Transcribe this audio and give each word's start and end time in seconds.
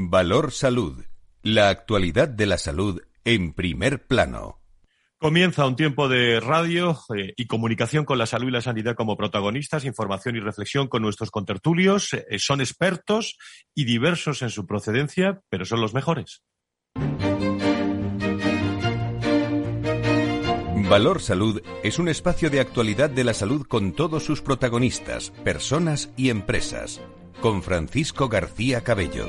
Valor 0.00 0.52
Salud. 0.52 1.04
La 1.42 1.70
actualidad 1.70 2.28
de 2.28 2.46
la 2.46 2.56
salud 2.56 3.02
en 3.24 3.52
primer 3.52 4.06
plano. 4.06 4.60
Comienza 5.18 5.66
un 5.66 5.74
tiempo 5.74 6.08
de 6.08 6.38
radio 6.38 6.96
eh, 7.16 7.34
y 7.36 7.48
comunicación 7.48 8.04
con 8.04 8.16
la 8.16 8.26
salud 8.26 8.46
y 8.46 8.52
la 8.52 8.62
sanidad 8.62 8.94
como 8.94 9.16
protagonistas, 9.16 9.84
información 9.84 10.36
y 10.36 10.38
reflexión 10.38 10.86
con 10.86 11.02
nuestros 11.02 11.32
contertulios. 11.32 12.12
Eh, 12.12 12.38
son 12.38 12.60
expertos 12.60 13.38
y 13.74 13.86
diversos 13.86 14.42
en 14.42 14.50
su 14.50 14.66
procedencia, 14.66 15.40
pero 15.48 15.64
son 15.64 15.80
los 15.80 15.94
mejores. 15.94 16.44
Valor 20.88 21.20
Salud 21.20 21.60
es 21.82 21.98
un 21.98 22.08
espacio 22.08 22.50
de 22.50 22.60
actualidad 22.60 23.10
de 23.10 23.24
la 23.24 23.34
salud 23.34 23.66
con 23.66 23.92
todos 23.94 24.22
sus 24.22 24.42
protagonistas, 24.42 25.32
personas 25.42 26.10
y 26.16 26.30
empresas. 26.30 27.00
Con 27.40 27.64
Francisco 27.64 28.28
García 28.28 28.82
Cabello. 28.82 29.26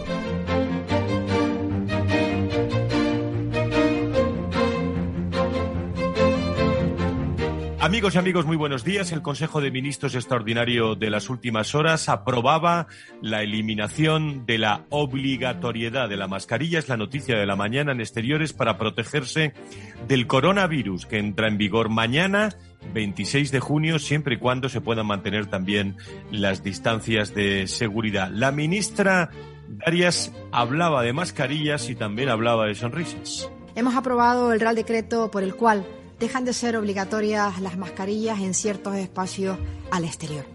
Amigos 7.90 8.14
y 8.14 8.20
amigos, 8.20 8.46
muy 8.46 8.56
buenos 8.56 8.84
días. 8.84 9.12
El 9.12 9.24
Consejo 9.24 9.62
de 9.62 9.72
Ministros 9.72 10.14
Extraordinario 10.14 10.94
de 10.94 11.10
las 11.10 11.28
últimas 11.28 11.74
horas 11.74 12.08
aprobaba 12.08 12.86
la 13.20 13.42
eliminación 13.42 14.46
de 14.46 14.60
la 14.60 14.86
obligatoriedad 14.90 16.08
de 16.08 16.16
la 16.16 16.28
mascarilla. 16.28 16.78
Es 16.78 16.88
la 16.88 16.98
noticia 16.98 17.36
de 17.36 17.48
la 17.48 17.56
mañana 17.56 17.92
en 17.92 18.00
exteriores 18.00 18.54
para 18.54 18.78
protegerse 18.78 19.56
del 20.08 20.28
coronavirus 20.28 21.08
que 21.08 21.18
entra 21.18 21.48
en 21.48 21.58
vigor 21.58 21.90
mañana 21.90 22.56
26 22.94 23.52
de 23.52 23.60
junio, 23.60 23.98
siempre 23.98 24.36
y 24.36 24.38
cuando 24.38 24.70
se 24.70 24.82
puedan 24.82 25.08
mantener 25.08 25.48
también 25.48 25.98
las 26.30 26.62
distancias 26.62 27.34
de 27.34 27.66
seguridad. 27.66 28.30
La 28.30 28.52
ministra 28.52 29.32
Darias 29.68 30.32
hablaba 30.52 31.02
de 31.02 31.14
mascarillas 31.14 31.90
y 31.90 31.96
también 31.96 32.30
hablaba 32.30 32.68
de 32.68 32.76
sonrisas. 32.76 33.50
Hemos 33.74 33.96
aprobado 33.96 34.54
el 34.54 34.60
Real 34.60 34.76
Decreto 34.76 35.32
por 35.32 35.42
el 35.42 35.56
cual 35.56 35.84
dejan 36.20 36.46
de 36.46 36.54
ser 36.54 36.76
obligatorias 36.76 37.60
las 37.62 37.78
mascarillas 37.78 38.40
en 38.40 38.54
ciertos 38.54 38.96
espacios 38.96 39.58
al 39.92 40.06
exterior. 40.06 40.46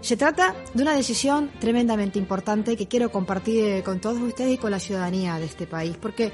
Se 0.00 0.16
trata 0.16 0.54
de 0.72 0.82
una 0.82 0.94
decisión 0.94 1.50
tremendamente 1.58 2.18
importante 2.18 2.76
que 2.76 2.86
quiero 2.86 3.10
compartir 3.10 3.82
con 3.82 4.00
todos 4.00 4.20
ustedes 4.20 4.54
y 4.54 4.58
con 4.58 4.70
la 4.70 4.78
ciudadanía 4.78 5.38
de 5.38 5.46
este 5.46 5.66
país, 5.66 5.96
porque 6.00 6.32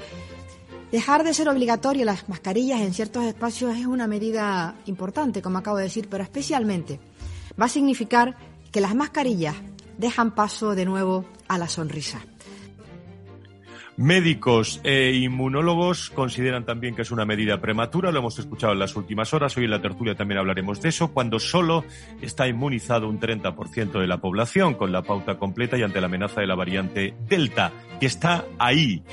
dejar 0.91 1.23
de 1.23 1.33
ser 1.33 1.49
obligatorias 1.49 2.05
las 2.05 2.29
mascarillas 2.29 2.81
en 2.81 2.93
ciertos 2.93 3.23
espacios 3.23 3.75
es 3.75 3.87
una 3.87 4.05
medida 4.05 4.75
importante, 4.85 5.41
como 5.41 5.57
acabo 5.57 5.77
de 5.77 5.85
decir, 5.85 6.07
pero 6.07 6.23
especialmente 6.23 6.99
va 7.59 7.65
a 7.65 7.69
significar 7.69 8.37
que 8.71 8.81
las 8.81 8.93
mascarillas 8.93 9.55
dejan 9.97 10.35
paso 10.35 10.75
de 10.75 10.85
nuevo 10.85 11.25
a 11.47 11.57
la 11.57 11.67
sonrisa. 11.67 12.21
Médicos 13.95 14.81
e 14.83 15.13
inmunólogos 15.13 16.09
consideran 16.09 16.65
también 16.65 16.95
que 16.95 17.03
es 17.03 17.11
una 17.11 17.25
medida 17.25 17.61
prematura, 17.61 18.11
lo 18.11 18.19
hemos 18.19 18.39
escuchado 18.39 18.73
en 18.73 18.79
las 18.79 18.95
últimas 18.95 19.35
horas, 19.35 19.55
hoy 19.55 19.65
en 19.65 19.69
la 19.69 19.81
tertulia 19.81 20.15
también 20.15 20.39
hablaremos 20.39 20.81
de 20.81 20.89
eso, 20.89 21.13
cuando 21.13 21.37
solo 21.39 21.85
está 22.19 22.47
inmunizado 22.47 23.07
un 23.07 23.19
30% 23.19 23.99
de 23.99 24.07
la 24.07 24.17
población 24.17 24.73
con 24.73 24.91
la 24.91 25.03
pauta 25.03 25.37
completa 25.37 25.77
y 25.77 25.83
ante 25.83 26.01
la 26.01 26.07
amenaza 26.07 26.41
de 26.41 26.47
la 26.47 26.55
variante 26.55 27.13
Delta, 27.29 27.71
que 27.99 28.07
está 28.07 28.45
ahí, 28.57 29.03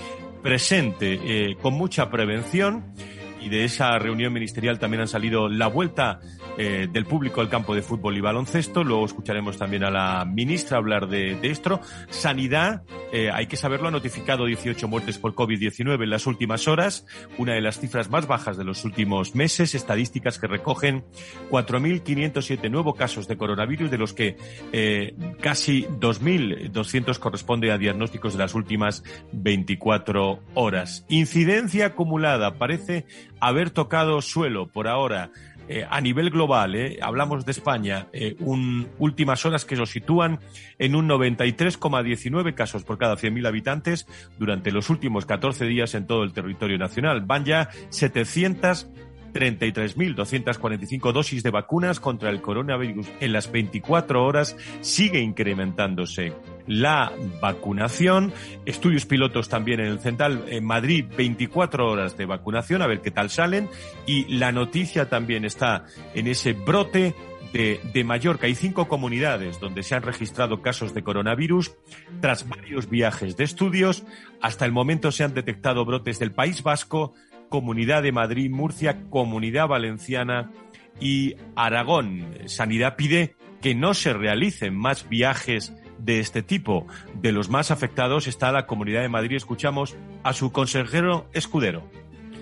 presente, 0.43 1.21
eh, 1.25 1.57
con 1.61 1.75
mucha 1.75 2.11
prevención 2.11 2.95
y 3.41 3.49
de 3.49 3.65
esa 3.65 3.99
reunión 3.99 4.33
ministerial 4.33 4.79
también 4.79 5.03
han 5.03 5.09
salido 5.09 5.49
la 5.49 5.67
vuelta 5.67 6.21
eh, 6.63 6.89
del 6.93 7.07
público 7.07 7.41
al 7.41 7.49
campo 7.49 7.75
de 7.75 7.81
fútbol 7.81 8.19
y 8.19 8.21
baloncesto. 8.21 8.85
Luego 8.85 9.07
escucharemos 9.07 9.57
también 9.57 9.83
a 9.83 9.91
la 9.91 10.27
ministra 10.27 10.77
hablar 10.77 11.09
de, 11.09 11.39
esto. 11.41 11.81
Sanidad, 12.11 12.83
eh, 13.15 13.31
hay 13.33 13.47
que 13.47 13.57
saberlo, 13.57 13.89
ha 13.89 13.91
notificado 13.91 14.45
18 14.45 14.87
muertes 14.87 15.17
por 15.17 15.35
COVID-19 15.35 16.03
en 16.03 16.11
las 16.11 16.27
últimas 16.27 16.69
horas, 16.69 17.07
una 17.39 17.55
de 17.55 17.63
las 17.63 17.81
cifras 17.81 18.11
más 18.11 18.27
bajas 18.27 18.59
de 18.59 18.65
los 18.65 18.85
últimos 18.85 19.35
meses. 19.35 19.75
Estadísticas 19.75 20.39
que 20.39 20.49
recogen 20.49 21.07
4.507 21.51 22.71
nuevos 22.71 22.95
casos 22.95 23.27
de 23.27 23.39
coronavirus, 23.39 23.91
de 23.91 23.97
los 23.97 24.13
que 24.13 24.37
eh, 24.75 25.15
casi 25.41 25.85
2.200 25.85 27.19
corresponde 27.21 27.73
a 27.73 27.79
diagnósticos 27.79 28.35
de 28.35 28.39
las 28.39 28.55
últimas 28.55 29.03
24 29.33 30.43
horas. 30.53 31.07
Incidencia 31.09 31.87
acumulada 31.87 32.59
parece 32.59 33.07
haber 33.41 33.71
tocado 33.71 34.21
suelo 34.21 34.69
por 34.69 34.89
ahora. 34.89 35.31
Eh, 35.73 35.87
a 35.89 36.01
nivel 36.01 36.31
global, 36.31 36.75
eh, 36.75 36.99
hablamos 37.01 37.47
de 37.47 37.53
España, 37.53 38.09
eh, 38.13 38.35
un, 38.41 38.89
últimas 38.99 39.47
horas 39.47 39.65
que 39.65 39.77
lo 39.77 39.87
sitúan 39.87 40.41
en 40.81 40.97
un 40.97 41.09
93,19 41.09 42.55
casos 42.55 42.83
por 42.83 42.99
cada 42.99 43.15
100.000 43.15 43.47
habitantes 43.47 44.09
durante 44.37 44.73
los 44.73 44.91
últimos 44.91 45.27
14 45.27 45.67
días 45.67 45.95
en 45.95 46.09
todo 46.09 46.25
el 46.25 46.33
territorio 46.33 46.77
nacional. 46.77 47.21
Van 47.21 47.45
ya 47.45 47.69
700 47.91 48.89
33.245 49.33 51.13
dosis 51.13 51.45
de 51.45 51.51
vacunas 51.51 52.01
contra 52.01 52.31
el 52.31 52.41
coronavirus 52.41 53.07
en 53.21 53.33
las 53.33 53.53
24 53.53 54.25
horas 54.25 54.57
sigue 54.81 55.21
incrementándose 55.21 56.33
la 56.67 57.13
vacunación. 57.41 58.33
Estudios 58.67 59.07
pilotos 59.07 59.49
también 59.49 59.81
en 59.81 59.87
el 59.87 60.01
Central, 60.01 60.45
en 60.49 60.65
Madrid, 60.65 61.05
24 61.17 61.87
horas 61.87 62.17
de 62.17 62.27
vacunación, 62.27 62.83
a 62.83 62.87
ver 62.87 63.01
qué 63.01 63.11
tal 63.11 63.31
salen. 63.31 63.69
Y 64.07 64.37
la 64.37 64.53
noticia 64.53 65.09
también 65.09 65.45
está 65.45 65.85
en 66.15 66.27
ese 66.27 66.53
brote 66.53 67.15
de, 67.53 67.81
de, 67.93 68.05
Mallorca. 68.05 68.47
Hay 68.47 68.55
cinco 68.55 68.89
comunidades 68.89 69.59
donde 69.59 69.83
se 69.83 69.95
han 69.95 70.03
registrado 70.03 70.63
casos 70.63 70.95
de 70.95 71.03
coronavirus. 71.03 71.73
Tras 72.21 72.49
varios 72.49 72.89
viajes 72.89 73.37
de 73.37 73.45
estudios, 73.45 74.05
hasta 74.41 74.65
el 74.65 74.73
momento 74.73 75.11
se 75.11 75.25
han 75.25 75.35
detectado 75.35 75.85
brotes 75.85 76.19
del 76.19 76.33
País 76.33 76.63
Vasco, 76.63 77.15
Comunidad 77.49 78.03
de 78.03 78.13
Madrid, 78.13 78.51
Murcia, 78.51 79.03
Comunidad 79.11 79.67
Valenciana 79.67 80.53
y 81.01 81.35
Aragón. 81.57 82.35
Sanidad 82.47 82.97
pide 82.97 83.35
que 83.61 83.75
no 83.75 83.95
se 83.95 84.13
realicen 84.13 84.77
más 84.77 85.09
viajes 85.09 85.75
de 86.03 86.21
este 86.21 86.43
tipo. 86.43 86.87
De 87.15 87.33
los 87.33 87.49
más 87.49 87.71
afectados 87.71 88.27
está 88.27 88.53
la 88.53 88.67
Comunidad 88.67 89.01
de 89.03 89.09
Madrid. 89.09 89.37
Escuchamos 89.37 89.97
a 90.23 90.33
su 90.33 90.53
consejero 90.53 91.27
escudero. 91.33 91.83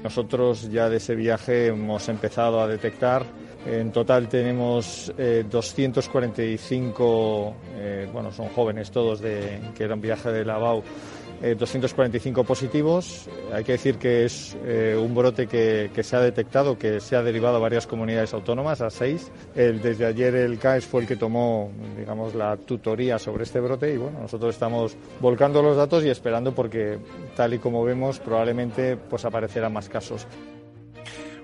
Nosotros 0.03 0.71
ya 0.71 0.89
de 0.89 0.97
ese 0.99 1.15
viaje 1.15 1.69
hemos 1.69 2.09
empezado 2.09 2.61
a 2.61 2.69
detectar. 2.69 3.25
En 3.67 3.93
total 3.93 4.29
tenemos 4.29 5.13
245, 5.17 7.57
eh, 7.75 7.77
eh, 7.77 8.09
bueno, 8.13 8.33
son 8.33 8.49
jóvenes 8.49 8.91
todos 8.91 9.21
de, 9.21 9.61
que 9.77 9.85
era 9.85 9.95
un 9.95 10.01
viaje 10.01 10.31
de 10.31 10.45
Lavau 11.41 11.56
245 11.56 12.41
eh, 12.41 12.44
positivos. 12.44 13.28
Hay 13.53 13.65
que 13.65 13.72
decir 13.72 13.97
que 13.97 14.25
es 14.25 14.56
eh, 14.65 14.97
un 15.00 15.15
brote 15.15 15.47
que, 15.47 15.91
se 16.03 16.16
ha 16.16 16.21
detectado, 16.21 16.78
que 16.78 17.00
se 17.00 17.16
ha 17.16 17.22
derivado 17.22 17.56
a 17.56 17.60
varias 17.60 17.87
comunidades 17.87 18.34
autónomas, 18.34 18.81
a 18.81 18.91
seis. 18.91 19.31
Desde 19.54 20.06
ayer 20.06 20.34
el 20.34 20.59
CAES 20.59 20.87
fue 20.87 21.03
el 21.03 21.06
que 21.06 21.16
tomó, 21.16 21.71
digamos, 21.97 22.34
la 22.34 22.56
tutoría 22.56 23.19
sobre 23.19 23.44
este 23.44 23.60
brote 23.60 23.93
y 23.93 23.97
bueno, 23.97 24.21
nosotros 24.21 24.54
estamos 24.54 24.97
volcando 25.21 25.62
los 25.62 25.77
datos 25.77 26.04
y 26.04 26.10
esperando 26.10 26.54
porque, 26.54 26.98
tal 27.37 27.54
y 27.54 27.59
como 27.59 27.84
vemos, 27.84 28.19
probablemente 28.19 28.97
pues 28.97 29.25
aparecerán 29.25 29.72
más 29.72 29.88
casos. 29.88 30.27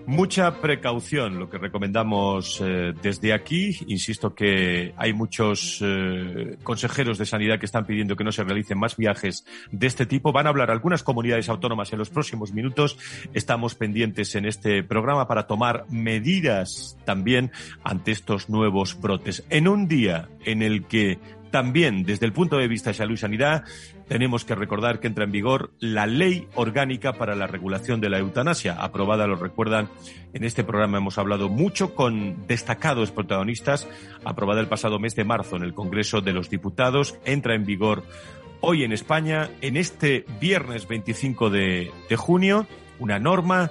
Mucha 0.07 0.61
precaución, 0.61 1.39
lo 1.39 1.49
que 1.49 1.57
recomendamos 1.57 2.61
eh, 2.63 2.93
desde 3.03 3.33
aquí. 3.33 3.75
Insisto 3.87 4.35
que 4.35 4.93
hay 4.99 5.15
muchos 5.15 5.81
eh, 5.83 6.59
consejeros 6.63 7.17
de 7.17 7.25
sanidad 7.25 7.59
que 7.59 7.65
están 7.65 7.87
pidiendo 7.87 8.15
que 8.15 8.23
no 8.23 8.31
se 8.31 8.45
realicen 8.45 8.79
más 8.79 8.99
viajes 8.99 9.47
de 9.73 9.87
este 9.87 10.05
tipo. 10.05 10.31
Van 10.31 10.47
a 10.47 10.51
hablar 10.51 10.71
algunas 10.71 11.03
comunidades 11.03 11.49
autónomas 11.49 11.91
en 11.95 11.99
los 11.99 12.11
próximos 12.11 12.53
minutos. 12.53 12.99
Estamos 13.33 13.75
pendientes 13.77 14.35
en 14.35 14.45
este 14.45 14.83
programa 14.83 15.27
para 15.27 15.47
tomar 15.47 15.87
medidas 15.89 16.99
también 17.07 17.51
ante 17.83 18.13
estos 18.13 18.51
nuevos 18.51 19.01
brotes. 19.01 19.43
En 19.49 19.69
un 19.69 19.89
día 19.89 20.29
en 20.45 20.61
el 20.61 20.85
que 20.85 21.19
también, 21.55 22.03
desde 22.03 22.27
el 22.27 22.33
punto 22.33 22.59
de 22.59 22.67
vista 22.67 22.91
de 22.91 22.95
salud 22.95 23.15
y 23.15 23.17
sanidad, 23.17 23.63
tenemos 24.09 24.45
que 24.45 24.57
recordar 24.57 24.99
que 24.99 25.07
entra 25.07 25.23
en 25.23 25.31
vigor 25.31 25.71
la 25.79 26.05
Ley 26.05 26.49
Orgánica 26.57 27.13
para 27.13 27.37
la 27.37 27.47
Regulación 27.47 28.01
de 28.01 28.11
la 28.11 28.19
Eutanasia, 28.19 28.73
aprobada, 28.73 29.29
lo 29.29 29.37
recuerdan, 29.37 29.89
en 30.33 30.43
este 30.43 30.65
programa 30.65 30.99
hemos 30.99 31.17
hablado 31.17 31.49
mucho 31.49 31.95
con 31.95 32.45
destacados 32.49 33.13
protagonistas, 33.13 33.87
aprobada 34.25 34.63
el 34.63 34.67
pasado 34.67 34.99
mes 34.99 35.15
de 35.15 35.23
marzo 35.23 35.55
en 35.55 35.63
el 35.63 35.75
Congreso 35.75 36.23
de 36.23 36.33
los 36.33 36.51
Diputados, 36.51 37.21
entra 37.25 37.55
en 37.55 37.65
vigor 37.65 38.03
hoy 38.61 38.83
en 38.83 38.91
España, 38.91 39.49
en 39.61 39.77
este 39.77 40.25
viernes 40.41 40.89
25 40.89 41.51
de, 41.51 41.93
de 42.11 42.17
junio, 42.17 42.67
una 42.99 43.21
norma. 43.21 43.71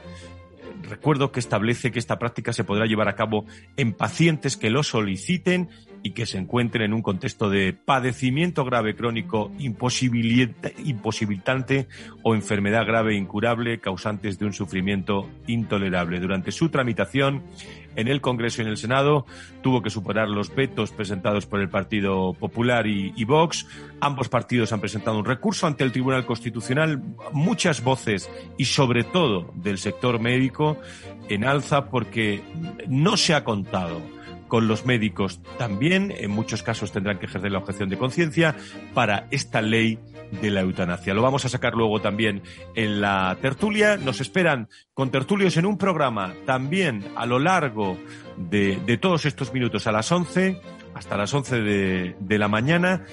Recuerdo 0.83 1.33
que 1.33 1.41
establece 1.41 1.91
que 1.91 1.99
esta 1.99 2.17
práctica 2.17 2.53
se 2.53 2.63
podrá 2.63 2.85
llevar 2.85 3.09
a 3.09 3.15
cabo 3.15 3.45
en 3.75 3.91
pacientes 3.91 4.55
que 4.55 4.69
lo 4.69 4.83
soliciten 4.83 5.67
y 6.03 6.11
que 6.11 6.25
se 6.25 6.37
encuentren 6.37 6.85
en 6.85 6.93
un 6.93 7.01
contexto 7.01 7.49
de 7.49 7.73
padecimiento 7.73 8.65
grave 8.65 8.93
crónico 8.93 9.51
imposibilitante 9.57 11.87
o 12.21 12.35
enfermedad 12.35 12.85
grave 12.85 13.15
incurable 13.15 13.79
causantes 13.79 14.37
de 14.37 14.45
un 14.45 14.53
sufrimiento 14.53 15.29
intolerable. 15.47 16.19
Durante 16.19 16.51
su 16.51 16.69
tramitación, 16.69 17.41
en 17.95 18.09
el 18.09 18.21
Congreso 18.21 18.61
y 18.61 18.65
en 18.65 18.71
el 18.71 18.77
Senado, 18.77 19.25
tuvo 19.61 19.81
que 19.81 19.89
superar 19.89 20.27
los 20.27 20.53
vetos 20.53 20.91
presentados 20.91 21.45
por 21.45 21.61
el 21.61 21.69
Partido 21.69 22.33
Popular 22.33 22.85
y, 22.85 23.13
y 23.15 23.23
Vox. 23.23 23.65
Ambos 24.01 24.27
partidos 24.27 24.73
han 24.73 24.81
presentado 24.81 25.19
un 25.19 25.25
recurso 25.25 25.67
ante 25.67 25.85
el 25.85 25.93
Tribunal 25.93 26.25
Constitucional. 26.25 27.01
Muchas 27.31 27.81
voces 27.83 28.29
y 28.57 28.65
sobre 28.65 29.05
todo 29.05 29.53
del 29.55 29.77
sector 29.77 30.19
médico 30.19 30.77
en 31.29 31.45
alza 31.45 31.89
porque 31.89 32.41
no 32.87 33.15
se 33.15 33.33
ha 33.33 33.43
contado 33.43 34.01
con 34.53 34.67
los 34.67 34.85
médicos 34.85 35.41
también, 35.57 36.13
en 36.15 36.29
muchos 36.29 36.61
casos 36.61 36.91
tendrán 36.91 37.17
que 37.17 37.25
ejercer 37.25 37.51
la 37.51 37.57
objeción 37.57 37.89
de 37.89 37.97
conciencia 37.97 38.55
para 38.93 39.25
esta 39.31 39.63
ley 39.63 39.97
de 40.43 40.51
la 40.51 40.61
eutanasia. 40.61 41.15
Lo 41.15 41.23
vamos 41.23 41.43
a 41.45 41.49
sacar 41.49 41.73
luego 41.73 42.01
también 42.01 42.43
en 42.75 43.01
la 43.01 43.35
tertulia. 43.41 43.97
Nos 43.97 44.21
esperan 44.21 44.69
con 44.93 45.09
tertulios 45.09 45.57
en 45.57 45.65
un 45.65 45.79
programa 45.79 46.35
también 46.45 47.03
a 47.15 47.25
lo 47.25 47.39
largo 47.39 47.97
de, 48.37 48.77
todos 49.01 49.25
estos 49.25 49.51
minutos 49.55 49.87
a 49.87 49.91
las 49.91 50.11
11 50.11 50.61
hasta 50.93 51.17
las 51.17 51.33
11 51.33 51.61
de, 51.61 52.15
de 52.19 52.37
la 52.37 52.47
mañana 52.47 53.05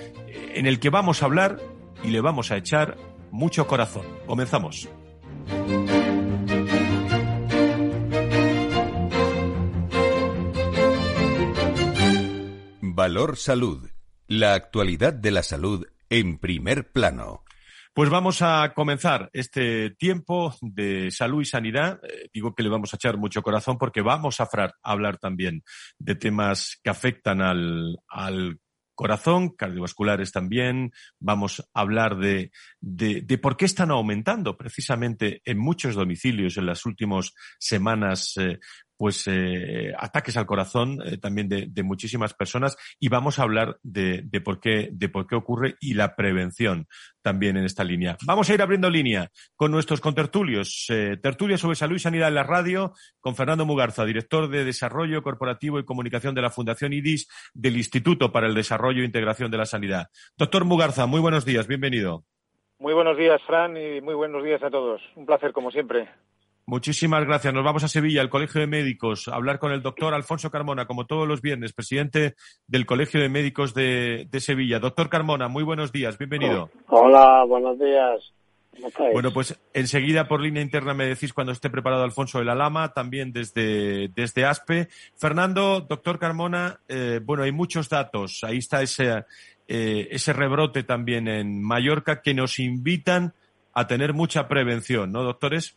en 0.54 0.66
el 0.66 0.78
que 0.78 0.90
vamos 0.90 1.22
a 1.22 1.24
hablar 1.24 1.58
y 2.04 2.08
le 2.08 2.20
vamos 2.20 2.50
a 2.50 2.58
echar 2.58 2.98
mucho 3.30 3.66
corazón. 3.66 4.04
Comenzamos. 4.26 4.90
Valor 13.00 13.38
Salud. 13.38 13.88
La 14.26 14.52
actualidad 14.52 15.14
de 15.14 15.30
la 15.30 15.42
salud 15.42 15.86
en 16.10 16.36
primer 16.36 16.92
plano. 16.92 17.44
Pues 17.94 18.10
vamos 18.10 18.42
a 18.42 18.74
comenzar 18.74 19.30
este 19.32 19.88
tiempo 19.92 20.54
de 20.60 21.10
salud 21.10 21.40
y 21.40 21.46
sanidad. 21.46 21.98
Eh, 22.04 22.28
digo 22.30 22.54
que 22.54 22.62
le 22.62 22.68
vamos 22.68 22.92
a 22.92 22.96
echar 22.96 23.16
mucho 23.16 23.40
corazón 23.40 23.78
porque 23.78 24.02
vamos 24.02 24.38
a, 24.42 24.48
hablar 24.82 25.16
también 25.16 25.62
de 25.98 26.14
temas 26.14 26.78
que 26.84 26.90
afectan 26.90 27.40
al, 27.40 27.96
corazón, 28.94 29.56
cardiovasculares 29.56 30.30
también. 30.30 30.92
Vamos 31.18 31.60
a 31.72 31.80
hablar 31.80 32.18
de, 32.18 32.50
de, 32.82 33.38
por 33.38 33.56
qué 33.56 33.64
están 33.64 33.90
aumentando 33.92 34.58
precisamente 34.58 35.40
en 35.46 35.56
muchos 35.56 35.94
domicilios 35.94 36.58
en 36.58 36.66
las 36.66 36.84
últimas 36.84 37.32
semanas 37.58 38.36
eh, 38.36 38.58
pues 39.00 39.26
eh, 39.28 39.94
ataques 39.96 40.36
al 40.36 40.44
corazón 40.44 40.98
eh, 41.02 41.16
también 41.16 41.48
de, 41.48 41.82
muchísimas 41.82 42.34
personas 42.34 42.76
y 42.98 43.08
vamos 43.08 43.38
a 43.38 43.44
hablar 43.44 43.78
de, 43.82 44.28
por 44.44 44.60
qué, 44.60 44.90
de 44.92 45.08
por 45.08 45.26
qué 45.26 45.36
ocurre 45.36 45.76
y 45.80 45.94
la 45.94 46.16
prevención 46.16 46.86
también 47.22 47.56
en 47.56 47.64
esta 47.64 47.82
línea. 47.82 48.18
Vamos 48.26 48.50
a 48.50 48.54
ir 48.54 48.60
abriendo 48.60 48.90
línea 48.90 49.30
con 49.56 49.70
nuestros 49.70 50.02
contertulios. 50.02 50.84
Eh, 50.90 51.16
tertulia 51.16 51.56
sobre 51.56 51.76
salud 51.76 51.96
y 51.96 51.98
sanidad 51.98 52.28
en 52.28 52.34
la 52.34 52.42
radio 52.42 52.92
con 53.20 53.34
Fernando 53.36 53.64
Mugarza, 53.64 54.04
director 54.04 54.50
de 54.50 54.66
Desarrollo 54.66 55.22
Corporativo 55.22 55.78
y 55.78 55.86
Comunicación 55.86 56.34
de 56.34 56.42
la 56.42 56.50
Fundación 56.50 56.92
IDIS 56.92 57.26
del 57.54 57.78
Instituto 57.78 58.32
para 58.32 58.48
el 58.48 58.54
Desarrollo 58.54 59.00
e 59.00 59.06
Integración 59.06 59.50
de 59.50 59.56
la 59.56 59.64
Sanidad. 59.64 60.08
Doctor 60.36 60.66
Mugarza, 60.66 61.06
muy 61.06 61.20
buenos 61.20 61.46
días, 61.46 61.66
bienvenido. 61.66 62.26
Muy 62.78 62.92
buenos 62.92 63.16
días, 63.16 63.40
Fran, 63.46 63.78
y 63.78 64.02
muy 64.02 64.14
buenos 64.14 64.44
días 64.44 64.62
a 64.62 64.68
todos. 64.68 65.00
Un 65.16 65.24
placer, 65.24 65.54
como 65.54 65.70
siempre. 65.70 66.06
Muchísimas 66.70 67.26
gracias. 67.26 67.52
Nos 67.52 67.64
vamos 67.64 67.82
a 67.82 67.88
Sevilla, 67.88 68.20
al 68.20 68.30
Colegio 68.30 68.60
de 68.60 68.68
Médicos, 68.68 69.26
a 69.26 69.34
hablar 69.34 69.58
con 69.58 69.72
el 69.72 69.82
doctor 69.82 70.14
Alfonso 70.14 70.52
Carmona, 70.52 70.86
como 70.86 71.04
todos 71.04 71.26
los 71.26 71.42
viernes, 71.42 71.72
presidente 71.72 72.36
del 72.68 72.86
Colegio 72.86 73.20
de 73.20 73.28
Médicos 73.28 73.74
de, 73.74 74.28
Sevilla. 74.38 74.78
Doctor 74.78 75.08
Carmona, 75.08 75.48
muy 75.48 75.64
buenos 75.64 75.90
días, 75.90 76.16
bienvenido. 76.16 76.70
Hola, 76.86 77.42
buenos 77.44 77.76
días. 77.76 78.32
Bueno, 79.12 79.32
pues 79.32 79.58
enseguida 79.74 80.28
por 80.28 80.40
línea 80.40 80.62
interna 80.62 80.94
me 80.94 81.06
decís 81.06 81.32
cuando 81.32 81.52
esté 81.52 81.70
preparado 81.70 82.04
Alfonso 82.04 82.38
de 82.38 82.44
la 82.44 82.54
Lama, 82.54 82.92
también 82.92 83.32
desde, 83.32 84.06
desde 84.14 84.44
ASPE. 84.44 84.86
Fernando, 85.16 85.80
doctor 85.80 86.20
Carmona, 86.20 86.78
eh, 86.86 87.18
bueno, 87.20 87.42
hay 87.42 87.50
muchos 87.50 87.88
datos. 87.88 88.44
Ahí 88.44 88.58
está 88.58 88.80
ese, 88.80 89.24
eh, 89.66 90.06
ese 90.12 90.32
rebrote 90.32 90.84
también 90.84 91.26
en 91.26 91.60
Mallorca 91.64 92.22
que 92.22 92.32
nos 92.32 92.60
invitan 92.60 93.34
a 93.74 93.88
tener 93.88 94.14
mucha 94.14 94.46
prevención, 94.46 95.10
¿no, 95.10 95.24
doctores? 95.24 95.76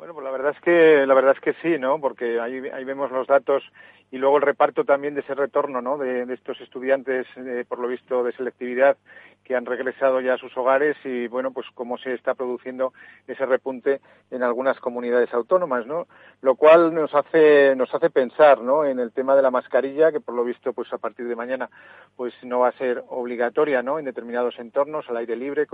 Bueno, 0.00 0.14
pues 0.14 0.24
la 0.24 0.30
verdad 0.30 0.54
es 0.56 0.60
que 0.62 1.06
la 1.06 1.12
verdad 1.12 1.34
es 1.36 1.40
que 1.40 1.52
sí, 1.60 1.78
¿no? 1.78 2.00
Porque 2.00 2.40
ahí, 2.40 2.56
ahí 2.72 2.84
vemos 2.84 3.10
los 3.10 3.26
datos 3.26 3.62
y 4.10 4.18
luego 4.18 4.36
el 4.36 4.42
reparto 4.42 4.84
también 4.84 5.14
de 5.14 5.20
ese 5.20 5.34
retorno, 5.34 5.80
¿no? 5.80 5.96
De, 5.96 6.22
estos 6.34 6.60
estudiantes, 6.60 7.26
eh, 7.36 7.64
por 7.68 7.78
lo 7.78 7.88
visto, 7.88 8.24
de 8.24 8.32
selectividad 8.32 8.96
que 9.44 9.56
han 9.56 9.66
regresado 9.66 10.20
ya 10.20 10.34
a 10.34 10.38
sus 10.38 10.56
hogares 10.56 10.96
y 11.04 11.26
bueno 11.26 11.50
pues 11.50 11.66
cómo 11.74 11.98
se 11.98 12.14
está 12.14 12.34
produciendo 12.34 12.92
ese 13.26 13.46
repunte 13.46 14.00
en 14.30 14.42
algunas 14.42 14.78
comunidades 14.78 15.32
autónomas 15.32 15.86
no 15.86 16.06
lo 16.42 16.54
cual 16.54 16.94
nos 16.94 17.12
hace 17.14 17.74
nos 17.74 17.92
hace 17.92 18.10
pensar 18.10 18.60
no 18.60 18.84
en 18.84 19.00
el 19.00 19.12
tema 19.12 19.34
de 19.34 19.42
la 19.42 19.50
mascarilla 19.50 20.12
que 20.12 20.20
por 20.20 20.34
lo 20.34 20.44
visto 20.44 20.72
pues 20.72 20.92
a 20.92 20.98
partir 20.98 21.26
de 21.26 21.36
mañana 21.36 21.70
pues 22.16 22.34
no 22.42 22.60
va 22.60 22.68
a 22.68 22.78
ser 22.78 23.02
obligatoria 23.08 23.82
no 23.82 23.98
en 23.98 24.04
determinados 24.04 24.58
entornos 24.58 25.08
al 25.08 25.16
aire 25.16 25.36
libre 25.36 25.66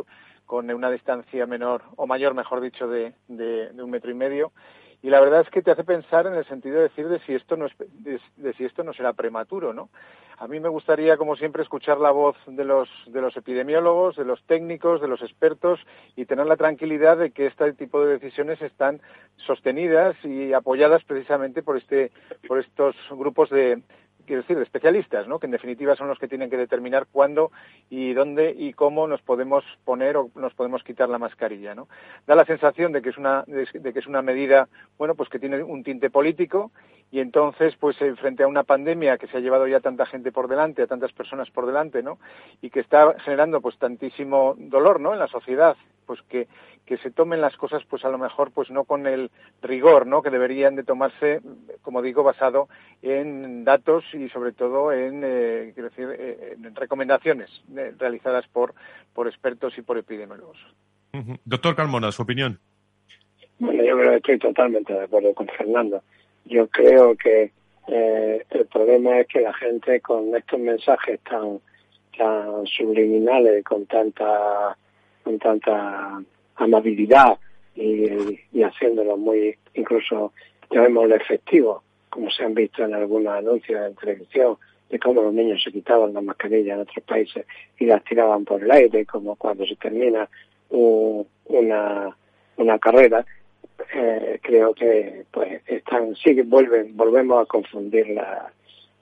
con 0.46 0.70
una 0.70 0.90
distancia 0.90 1.44
menor 1.46 1.82
o 1.96 2.06
mayor 2.06 2.34
mejor 2.34 2.60
dicho 2.60 2.88
de, 2.88 3.12
de 3.28 3.82
un 3.82 3.90
metro 3.90 4.10
y 4.10 4.14
medio 4.14 4.52
y 5.06 5.08
la 5.08 5.20
verdad 5.20 5.42
es 5.42 5.50
que 5.50 5.62
te 5.62 5.70
hace 5.70 5.84
pensar 5.84 6.26
en 6.26 6.34
el 6.34 6.44
sentido 6.46 6.78
de 6.78 6.88
decir 6.88 7.06
de 7.06 7.20
si 7.20 7.32
esto 7.32 7.56
no 7.56 7.66
es, 7.66 7.72
de, 7.78 8.52
si 8.54 8.64
esto 8.64 8.82
no 8.82 8.92
será 8.92 9.12
prematuro, 9.12 9.72
¿no? 9.72 9.88
A 10.36 10.48
mí 10.48 10.58
me 10.58 10.68
gustaría, 10.68 11.16
como 11.16 11.36
siempre, 11.36 11.62
escuchar 11.62 11.98
la 11.98 12.10
voz 12.10 12.36
de 12.48 12.64
los, 12.64 12.88
de 13.06 13.20
los 13.20 13.36
epidemiólogos, 13.36 14.16
de 14.16 14.24
los 14.24 14.42
técnicos, 14.46 15.00
de 15.00 15.06
los 15.06 15.22
expertos 15.22 15.78
y 16.16 16.24
tener 16.24 16.46
la 16.46 16.56
tranquilidad 16.56 17.18
de 17.18 17.30
que 17.30 17.46
este 17.46 17.72
tipo 17.74 18.04
de 18.04 18.14
decisiones 18.14 18.60
están 18.60 19.00
sostenidas 19.36 20.16
y 20.24 20.52
apoyadas 20.52 21.04
precisamente 21.04 21.62
por, 21.62 21.76
este, 21.76 22.10
por 22.48 22.58
estos 22.58 22.96
grupos 23.12 23.48
de, 23.50 23.82
quiero 24.26 24.43
decir, 24.43 24.56
de 24.56 24.64
especialistas, 24.64 25.26
¿no? 25.26 25.38
que 25.38 25.46
en 25.46 25.52
definitiva 25.52 25.96
son 25.96 26.08
los 26.08 26.19
que 26.19 26.28
tienen 26.28 26.50
que 26.50 26.56
determinar 26.56 27.06
cuándo 27.11 27.50
y 27.88 28.12
dónde 28.12 28.55
y 28.56 28.73
cómo 28.73 29.06
nos 29.06 29.23
podemos 29.23 29.64
poner 29.84 30.17
o 30.17 30.31
nos 30.34 30.55
podemos 30.55 30.82
quitar 30.82 31.08
la 31.08 31.19
mascarilla. 31.19 31.75
¿no? 31.75 31.88
Da 32.26 32.34
la 32.34 32.44
sensación 32.44 32.93
de 32.93 33.02
que 33.02 33.11
es 33.11 33.19
una, 33.19 33.44
de 33.46 33.93
que 33.93 33.99
es 33.99 34.06
una 34.06 34.23
medida 34.23 34.69
bueno, 34.99 35.14
pues 35.14 35.28
que 35.28 35.38
tiene 35.38 35.62
un 35.62 35.82
tinte 35.82 36.11
político 36.11 36.73
y 37.11 37.20
entonces, 37.20 37.76
pues 37.76 38.00
eh, 38.02 38.14
frente 38.17 38.43
a 38.43 38.49
una 38.49 38.64
pandemia 38.64 39.17
que 39.17 39.28
se 39.28 39.37
ha 39.37 39.40
llevado 39.40 39.67
ya 39.67 39.81
tanta 39.81 40.06
gente 40.06 40.32
por 40.32 40.49
delante, 40.49 40.82
a 40.82 40.87
tantas 40.87 41.12
personas 41.12 41.50
por 41.50 41.67
delante, 41.67 42.02
¿no? 42.02 42.19
y 42.61 42.70
que 42.70 42.81
está 42.81 43.14
generando 43.20 43.61
pues 43.61 43.78
tantísimo 43.78 44.55
dolor 44.58 45.00
¿no? 45.00 45.12
en 45.12 45.20
la 45.20 45.28
sociedad, 45.28 45.76
pues 46.06 46.20
que, 46.22 46.48
que 46.86 46.96
se 46.98 47.10
tomen 47.10 47.40
las 47.40 47.56
cosas 47.56 47.82
pues 47.88 48.04
a 48.04 48.08
lo 48.08 48.18
mejor 48.18 48.52
pues 48.52 48.70
no 48.70 48.84
con 48.84 49.06
el 49.06 49.30
rigor 49.60 50.06
¿no? 50.06 50.22
que 50.22 50.30
deberían 50.30 50.76
de 50.76 50.84
tomarse 50.84 51.40
como 51.82 52.00
digo 52.00 52.22
basado 52.22 52.68
en 53.02 53.64
datos 53.64 54.04
y 54.14 54.28
sobre 54.28 54.52
todo 54.52 54.92
en 54.92 55.22
eh, 55.24 55.72
quiero 55.74 55.90
decir 55.90 56.08
eh, 56.18 56.56
en 56.56 56.74
recomendaciones 56.74 57.50
eh, 57.76 57.92
realizadas 57.98 58.46
por 58.48 58.74
por 59.12 59.26
expertos 59.26 59.76
y 59.78 59.82
por 59.82 59.98
epidemiólogos. 59.98 60.58
Doctor 61.44 61.75
Carmona 61.75 62.12
su 62.12 62.22
opinión. 62.22 62.58
Bueno 63.58 63.82
yo 63.82 63.96
creo 63.96 64.10
que 64.10 64.16
estoy 64.16 64.38
totalmente 64.38 64.92
de 64.92 65.04
acuerdo 65.04 65.34
con 65.34 65.48
Fernando. 65.48 66.02
Yo 66.44 66.68
creo 66.68 67.16
que 67.16 67.52
el 67.88 68.66
problema 68.66 69.20
es 69.20 69.28
que 69.28 69.40
la 69.40 69.54
gente 69.54 70.00
con 70.00 70.34
estos 70.34 70.58
mensajes 70.58 71.20
tan 71.20 71.60
tan 72.16 72.66
subliminales 72.66 73.64
con 73.64 73.86
tanta 73.86 74.76
con 75.26 75.40
tanta 75.40 76.23
amabilidad 76.54 77.37
y, 77.75 78.62
haciéndolo 78.62 79.16
muy, 79.16 79.56
incluso 79.75 80.33
llamémoslo 80.71 81.16
efectivo, 81.16 81.83
como 82.09 82.30
se 82.30 82.45
han 82.45 82.54
visto 82.54 82.85
en 82.85 82.95
algunos 82.95 83.35
anuncios 83.35 83.88
en 83.88 83.97
televisión, 83.97 84.56
de 84.88 85.00
cómo 85.00 85.23
los 85.23 85.35
niños 85.35 85.61
se 85.64 85.73
quitaban 85.73 86.14
las 86.14 86.23
mascarillas 86.23 86.76
en 86.76 86.83
otros 86.83 87.04
países 87.04 87.45
y 87.76 87.87
las 87.87 88.04
tiraban 88.04 88.45
por 88.45 88.62
el 88.62 88.71
aire, 88.71 89.04
como 89.04 89.35
cuando 89.35 89.66
se 89.66 89.75
termina 89.75 90.28
una, 90.71 92.16
una 92.56 92.78
carrera, 92.78 93.26
eh, 93.92 94.38
creo 94.40 94.75
que 94.75 95.25
pues 95.33 95.61
están, 95.66 96.14
sí 96.14 96.40
vuelven, 96.42 96.97
volvemos 96.97 97.42
a 97.42 97.47
confundir 97.47 98.11
la, 98.11 98.52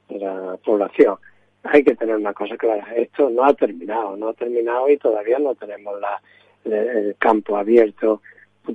la 0.09 0.57
población 0.65 1.19
hay 1.65 1.83
que 1.83 1.95
tener 1.95 2.17
una 2.17 2.35
cosa 2.35 2.57
clara, 2.57 2.95
esto 2.95 3.31
no 3.31 3.45
ha 3.45 3.55
terminado, 3.55 4.17
no 4.17 4.29
ha 4.29 4.35
terminado 4.35 4.89
y 4.89 4.99
todavía 4.99 5.39
no 5.39 5.55
tenemos 5.55 5.99
la, 6.01 6.21
el 6.65 7.17
campo 7.19 7.57
abierto 7.57 8.21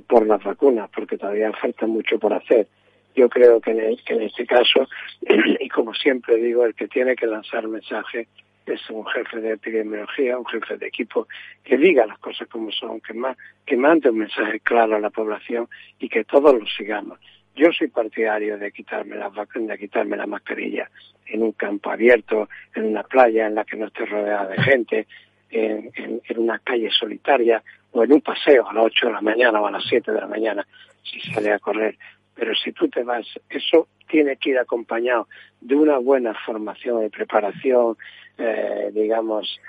por 0.06 0.26
las 0.26 0.42
vacunas, 0.42 0.90
porque 0.94 1.16
todavía 1.16 1.52
falta 1.52 1.86
mucho 1.86 2.18
por 2.18 2.32
hacer. 2.32 2.66
Yo 3.14 3.28
creo 3.28 3.60
que 3.60 3.72
en, 3.72 3.96
que 3.96 4.14
en 4.14 4.22
este 4.22 4.46
caso, 4.46 4.88
y 5.60 5.68
como 5.68 5.94
siempre 5.94 6.36
digo, 6.36 6.64
el 6.64 6.74
que 6.74 6.88
tiene 6.88 7.16
que 7.16 7.26
lanzar 7.26 7.66
mensaje 7.66 8.28
es 8.66 8.88
un 8.90 9.04
jefe 9.06 9.40
de 9.40 9.52
epidemiología, 9.54 10.38
un 10.38 10.46
jefe 10.46 10.76
de 10.76 10.86
equipo 10.86 11.26
que 11.64 11.76
diga 11.76 12.06
las 12.06 12.18
cosas 12.18 12.46
como 12.48 12.70
son, 12.70 13.00
que, 13.00 13.14
más, 13.14 13.36
que 13.66 13.76
mande 13.76 14.10
un 14.10 14.18
mensaje 14.18 14.60
claro 14.60 14.96
a 14.96 15.00
la 15.00 15.10
población 15.10 15.68
y 15.98 16.08
que 16.08 16.24
todos 16.24 16.54
lo 16.54 16.66
sigamos. 16.66 17.18
Yo 17.56 17.72
soy 17.72 17.88
partidario 17.88 18.58
de 18.58 18.70
quitarme 18.70 19.16
la 19.16 19.30
de 19.30 19.78
quitarme 19.78 20.16
la 20.16 20.26
mascarilla 20.26 20.88
en 21.30 21.42
un 21.42 21.52
campo 21.52 21.90
abierto, 21.90 22.48
en 22.74 22.86
una 22.86 23.02
playa 23.02 23.46
en 23.46 23.54
la 23.54 23.64
que 23.64 23.76
no 23.76 23.86
esté 23.86 24.04
rodeada 24.06 24.48
de 24.48 24.62
gente, 24.62 25.06
en, 25.50 25.90
en, 25.94 26.38
una 26.38 26.58
calle 26.60 26.90
solitaria 26.90 27.62
o 27.92 28.04
en 28.04 28.12
un 28.12 28.20
paseo 28.20 28.68
a 28.68 28.72
las 28.72 28.84
8 28.84 29.06
de 29.06 29.12
la 29.12 29.20
mañana 29.20 29.60
o 29.60 29.66
a 29.66 29.70
las 29.70 29.84
7 29.88 30.12
de 30.12 30.20
la 30.20 30.26
mañana 30.26 30.66
si 31.02 31.20
sale 31.32 31.52
a 31.52 31.58
correr. 31.58 31.96
pero 32.34 32.54
si 32.54 32.72
tú 32.72 32.88
te 32.88 33.02
vas, 33.02 33.26
eso 33.48 33.88
tiene 34.08 34.36
que 34.36 34.50
ir 34.50 34.58
acompañado 34.58 35.28
de 35.60 35.74
una 35.74 35.98
buena 35.98 36.34
formación 36.46 37.04
y 37.04 37.08
preparación, 37.08 37.96
eh, 38.38 38.90
digamos, 38.92 39.60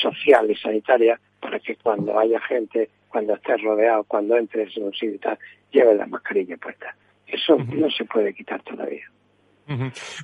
social 0.00 0.50
y 0.50 0.56
sanitaria, 0.56 1.20
para 1.40 1.60
que 1.60 1.76
cuando 1.76 2.18
haya 2.18 2.40
gente, 2.40 2.88
cuando 3.08 3.34
estés 3.34 3.62
rodeado, 3.62 4.04
cuando 4.04 4.36
entres 4.36 4.76
en 4.76 4.84
un 4.84 4.92
sitio 4.92 5.14
y 5.14 5.18
tal, 5.18 5.38
lleve 5.70 5.94
la 5.94 6.06
mascarilla 6.06 6.56
puesta. 6.56 6.96
Eso 7.26 7.56
no 7.58 7.90
se 7.90 8.04
puede 8.04 8.32
quitar 8.32 8.62
todavía. 8.62 9.10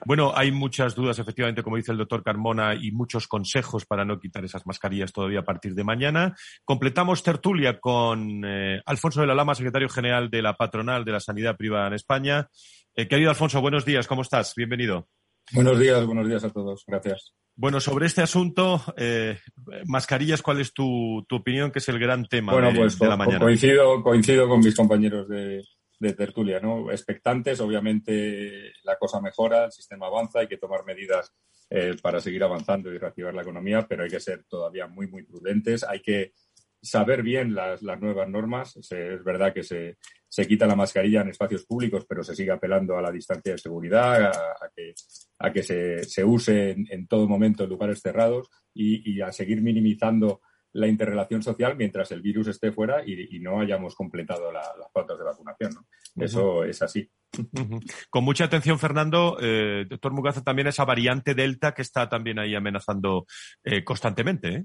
Bueno, 0.05 0.33
hay 0.35 0.53
muchas 0.53 0.95
dudas, 0.95 1.19
efectivamente, 1.19 1.63
como 1.63 1.77
dice 1.77 1.93
el 1.93 1.99
doctor 1.99 2.23
Carmona, 2.23 2.75
y 2.75 2.93
muchos 2.93 3.27
consejos 3.27 3.87
para 3.87 4.05
no 4.05 4.19
quitar 4.19 4.45
esas 4.45 4.67
mascarillas 4.67 5.13
todavía 5.13 5.41
a 5.41 5.45
partir 5.45 5.75
de 5.75 5.85
mañana. 5.85 6.37
Completamos 6.65 7.23
tertulia 7.23 7.81
con 7.81 8.45
eh, 8.45 8.81
Alfonso 8.87 9.21
de 9.21 9.27
la 9.27 9.35
Lama, 9.35 9.55
secretario 9.55 9.89
general 9.89 10.31
de 10.31 10.43
la 10.43 10.55
patronal 10.55 11.05
de 11.05 11.13
la 11.13 11.21
sanidad 11.21 11.57
privada 11.57 11.89
en 11.89 11.95
España. 11.95 12.49
Eh, 12.95 13.09
querido 13.09 13.31
Alfonso, 13.31 13.61
buenos 13.61 13.85
días, 13.85 14.07
¿cómo 14.07 14.23
estás? 14.23 14.55
Bienvenido. 14.55 15.09
Buenos 15.53 15.79
días, 15.79 16.05
buenos 16.07 16.29
días 16.29 16.45
a 16.45 16.51
todos. 16.51 16.85
Gracias. 16.87 17.35
Bueno, 17.55 17.81
sobre 17.81 18.07
este 18.07 18.23
asunto, 18.23 18.81
eh, 18.97 19.39
mascarillas, 19.87 20.41
¿cuál 20.41 20.61
es 20.61 20.73
tu, 20.73 21.27
opinión, 21.31 21.71
que 21.71 21.81
es 21.81 21.89
el 21.89 21.99
gran 21.99 22.25
tema 22.27 22.53
bueno, 22.53 22.73
de, 22.73 22.79
pues, 22.79 22.99
de 22.99 23.09
la 23.09 23.17
mañana? 23.17 23.41
Coincido, 23.41 24.03
coincido 24.03 24.49
con 24.49 24.61
mis 24.61 24.75
compañeros 24.75 25.29
de, 25.29 25.63
de 26.03 26.15
tertulia, 26.15 26.59
¿no? 26.59 26.91
Expectantes, 26.91 27.61
obviamente 27.61 28.73
la 28.83 28.99
cosa 28.99 29.21
mejora, 29.21 29.67
el 29.67 29.73
sistema 29.73 30.07
avanza, 30.07 30.41
hay 30.41 30.49
que 30.49 30.59
tomar 30.59 30.85
medidas 30.85 31.33
eh, 31.71 31.95
para 32.03 32.21
seguir 32.21 32.43
avanzando 32.43 32.93
y 32.93 32.99
reactivar 32.99 33.33
la 33.33 33.43
economía, 33.43 33.87
pero 33.89 34.03
hay 34.03 34.11
que 34.11 34.19
ser 34.19 34.43
todavía 34.45 34.89
muy, 34.89 35.07
muy 35.07 35.23
prudentes. 35.23 35.85
Hay 35.85 36.01
que 36.01 36.33
saber 36.83 37.23
bien 37.23 37.55
las, 37.55 37.83
nuevas 38.01 38.29
normas. 38.29 38.77
es 38.77 39.23
verdad 39.23 39.55
que 39.55 39.63
se, 39.63 39.97
se, 40.29 40.49
quita 40.49 40.67
la 40.67 40.75
mascarilla 40.75 41.21
en 41.21 41.29
espacios 41.29 41.65
públicos, 41.65 42.05
pero 42.09 42.25
se 42.25 42.35
sigue 42.35 42.51
apelando 42.51 42.99
a 42.99 43.03
la 43.03 43.13
distancia 43.13 43.53
de 43.53 43.59
seguridad, 43.59 44.25
a, 44.25 44.71
que, 44.75 44.93
a 45.39 45.53
que 45.53 45.63
se, 45.63 46.03
se 46.03 46.25
use 46.25 46.71
en, 46.73 47.07
todo 47.07 47.29
momento 47.29 47.63
en 47.63 47.71
lugares 47.71 48.01
cerrados 48.01 48.51
y 48.75 49.21
a 49.21 49.31
seguir 49.31 49.63
minimizando 49.63 50.41
la 50.73 50.87
interrelación 50.87 51.43
social 51.43 51.77
mientras 51.77 52.11
el 52.13 52.23
virus 52.23 52.49
esté 52.49 52.73
fuera 52.73 53.03
y, 53.05 53.39
no 53.41 53.61
hayamos 53.61 53.95
completado 53.95 54.53
las 54.53 54.69
pautas 54.93 55.19
de 55.19 55.25
vacunación. 55.25 55.73
¿no? 55.75 56.25
Eso 56.25 56.65
es 56.65 56.81
así. 56.83 57.11
Con 58.11 58.25
mucha 58.25 58.45
atención, 58.45 58.79
Fernando, 58.79 59.39
eh, 59.41 59.87
doctor 59.89 60.13
Mugaza, 60.13 60.43
también 60.43 60.69
esa 60.69 60.85
variante 60.85 61.35
Delta 61.35 61.73
que 61.73 61.83
está 61.83 62.09
también 62.09 62.39
ahí 62.39 62.55
amenazando 62.55 63.27
eh, 63.65 63.85
constantemente. 63.85 64.49
¿eh? 64.49 64.65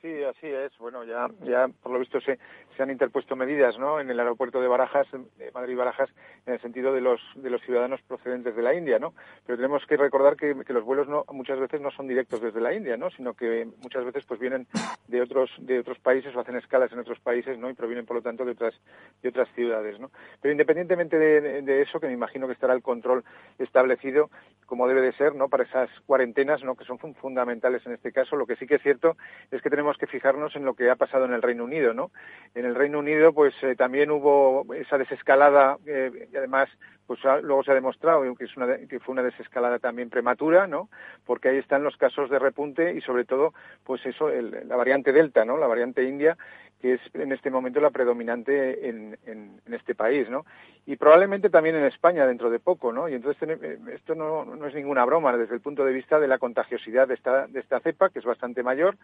Sí, 0.00 0.22
así 0.22 0.46
es. 0.46 0.72
Bueno, 0.78 1.04
ya, 1.04 1.28
ya 1.44 1.68
por 1.82 1.92
lo 1.92 1.98
visto 1.98 2.20
se, 2.20 2.38
se 2.76 2.82
han 2.82 2.90
interpuesto 2.90 3.36
medidas. 3.36 3.76
En 4.00 4.10
el 4.10 4.20
aeropuerto 4.20 4.60
de 4.60 4.68
Barajas, 4.68 5.06
de 5.12 5.50
Madrid-Barajas, 5.52 6.10
en 6.46 6.54
el 6.54 6.60
sentido 6.60 6.92
de 6.92 7.00
los 7.00 7.20
de 7.36 7.50
los 7.50 7.60
ciudadanos 7.62 8.00
procedentes 8.02 8.54
de 8.54 8.62
la 8.62 8.74
India, 8.74 8.98
¿no? 8.98 9.14
Pero 9.46 9.56
tenemos 9.56 9.84
que 9.86 9.96
recordar 9.96 10.36
que, 10.36 10.54
los 10.68 10.84
vuelos 10.84 11.08
no 11.08 11.24
muchas 11.32 11.58
veces 11.58 11.80
no 11.80 11.90
son 11.90 12.06
directos 12.06 12.40
desde 12.40 12.60
la 12.60 12.74
India, 12.74 12.96
¿no? 12.96 13.10
Sino 13.10 13.34
que 13.34 13.66
muchas 13.82 14.04
veces 14.04 14.24
pues 14.26 14.40
vienen 14.40 14.66
de 15.08 15.22
otros 15.22 15.50
de 15.58 15.78
otros 15.78 15.98
países 15.98 16.34
o 16.34 16.40
hacen 16.40 16.56
escalas 16.56 16.92
en 16.92 16.98
otros 16.98 17.18
países. 17.20 17.58
Y 17.58 17.74
provienen 17.74 18.06
por 18.06 18.16
lo 18.16 18.22
tanto 18.22 18.44
de 18.44 18.52
otras 18.52 18.74
de 19.22 19.28
otras 19.28 19.48
ciudades, 19.54 19.98
¿no? 19.98 20.10
Pero 20.40 20.52
independientemente 20.52 21.18
de, 21.18 21.82
eso, 21.82 22.00
que 22.00 22.06
me 22.06 22.12
imagino 22.12 22.46
que 22.46 22.52
estará 22.52 22.74
el 22.74 22.82
control 22.82 23.24
establecido 23.58 24.30
como 24.66 24.88
debe 24.88 25.00
de 25.00 25.12
ser, 25.12 25.34
¿no? 25.34 25.48
Para 25.48 25.64
esas 25.64 25.88
cuarentenas. 26.06 26.60
Que 26.76 26.84
son 26.84 26.98
fundamentales 26.98 27.86
en 27.86 27.92
este 27.92 28.12
caso. 28.12 28.36
Lo 28.36 28.46
que 28.46 28.56
sí 28.56 28.66
que 28.66 28.76
es 28.76 28.82
cierto 28.82 29.16
es 29.50 29.62
que 29.62 29.70
tenemos 29.70 29.96
que 29.96 30.06
fijarnos 30.06 30.54
en 30.56 30.64
lo 30.64 30.74
que 30.74 30.90
ha 30.90 30.96
pasado 30.96 31.24
en 31.24 31.32
el 31.32 31.42
Reino 31.42 31.64
Unido, 31.64 31.94
¿no? 31.94 32.10
En 32.54 32.65
el 32.66 32.74
Reino 32.74 32.98
Unido, 32.98 33.32
pues 33.32 33.54
eh, 33.62 33.74
también 33.76 34.10
hubo 34.10 34.66
esa 34.74 34.98
desescalada 34.98 35.78
eh, 35.86 36.28
y 36.32 36.36
además, 36.36 36.68
pues 37.06 37.20
ah, 37.24 37.38
luego 37.42 37.62
se 37.62 37.70
ha 37.70 37.74
demostrado 37.74 38.22
que, 38.34 38.44
es 38.44 38.56
una, 38.56 38.76
que 38.76 39.00
fue 39.00 39.12
una 39.12 39.22
desescalada 39.22 39.78
también 39.78 40.10
prematura, 40.10 40.66
¿no? 40.66 40.88
Porque 41.24 41.48
ahí 41.48 41.58
están 41.58 41.82
los 41.82 41.96
casos 41.96 42.28
de 42.30 42.38
repunte 42.38 42.94
y 42.94 43.00
sobre 43.00 43.24
todo, 43.24 43.54
pues 43.84 44.04
eso, 44.04 44.28
el, 44.28 44.68
la 44.68 44.76
variante 44.76 45.12
Delta, 45.12 45.44
¿no? 45.44 45.56
La 45.56 45.66
variante 45.66 46.04
India 46.04 46.36
que 46.80 46.94
es 46.94 47.00
en 47.14 47.32
este 47.32 47.50
momento 47.50 47.80
la 47.80 47.90
predominante 47.90 48.88
en, 48.88 49.18
en, 49.26 49.60
este 49.72 49.94
país, 49.94 50.28
¿no? 50.30 50.44
Y 50.86 50.96
probablemente 50.96 51.50
también 51.50 51.74
en 51.74 51.84
España 51.84 52.26
dentro 52.26 52.48
de 52.48 52.60
poco, 52.60 52.92
¿no? 52.92 53.08
Y 53.08 53.14
entonces 53.14 53.48
eh, 53.48 53.78
esto 53.92 54.14
no, 54.14 54.44
no, 54.44 54.66
es 54.66 54.74
ninguna 54.74 55.04
broma 55.04 55.36
desde 55.36 55.54
el 55.54 55.60
punto 55.60 55.84
de 55.84 55.92
vista 55.92 56.20
de 56.20 56.28
la 56.28 56.38
contagiosidad 56.38 57.08
de 57.08 57.14
esta, 57.14 57.46
de 57.46 57.60
esta 57.60 57.80
cepa, 57.80 58.10
que 58.10 58.20
es 58.20 58.24
bastante 58.24 58.62
mayor, 58.62 58.96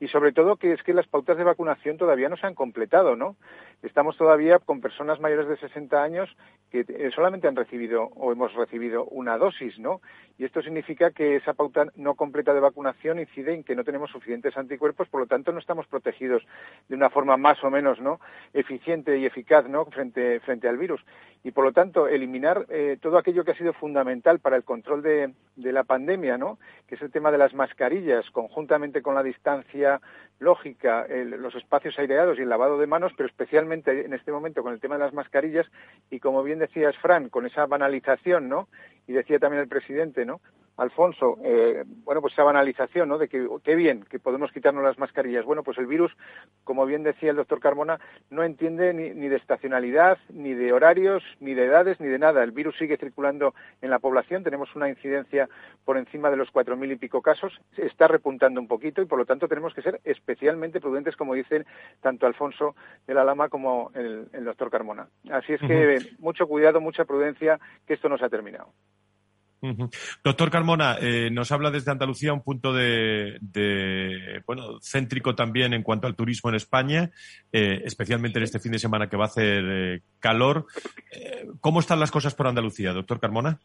y 0.00 0.08
sobre 0.08 0.32
todo 0.32 0.56
que 0.56 0.72
es 0.72 0.82
que 0.82 0.94
las 0.94 1.06
pautas 1.06 1.36
de 1.36 1.44
vacunación 1.44 1.96
todavía 1.96 2.28
no 2.28 2.36
se 2.36 2.46
han 2.46 2.54
completado, 2.54 3.16
¿no? 3.16 3.36
Estamos 3.82 4.16
todavía 4.16 4.58
con 4.58 4.80
personas 4.80 5.20
mayores 5.20 5.48
de 5.48 5.58
60 5.58 6.02
años 6.02 6.34
que 6.70 6.84
eh, 6.88 7.10
solamente 7.14 7.48
han 7.48 7.56
recibido 7.56 8.04
o 8.16 8.32
hemos 8.32 8.52
recibido 8.54 9.04
una 9.04 9.36
dosis, 9.36 9.78
¿no? 9.78 10.00
Y 10.38 10.44
esto 10.44 10.60
significa 10.62 11.12
que 11.12 11.36
esa 11.36 11.54
pauta 11.54 11.86
no 11.94 12.14
completa 12.14 12.52
de 12.52 12.60
vacunación 12.60 13.18
incide 13.18 13.54
en 13.54 13.64
que 13.64 13.74
no 13.74 13.84
tenemos 13.84 14.10
suficientes 14.10 14.56
anticuerpos, 14.56 15.08
por 15.08 15.20
lo 15.20 15.26
tanto 15.26 15.52
no 15.52 15.58
estamos 15.58 15.86
protegidos 15.86 16.42
de 16.88 16.96
una 16.96 17.10
forma 17.16 17.38
más 17.38 17.64
o 17.64 17.70
menos 17.70 17.98
no 17.98 18.20
eficiente 18.52 19.16
y 19.16 19.24
eficaz 19.24 19.66
no 19.66 19.86
frente 19.86 20.38
frente 20.40 20.68
al 20.68 20.76
virus. 20.76 21.00
Y 21.42 21.50
por 21.52 21.64
lo 21.64 21.72
tanto 21.72 22.08
eliminar 22.08 22.66
eh, 22.68 22.98
todo 23.00 23.16
aquello 23.16 23.42
que 23.42 23.52
ha 23.52 23.56
sido 23.56 23.72
fundamental 23.72 24.38
para 24.38 24.56
el 24.56 24.64
control 24.64 25.00
de, 25.00 25.32
de, 25.54 25.72
la 25.72 25.84
pandemia 25.84 26.36
no 26.36 26.58
que 26.86 26.96
es 26.96 27.00
el 27.00 27.10
tema 27.10 27.30
de 27.30 27.38
las 27.38 27.54
mascarillas 27.54 28.28
conjuntamente 28.32 29.00
con 29.00 29.14
la 29.14 29.22
distancia 29.22 30.02
lógica 30.40 31.06
los 31.08 31.54
espacios 31.54 31.98
aireados 31.98 32.38
y 32.38 32.42
el 32.42 32.50
lavado 32.50 32.76
de 32.76 32.86
manos 32.86 33.12
pero 33.16 33.26
especialmente 33.26 34.04
en 34.04 34.12
este 34.12 34.30
momento 34.30 34.62
con 34.62 34.74
el 34.74 34.80
tema 34.80 34.96
de 34.98 35.04
las 35.04 35.14
mascarillas 35.14 35.66
y 36.10 36.20
como 36.20 36.42
bien 36.42 36.58
decías 36.58 36.94
Fran 36.98 37.30
con 37.30 37.46
esa 37.46 37.64
banalización 37.64 38.50
no 38.50 38.68
y 39.06 39.14
decía 39.14 39.38
también 39.38 39.62
el 39.62 39.68
presidente 39.68 40.26
no 40.26 40.42
Alfonso, 40.76 41.38
eh, 41.42 41.84
bueno, 42.04 42.20
pues 42.20 42.34
esa 42.34 42.42
banalización, 42.42 43.08
¿no? 43.08 43.16
De 43.16 43.28
que 43.28 43.48
qué 43.64 43.74
bien 43.74 44.04
que 44.10 44.18
podemos 44.18 44.52
quitarnos 44.52 44.84
las 44.84 44.98
mascarillas. 44.98 45.44
Bueno, 45.44 45.62
pues 45.62 45.78
el 45.78 45.86
virus, 45.86 46.12
como 46.64 46.84
bien 46.84 47.02
decía 47.02 47.30
el 47.30 47.36
doctor 47.36 47.60
Carmona, 47.60 47.98
no 48.28 48.42
entiende 48.42 48.92
ni, 48.92 49.10
ni, 49.10 49.28
de 49.28 49.36
estacionalidad, 49.36 50.18
ni 50.28 50.52
de 50.52 50.72
horarios, 50.72 51.22
ni 51.40 51.54
de 51.54 51.64
edades, 51.64 51.98
ni 51.98 52.08
de 52.08 52.18
nada. 52.18 52.42
El 52.42 52.50
virus 52.50 52.76
sigue 52.76 52.98
circulando 52.98 53.54
en 53.80 53.90
la 53.90 53.98
población. 53.98 54.44
Tenemos 54.44 54.76
una 54.76 54.88
incidencia 54.88 55.48
por 55.84 55.96
encima 55.96 56.30
de 56.30 56.36
los 56.36 56.50
cuatro 56.50 56.76
mil 56.76 56.92
y 56.92 56.96
pico 56.96 57.22
casos. 57.22 57.58
Está 57.76 58.06
repuntando 58.06 58.60
un 58.60 58.68
poquito 58.68 59.00
y, 59.00 59.06
por 59.06 59.18
lo 59.18 59.24
tanto, 59.24 59.48
tenemos 59.48 59.72
que 59.72 59.82
ser 59.82 60.00
especialmente 60.04 60.80
prudentes, 60.80 61.16
como 61.16 61.34
dicen 61.34 61.64
tanto 62.02 62.26
Alfonso 62.26 62.76
de 63.06 63.14
la 63.14 63.24
Lama 63.24 63.48
como 63.48 63.90
el, 63.94 64.28
el 64.32 64.44
doctor 64.44 64.70
Carmona. 64.70 65.08
Así 65.30 65.54
es 65.54 65.60
que 65.60 66.00
mucho 66.18 66.46
cuidado, 66.46 66.80
mucha 66.80 67.06
prudencia, 67.06 67.58
que 67.86 67.94
esto 67.94 68.08
no 68.08 68.18
se 68.18 68.26
ha 68.26 68.28
terminado. 68.28 68.68
Doctor 70.24 70.50
Carmona, 70.50 70.96
eh, 71.00 71.30
nos 71.30 71.50
habla 71.52 71.70
desde 71.70 71.90
Andalucía 71.90 72.32
un 72.32 72.42
punto 72.42 72.72
de, 72.72 73.38
bueno, 74.46 74.78
céntrico 74.80 75.34
también 75.34 75.72
en 75.72 75.82
cuanto 75.82 76.06
al 76.06 76.14
turismo 76.14 76.50
en 76.50 76.56
España, 76.56 77.10
eh, 77.52 77.82
especialmente 77.84 78.38
en 78.38 78.44
este 78.44 78.60
fin 78.60 78.72
de 78.72 78.78
semana 78.78 79.08
que 79.08 79.16
va 79.16 79.24
a 79.24 79.28
hacer 79.28 79.64
eh, 79.66 80.00
calor. 80.20 80.66
¿Cómo 81.60 81.80
están 81.80 82.00
las 82.00 82.10
cosas 82.10 82.34
por 82.34 82.46
Andalucía, 82.46 82.92
doctor 82.92 83.20
Carmona? 83.20 83.58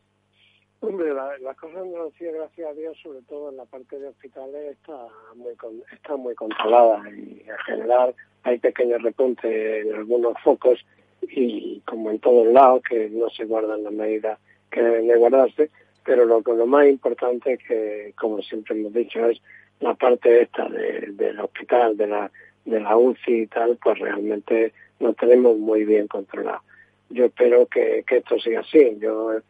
Hombre, 0.79 1.13
las 1.13 1.39
la 1.41 1.53
cosas 1.53 1.77
en 1.77 1.89
Andalucía, 1.89 2.31
gracias 2.31 2.67
a 2.67 2.73
Dios, 2.73 2.97
sobre 3.03 3.21
todo 3.23 3.51
en 3.51 3.57
la 3.57 3.65
parte 3.65 3.99
de 3.99 4.07
hospitales, 4.07 4.71
está 4.71 4.97
muy, 5.35 5.53
está 5.91 6.15
muy 6.15 6.33
controlada 6.33 7.07
y 7.11 7.43
en 7.47 7.57
general 7.65 8.15
hay 8.43 8.57
pequeños 8.57 9.01
repuntes 9.03 9.85
en 9.85 9.93
algunos 9.93 10.33
focos 10.43 10.83
y 11.21 11.81
como 11.81 12.09
en 12.09 12.19
todos 12.19 12.47
lados 12.47 12.81
que 12.89 13.09
no 13.11 13.29
se 13.29 13.45
guardan 13.45 13.83
las 13.83 13.93
medidas 13.93 14.39
que 14.71 14.81
deben 14.81 15.07
de 15.07 15.17
guardarse, 15.17 15.69
pero 16.03 16.25
lo, 16.25 16.41
lo 16.41 16.65
más 16.65 16.87
importante 16.87 17.57
que, 17.57 18.13
como 18.17 18.41
siempre 18.41 18.77
hemos 18.77 18.93
dicho, 18.93 19.25
es 19.27 19.41
la 19.79 19.93
parte 19.93 20.43
esta 20.43 20.67
de, 20.69 21.11
del 21.11 21.39
hospital, 21.39 21.97
de 21.97 22.07
la, 22.07 22.31
de 22.65 22.79
la 22.79 22.97
UCI 22.97 23.41
y 23.41 23.47
tal, 23.47 23.77
pues 23.81 23.99
realmente 23.99 24.73
lo 24.99 25.13
tenemos 25.13 25.57
muy 25.57 25.83
bien 25.85 26.07
controlado. 26.07 26.61
Yo 27.09 27.25
espero 27.25 27.65
que, 27.67 28.03
que 28.07 28.17
esto 28.17 28.39
siga 28.39 28.61
así. 28.61 28.97
Yo 28.99 29.41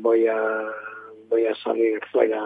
voy 0.00 0.26
a 0.26 0.64
voy 1.28 1.46
a 1.46 1.54
salir 1.56 2.00
fuera 2.10 2.40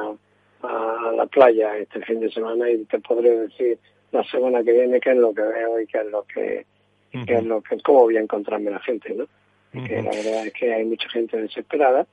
a, 0.63 1.13
la 1.17 1.27
playa 1.27 1.77
este 1.79 2.01
fin 2.03 2.21
de 2.21 2.31
semana 2.31 2.71
y 2.71 2.85
te 2.85 2.99
podré 3.01 3.39
decir 3.39 3.79
la 4.11 4.25
semana 4.25 4.63
que 4.63 4.73
viene 4.73 5.01
qué 5.01 5.11
es 5.11 5.17
lo 5.17 5.33
que 5.33 5.43
veo 5.43 5.81
y 5.81 5.87
qué 5.87 5.99
es 5.99 6.07
lo 6.07 6.25
que, 6.25 6.67
qué 7.11 7.35
es 7.35 7.45
lo 7.45 7.63
que 7.63 7.81
cómo 7.81 8.01
voy 8.01 8.17
a 8.17 8.21
encontrarme 8.21 8.71
la 8.71 8.81
gente, 8.81 9.15
¿no? 9.15 9.27
Que 9.73 10.03
la 10.03 10.11
verdad 10.11 10.47
es 10.47 10.53
que 10.53 10.73
hay 10.73 10.85
mucha 10.85 11.09
gente 11.09 11.41
desesperada 11.41 12.07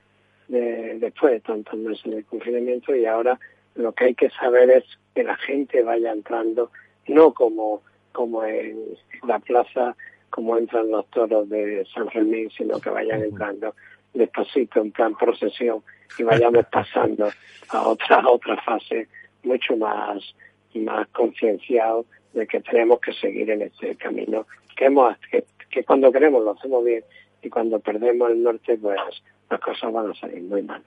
de, 0.47 0.97
después 0.99 1.33
de 1.33 1.39
tantos 1.41 1.77
meses 1.77 2.15
de 2.15 2.23
confinamiento 2.23 2.95
y 2.95 3.05
ahora 3.05 3.39
lo 3.75 3.91
que 3.93 4.05
hay 4.05 4.15
que 4.15 4.29
saber 4.29 4.69
es 4.71 4.83
que 5.13 5.23
la 5.23 5.35
gente 5.35 5.83
vaya 5.83 6.11
entrando 6.11 6.71
no 7.07 7.33
como 7.33 7.81
como 8.13 8.43
en 8.43 8.97
la 9.27 9.39
plaza 9.39 9.95
como 10.29 10.57
entran 10.57 10.89
los 10.89 11.07
toros 11.09 11.49
de 11.49 11.85
San 11.93 12.09
Fermín 12.09 12.49
sino 12.55 12.79
que 12.79 12.89
vayan 12.89 13.23
entrando 13.23 13.75
despacito 14.13 14.79
en 14.79 14.91
plan 14.91 15.15
procesión 15.15 15.83
y 16.17 16.23
vayamos 16.23 16.65
pasando 16.71 17.29
a 17.69 17.87
otra 17.87 18.27
otra 18.27 18.61
fase 18.61 19.07
mucho 19.43 19.75
más 19.75 20.23
más 20.75 21.07
concienciado 21.09 22.05
de 22.33 22.47
que 22.47 22.61
tenemos 22.61 23.01
que 23.01 23.11
seguir 23.13 23.49
en 23.51 23.63
este 23.63 23.95
camino 23.95 24.47
que 24.77 24.85
hemos 24.85 25.17
que, 25.29 25.43
que 25.69 25.83
cuando 25.83 26.11
queremos 26.11 26.43
lo 26.43 26.51
hacemos 26.51 26.85
bien 26.85 27.03
y 27.41 27.49
cuando 27.49 27.79
perdemos 27.79 28.31
el 28.31 28.43
norte, 28.43 28.77
pues 28.77 28.97
las 29.49 29.59
cosas 29.59 29.91
van 29.91 30.11
a 30.11 30.13
salir 30.15 30.41
muy 30.43 30.61
mal. 30.63 30.83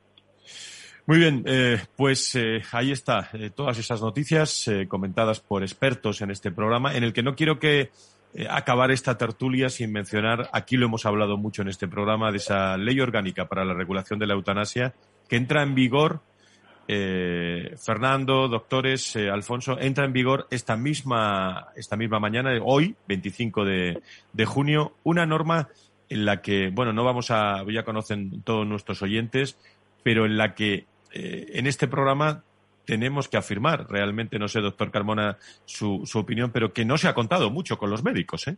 Muy 1.05 1.19
bien, 1.19 1.43
eh, 1.47 1.79
pues 1.97 2.37
eh, 2.37 2.63
ahí 2.71 2.93
está, 2.93 3.29
eh, 3.33 3.51
todas 3.51 3.77
esas 3.77 4.01
noticias 4.01 4.71
comentadas 4.87 5.41
por 5.41 5.63
expertos 5.63 6.21
en 6.23 6.31
este 6.31 6.53
programa, 6.53 6.95
en 6.95 7.03
el 7.03 7.13
que 7.13 7.25
no 7.25 7.35
quiero 7.35 7.59
que 7.59 7.91
acabar 8.49 8.93
esta 8.93 9.19
tertulia 9.19 9.69
sin 9.69 9.93
mencionar, 9.93 10.49
aquí 10.53 10.77
lo 10.77 10.87
hemos 10.87 11.05
hablado 11.05 11.37
mucho 11.37 11.63
en 11.63 11.69
este 11.69 11.89
programa, 11.89 12.31
de 12.31 12.37
esa 12.37 12.77
ley 12.77 13.01
orgánica 13.01 13.47
para 13.47 13.65
la 13.65 13.75
regulación 13.75 14.21
de 14.21 14.27
la 14.27 14.35
eutanasia, 14.35 14.95
que 15.29 15.37
entra 15.37 15.63
en 15.63 15.75
vigor, 15.75 16.21
Fernando, 16.87 18.49
doctores, 18.49 19.17
Alfonso, 19.17 19.79
entra 19.81 20.05
en 20.05 20.13
vigor 20.13 20.47
esta 20.51 20.77
misma, 20.77 21.69
esta 21.75 21.97
misma 21.97 22.21
mañana, 22.21 22.59
hoy, 22.65 22.95
25 23.09 23.65
de, 23.65 24.03
de 24.33 24.45
junio, 24.45 24.95
una 25.03 25.27
norma 25.27 25.69
en 26.13 26.27
la 26.27 26.43
que, 26.43 26.71
bueno, 26.71 26.93
no 26.93 27.05
vamos 27.05 27.31
a, 27.31 27.65
ya 27.71 27.85
conocen 27.85 28.43
todos 28.43 28.67
nuestros 28.67 29.01
oyentes, 29.03 29.57
pero 30.03 30.27
en 30.27 30.37
la 30.37 30.55
que 30.55 30.85
eh, 31.15 31.47
en 31.55 31.67
este 31.67 31.89
programa 31.89 32.45
tenemos 32.85 33.29
que 33.29 33.39
afirmar, 33.39 33.87
realmente, 33.89 34.39
no 34.39 34.49
sé, 34.49 34.61
doctor 34.61 34.91
Carmona, 34.91 35.39
su, 35.65 36.03
su 36.05 36.19
opinión, 36.19 36.51
pero 36.53 36.73
que 36.73 36.85
no 36.85 36.99
se 36.99 37.09
ha 37.09 37.15
contado 37.15 37.49
mucho 37.51 37.79
con 37.79 37.89
los 37.89 38.05
médicos, 38.05 38.47
¿eh? 38.49 38.57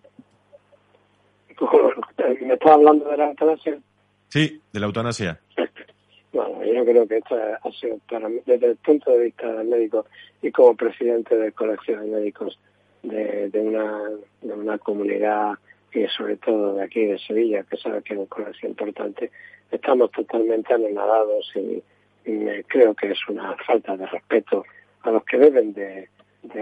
¿Me 2.41 2.55
estás 2.55 2.73
hablando 2.73 3.09
de 3.09 3.17
la 3.17 3.29
eutanasia? 3.29 3.79
Sí, 4.29 4.61
de 4.73 4.81
la 4.81 4.87
eutanasia. 4.87 5.41
Bueno, 6.33 6.65
yo 6.65 6.85
creo 6.85 7.07
que 7.07 7.19
esto 7.19 7.37
ha 7.37 7.71
sido, 7.71 7.99
para 8.11 8.29
mí, 8.29 8.41
desde 8.45 8.71
el 8.71 8.77
punto 8.79 9.13
de 9.13 9.27
vista 9.27 9.53
del 9.53 9.69
médico 9.69 10.07
y 10.43 10.51
como 10.51 10.75
presidente 10.75 11.37
del 11.37 11.53
Colegio 11.53 12.01
de 12.01 12.07
Médicos 12.09 12.59
de, 13.05 13.49
de, 13.51 13.61
una, 13.61 14.11
de 14.43 14.53
una 14.53 14.77
comunidad 14.79 15.53
y 15.95 16.07
sobre 16.09 16.37
todo 16.37 16.75
de 16.75 16.83
aquí 16.85 17.05
de 17.05 17.19
Sevilla, 17.19 17.63
que 17.63 17.77
sabe 17.77 18.03
que 18.03 18.15
es 18.15 18.19
un 18.19 18.27
colegio 18.27 18.69
importante, 18.69 19.31
estamos 19.71 20.11
totalmente 20.11 20.75
anonadados 20.75 21.51
y, 21.55 21.83
creo 22.69 22.95
que 22.95 23.11
es 23.11 23.19
una 23.29 23.55
falta 23.67 23.99
de 23.99 24.07
respeto 24.07 24.65
a 25.03 25.11
los 25.11 25.25
que 25.25 25.37
deben 25.37 25.75
de, 25.75 26.09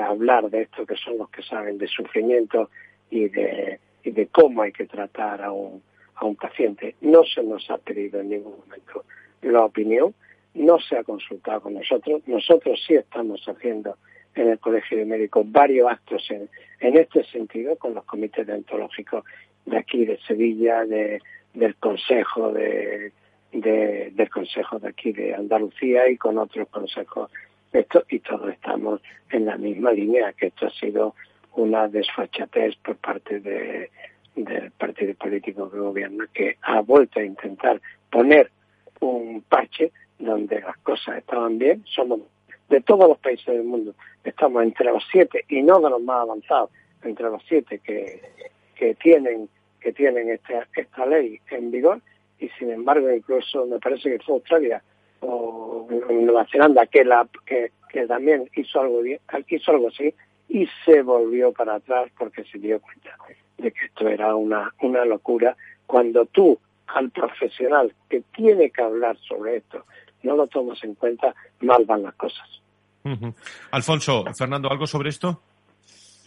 hablar 0.01 0.51
de 0.51 0.63
esto, 0.63 0.85
que 0.85 0.97
son 0.97 1.19
los 1.19 1.31
que 1.31 1.43
saben 1.43 1.79
de 1.79 1.87
sufrimiento 1.87 2.69
y 3.11 3.29
de, 3.29 3.79
y 4.03 4.11
de 4.11 4.27
cómo 4.27 4.63
hay 4.63 4.73
que 4.73 4.87
tratar 4.87 5.41
a 5.41 5.53
un, 5.53 5.81
a 6.17 6.25
un 6.25 6.35
paciente. 6.35 6.97
No 7.01 7.23
se 7.25 7.45
nos 7.45 7.71
ha 7.71 7.79
pedido 7.79 8.21
en 8.21 8.31
ningún 8.31 8.59
momento 8.59 9.05
la 9.43 9.65
opinión, 9.65 10.15
no 10.55 10.81
se 10.81 10.97
ha 10.97 11.05
consultado 11.05 11.61
con 11.61 11.75
nosotros. 11.75 12.23
Nosotros 12.27 12.83
sí 12.85 12.95
estamos 12.95 13.41
haciendo 13.47 13.97
en 14.35 14.49
el 14.49 14.59
Colegio 14.59 14.99
de 14.99 15.05
Médicos 15.05 15.51
varios 15.51 15.91
actos 15.91 16.31
en, 16.31 16.49
en 16.81 16.97
este 16.97 17.25
sentido 17.25 17.77
con 17.77 17.95
los 17.95 18.05
comités 18.05 18.47
deontológicos 18.47 19.25
de 19.67 19.79
aquí 19.79 20.05
de 20.05 20.19
Sevilla, 20.27 20.85
de, 20.85 21.21
del 21.55 21.77
Consejo 21.77 22.53
de, 22.53 23.13
del 23.53 24.31
Consejo 24.31 24.79
de 24.79 24.89
aquí 24.89 25.13
de 25.13 25.35
Andalucía 25.35 26.09
y 26.09 26.17
con 26.17 26.39
otros 26.39 26.69
consejos. 26.69 27.31
Esto, 27.73 28.05
y 28.11 28.19
todos 28.21 28.53
estamos 28.53 29.01
en 29.31 29.47
la 29.47 29.57
misma 29.57 29.93
línea, 29.93 30.33
que 30.35 30.49
esto 30.49 30.67
ha 30.67 30.71
sido 30.71 31.15
una 31.55 31.89
desfachatez 31.89 32.77
por 32.77 32.97
parte 32.97 33.41
de, 33.41 33.91
del 34.37 34.71
partido 34.73 35.15
político 35.15 35.71
que 35.71 35.79
gobierna, 35.79 36.29
que 36.33 36.57
ha 36.63 36.81
vuelto 36.81 37.21
a 37.21 37.25
intentar 37.25 37.81
poner 38.11 38.51
un 39.01 39.43
parche 39.49 39.93
donde 40.19 40.61
las 40.61 40.77
cosas 40.79 41.19
estaban 41.19 41.59
bien. 41.59 41.83
Somos 41.87 42.21
de 42.73 42.81
todos 42.81 43.07
los 43.07 43.19
países 43.19 43.45
del 43.45 43.65
mundo, 43.65 43.95
estamos 44.25 44.63
entre 44.63 44.91
los 44.91 45.05
siete 45.13 45.45
y 45.47 45.63
no 45.63 45.79
de 45.79 45.91
los 45.91 46.01
más 46.01 46.23
avanzados, 46.23 46.71
entre 47.03 47.27
los 47.29 47.43
siete 47.47 47.81
que, 47.81 48.23
que 48.75 48.95
tienen 48.95 49.49
que 49.79 49.93
tienen 49.93 50.31
esta, 50.31 50.67
esta 50.75 51.05
ley 51.05 51.39
en 51.51 51.71
vigor 51.71 52.01
y 52.39 52.49
sin 52.51 52.71
embargo 52.71 53.13
incluso 53.13 53.67
me 53.67 53.79
parece 53.79 54.11
que 54.11 54.25
fue 54.25 54.37
Australia 54.37 54.83
o 55.21 55.87
Nueva 55.91 56.47
Zelanda 56.51 56.87
que 56.87 57.05
la 57.05 57.29
que, 57.45 57.73
que 57.91 58.07
también 58.07 58.49
hizo 58.55 58.81
algo 58.81 59.03
hizo 59.05 59.71
algo 59.71 59.89
así 59.89 60.15
y 60.49 60.67
se 60.85 61.03
volvió 61.03 61.53
para 61.53 61.75
atrás 61.75 62.11
porque 62.17 62.45
se 62.45 62.59
dio 62.59 62.81
cuenta 62.81 63.17
de 63.59 63.71
que 63.71 63.87
esto 63.87 64.09
era 64.09 64.35
una 64.35 64.73
una 64.81 65.05
locura 65.05 65.57
cuando 65.87 66.25
tú 66.27 66.59
al 66.87 67.11
profesional 67.11 67.93
que 68.09 68.23
tiene 68.35 68.71
que 68.71 68.83
hablar 68.83 69.19
sobre 69.19 69.57
esto 69.57 69.85
no 70.23 70.37
lo 70.37 70.47
tomas 70.47 70.83
en 70.85 70.95
cuenta 70.95 71.35
mal 71.61 71.85
van 71.85 72.05
las 72.05 72.15
cosas 72.15 72.62
Alfonso 73.71 74.25
Fernando 74.37 74.71
algo 74.71 74.87
sobre 74.87 75.11
esto 75.11 75.41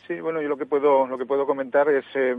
Sí, 0.08 0.20
bueno, 0.20 0.42
yo 0.42 0.50
lo 0.50 0.58
que 0.58 0.66
puedo 0.66 1.08
lo 1.08 1.18
que 1.18 1.26
puedo 1.26 1.46
comentar 1.46 1.90
es 1.90 2.06
eh, 2.14 2.36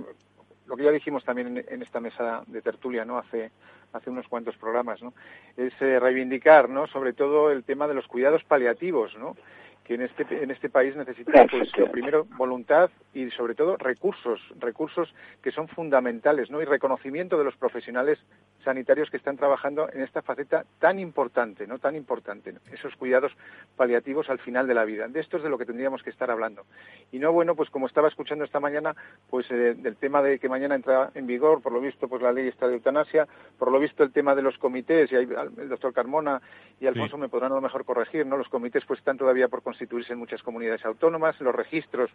lo 0.66 0.76
que 0.76 0.84
ya 0.84 0.90
dijimos 0.90 1.24
también 1.24 1.64
en, 1.68 1.82
esta 1.82 2.00
mesa 2.00 2.42
de 2.46 2.62
tertulia, 2.62 3.04
¿no? 3.04 3.18
Hace 3.18 3.50
hace 3.92 4.10
unos 4.10 4.28
cuantos 4.28 4.56
programas, 4.56 5.02
¿no? 5.02 5.14
Es 5.56 5.72
eh, 5.80 5.98
reivindicar, 5.98 6.68
¿no? 6.68 6.86
Sobre 6.86 7.12
todo 7.12 7.50
el 7.50 7.64
tema 7.64 7.88
de 7.88 7.94
los 7.94 8.06
cuidados 8.06 8.44
paliativos, 8.44 9.16
¿no? 9.18 9.36
que 9.84 9.94
en 9.94 10.02
este 10.02 10.24
en 10.42 10.50
este 10.50 10.68
país 10.68 10.96
necesita 10.96 11.46
pues 11.48 11.70
primero 11.92 12.26
voluntad 12.36 12.90
y 13.14 13.30
sobre 13.30 13.54
todo 13.54 13.76
recursos 13.76 14.40
recursos 14.58 15.14
que 15.40 15.52
son 15.52 15.68
fundamentales 15.68 16.50
no 16.50 16.60
y 16.60 16.64
reconocimiento 16.64 17.38
de 17.38 17.44
los 17.44 17.56
profesionales 17.56 18.18
sanitarios 18.66 19.08
que 19.10 19.16
están 19.16 19.36
trabajando 19.36 19.88
en 19.92 20.02
esta 20.02 20.22
faceta 20.22 20.64
tan 20.80 20.98
importante 20.98 21.68
no 21.68 21.78
tan 21.78 21.94
importante 21.94 22.52
esos 22.72 22.96
cuidados 22.96 23.30
paliativos 23.76 24.28
al 24.28 24.40
final 24.40 24.66
de 24.66 24.74
la 24.74 24.84
vida. 24.84 25.06
De 25.06 25.20
esto 25.20 25.36
es 25.36 25.44
de 25.44 25.48
lo 25.48 25.56
que 25.56 25.64
tendríamos 25.64 26.02
que 26.02 26.10
estar 26.10 26.30
hablando. 26.32 26.64
Y 27.12 27.20
no 27.20 27.32
bueno 27.32 27.54
pues 27.54 27.70
como 27.70 27.86
estaba 27.86 28.08
escuchando 28.08 28.44
esta 28.44 28.58
mañana 28.58 28.96
pues 29.30 29.48
eh, 29.52 29.74
del 29.74 29.96
tema 29.96 30.20
de 30.20 30.40
que 30.40 30.48
mañana 30.48 30.74
entra 30.74 31.12
en 31.14 31.28
vigor 31.28 31.62
por 31.62 31.72
lo 31.72 31.80
visto 31.80 32.08
pues 32.08 32.22
la 32.22 32.32
ley 32.32 32.48
está 32.48 32.66
de 32.66 32.74
eutanasia 32.74 33.28
por 33.56 33.70
lo 33.70 33.78
visto 33.78 34.02
el 34.02 34.12
tema 34.12 34.34
de 34.34 34.42
los 34.42 34.58
comités 34.58 35.12
y 35.12 35.14
el 35.14 35.68
doctor 35.68 35.92
Carmona 35.92 36.42
y 36.80 36.86
Alfonso 36.86 37.16
me 37.16 37.28
podrán 37.28 37.52
a 37.52 37.54
lo 37.54 37.60
mejor 37.60 37.84
corregir 37.84 38.26
no 38.26 38.36
los 38.36 38.48
comités 38.48 38.84
pues 38.84 38.98
están 38.98 39.16
todavía 39.16 39.46
por 39.46 39.62
constituirse 39.62 40.12
en 40.12 40.18
muchas 40.18 40.42
comunidades 40.42 40.84
autónomas, 40.84 41.40
los 41.40 41.54
registros 41.54 42.10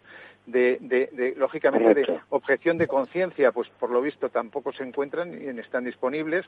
de, 0.46 0.78
de, 0.80 1.34
lógicamente, 1.36 1.94
de 1.94 2.20
objeción 2.30 2.78
de 2.78 2.86
conciencia, 2.86 3.52
pues 3.52 3.68
por 3.80 3.90
lo 3.90 4.02
visto 4.02 4.28
tampoco 4.28 4.72
se 4.72 4.84
encuentran 4.84 5.32
y 5.40 5.48
están 5.58 5.84
disponibles. 5.84 6.41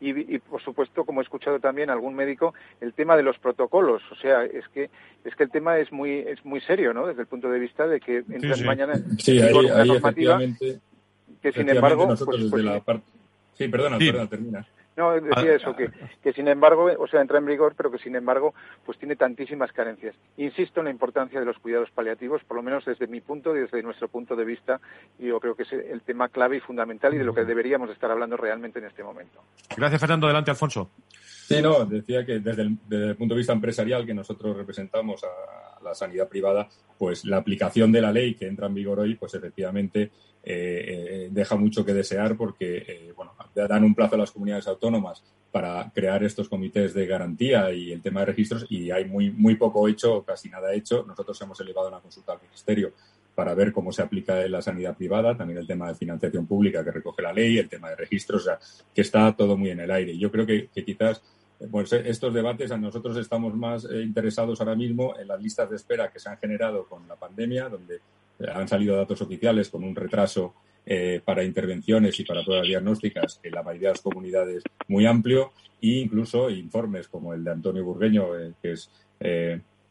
Y, 0.00 0.38
por 0.38 0.62
supuesto, 0.62 1.04
como 1.04 1.20
he 1.20 1.24
escuchado 1.24 1.58
también 1.58 1.90
algún 1.90 2.14
médico, 2.14 2.54
el 2.80 2.92
tema 2.92 3.16
de 3.16 3.24
los 3.24 3.36
protocolos. 3.38 4.00
O 4.12 4.14
sea, 4.14 4.44
es 4.44 4.68
que 4.68 4.90
es 5.24 5.34
que 5.34 5.42
el 5.42 5.50
tema 5.50 5.76
es 5.78 5.90
muy 5.90 6.20
es 6.20 6.44
muy 6.44 6.60
serio, 6.60 6.94
¿no? 6.94 7.04
Desde 7.04 7.22
el 7.22 7.26
punto 7.26 7.50
de 7.50 7.58
vista 7.58 7.84
de 7.88 7.98
que 7.98 8.18
entran 8.18 8.64
mañana 8.64 8.94
sí, 9.18 9.40
ahí, 9.40 9.52
una 9.52 9.84
normativa 9.84 10.38
que 11.42 11.52
sin 11.52 11.68
embargo, 11.68 12.06
pues, 12.06 12.46
pues 12.50 12.64
la 12.64 12.80
parte... 12.80 13.04
Sí, 13.54 13.66
perdona, 13.68 13.98
perdona, 13.98 14.28
termina. 14.28 14.66
No, 14.98 15.12
decía 15.12 15.54
eso, 15.54 15.76
que, 15.76 15.92
que 16.24 16.32
sin 16.32 16.48
embargo, 16.48 16.90
o 16.98 17.06
sea, 17.06 17.20
entra 17.20 17.38
en 17.38 17.46
vigor, 17.46 17.74
pero 17.76 17.88
que 17.88 17.98
sin 17.98 18.16
embargo, 18.16 18.52
pues 18.84 18.98
tiene 18.98 19.14
tantísimas 19.14 19.70
carencias. 19.70 20.16
Insisto 20.36 20.80
en 20.80 20.86
la 20.86 20.90
importancia 20.90 21.38
de 21.38 21.46
los 21.46 21.56
cuidados 21.60 21.88
paliativos, 21.92 22.42
por 22.42 22.56
lo 22.56 22.64
menos 22.64 22.84
desde 22.84 23.06
mi 23.06 23.20
punto 23.20 23.56
y 23.56 23.60
desde 23.60 23.80
nuestro 23.80 24.08
punto 24.08 24.34
de 24.34 24.44
vista, 24.44 24.80
y 25.16 25.28
yo 25.28 25.38
creo 25.38 25.54
que 25.54 25.62
es 25.62 25.72
el 25.72 26.02
tema 26.02 26.28
clave 26.30 26.56
y 26.56 26.60
fundamental 26.60 27.14
y 27.14 27.18
de 27.18 27.22
lo 27.22 27.32
que 27.32 27.44
deberíamos 27.44 27.90
estar 27.90 28.10
hablando 28.10 28.36
realmente 28.36 28.80
en 28.80 28.86
este 28.86 29.04
momento. 29.04 29.40
Gracias, 29.76 30.00
Fernando. 30.00 30.26
Adelante, 30.26 30.50
Alfonso. 30.50 30.90
Sí, 31.48 31.62
no, 31.62 31.84
decía 31.84 32.26
que 32.26 32.40
desde 32.40 32.62
el, 32.62 33.16
punto 33.16 33.34
de 33.34 33.38
vista 33.38 33.52
empresarial 33.52 34.04
que 34.04 34.14
nosotros 34.14 34.56
representamos 34.56 35.22
a 35.22 35.80
la 35.80 35.94
sanidad 35.94 36.28
privada, 36.28 36.68
pues 36.98 37.24
la 37.24 37.36
aplicación 37.36 37.92
de 37.92 38.00
la 38.00 38.10
ley 38.10 38.34
que 38.34 38.48
entra 38.48 38.66
en 38.66 38.74
vigor 38.74 38.98
hoy, 38.98 39.14
pues 39.14 39.32
efectivamente 39.34 40.10
eh, 40.42 40.84
eh, 41.24 41.28
deja 41.30 41.56
mucho 41.56 41.84
que 41.84 41.92
desear 41.92 42.36
porque, 42.36 42.78
eh, 42.78 43.12
bueno, 43.16 43.32
dan 43.54 43.84
un 43.84 43.94
plazo 43.94 44.14
a 44.14 44.18
las 44.18 44.30
comunidades 44.30 44.66
autónomas 44.68 45.22
para 45.50 45.90
crear 45.94 46.22
estos 46.22 46.48
comités 46.48 46.94
de 46.94 47.06
garantía 47.06 47.72
y 47.72 47.92
el 47.92 48.02
tema 48.02 48.20
de 48.20 48.26
registros 48.26 48.66
y 48.68 48.90
hay 48.90 49.04
muy, 49.04 49.30
muy 49.30 49.56
poco 49.56 49.88
hecho, 49.88 50.22
casi 50.24 50.48
nada 50.48 50.72
hecho. 50.72 51.04
Nosotros 51.06 51.40
hemos 51.42 51.58
elevado 51.60 51.88
una 51.88 52.00
consulta 52.00 52.32
al 52.32 52.40
Ministerio 52.42 52.92
para 53.34 53.54
ver 53.54 53.72
cómo 53.72 53.92
se 53.92 54.02
aplica 54.02 54.46
la 54.48 54.62
sanidad 54.62 54.96
privada, 54.96 55.36
también 55.36 55.58
el 55.58 55.66
tema 55.66 55.88
de 55.88 55.94
financiación 55.94 56.46
pública 56.46 56.84
que 56.84 56.90
recoge 56.90 57.22
la 57.22 57.32
ley, 57.32 57.58
el 57.58 57.68
tema 57.68 57.90
de 57.90 57.96
registros, 57.96 58.42
o 58.42 58.44
sea, 58.44 58.58
que 58.94 59.00
está 59.00 59.34
todo 59.36 59.56
muy 59.56 59.70
en 59.70 59.80
el 59.80 59.90
aire. 59.90 60.16
Yo 60.18 60.30
creo 60.30 60.46
que 60.46 60.68
quizás 60.84 61.22
pues 61.70 61.92
estos 61.92 62.32
debates 62.32 62.70
a 62.70 62.76
nosotros 62.76 63.16
estamos 63.16 63.54
más 63.54 63.84
interesados 63.84 64.60
ahora 64.60 64.76
mismo 64.76 65.18
en 65.18 65.26
las 65.26 65.42
listas 65.42 65.68
de 65.68 65.76
espera 65.76 66.10
que 66.10 66.20
se 66.20 66.28
han 66.28 66.38
generado 66.38 66.86
con 66.86 67.08
la 67.08 67.16
pandemia, 67.16 67.68
donde 67.68 68.00
han 68.52 68.68
salido 68.68 68.96
datos 68.96 69.20
oficiales 69.22 69.68
con 69.68 69.84
un 69.84 69.94
retraso 69.94 70.54
para 71.24 71.44
intervenciones 71.44 72.18
y 72.18 72.24
para 72.24 72.42
pruebas 72.42 72.66
diagnósticas 72.66 73.40
en 73.42 73.52
la 73.52 73.62
mayoría 73.62 73.88
de 73.88 73.94
las 73.94 74.00
comunidades 74.00 74.62
muy 74.86 75.04
amplio 75.04 75.52
e 75.82 75.98
incluso 75.98 76.48
informes 76.48 77.08
como 77.08 77.34
el 77.34 77.44
de 77.44 77.50
Antonio 77.50 77.84
Burgueño, 77.84 78.28
que 78.62 78.72
es 78.72 78.90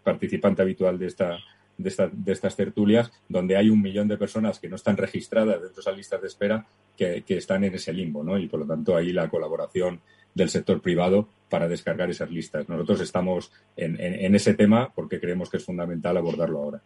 participante 0.04 0.64
habitual 0.64 0.98
de 0.98 1.06
esta 1.06 1.38
de, 1.78 2.32
estas 2.32 2.56
tertulias, 2.56 3.12
donde 3.30 3.56
hay 3.56 3.70
un 3.70 3.82
millón 3.82 4.08
de 4.08 4.18
personas 4.18 4.60
que 4.60 4.70
no 4.70 4.76
están 4.76 4.98
registradas 4.98 5.62
dentro 5.62 5.76
de 5.76 5.82
esas 5.82 5.98
listas 5.98 6.22
de 6.22 6.28
espera 6.28 6.66
que, 6.96 7.24
que, 7.24 7.38
están 7.38 7.64
en 7.64 7.76
ese 7.76 7.94
limbo, 7.94 8.24
¿no? 8.24 8.38
Y 8.38 8.48
por 8.48 8.60
lo 8.60 8.66
tanto 8.66 8.96
ahí 8.96 9.12
la 9.12 9.30
colaboración 9.30 10.02
del 10.34 10.50
sector 10.50 10.82
privado 10.82 11.28
para 11.50 11.68
descargar 11.68 12.10
esas 12.10 12.30
listas. 12.30 12.68
Nosotros 12.70 13.02
estamos 13.02 13.52
en, 13.76 14.36
ese 14.36 14.54
tema 14.54 14.92
porque 14.94 15.20
creemos 15.20 15.50
que 15.50 15.58
es 15.58 15.66
fundamental 15.66 16.18
abordarlo 16.18 16.60
ahora. 16.60 16.82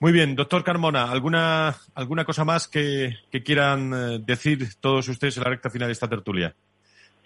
Muy 0.00 0.12
bien, 0.12 0.34
doctor 0.34 0.64
Carmona, 0.64 1.10
¿alguna, 1.12 1.74
alguna 1.94 2.24
cosa 2.24 2.42
más 2.42 2.68
que, 2.68 3.16
quieran 3.44 3.92
eh, 3.92 4.18
decir 4.24 4.60
todos 4.80 5.06
ustedes 5.10 5.36
en 5.36 5.44
la 5.44 5.50
recta 5.50 5.68
final 5.68 5.88
de 5.88 5.92
esta 5.92 6.08
tertulia? 6.08 6.54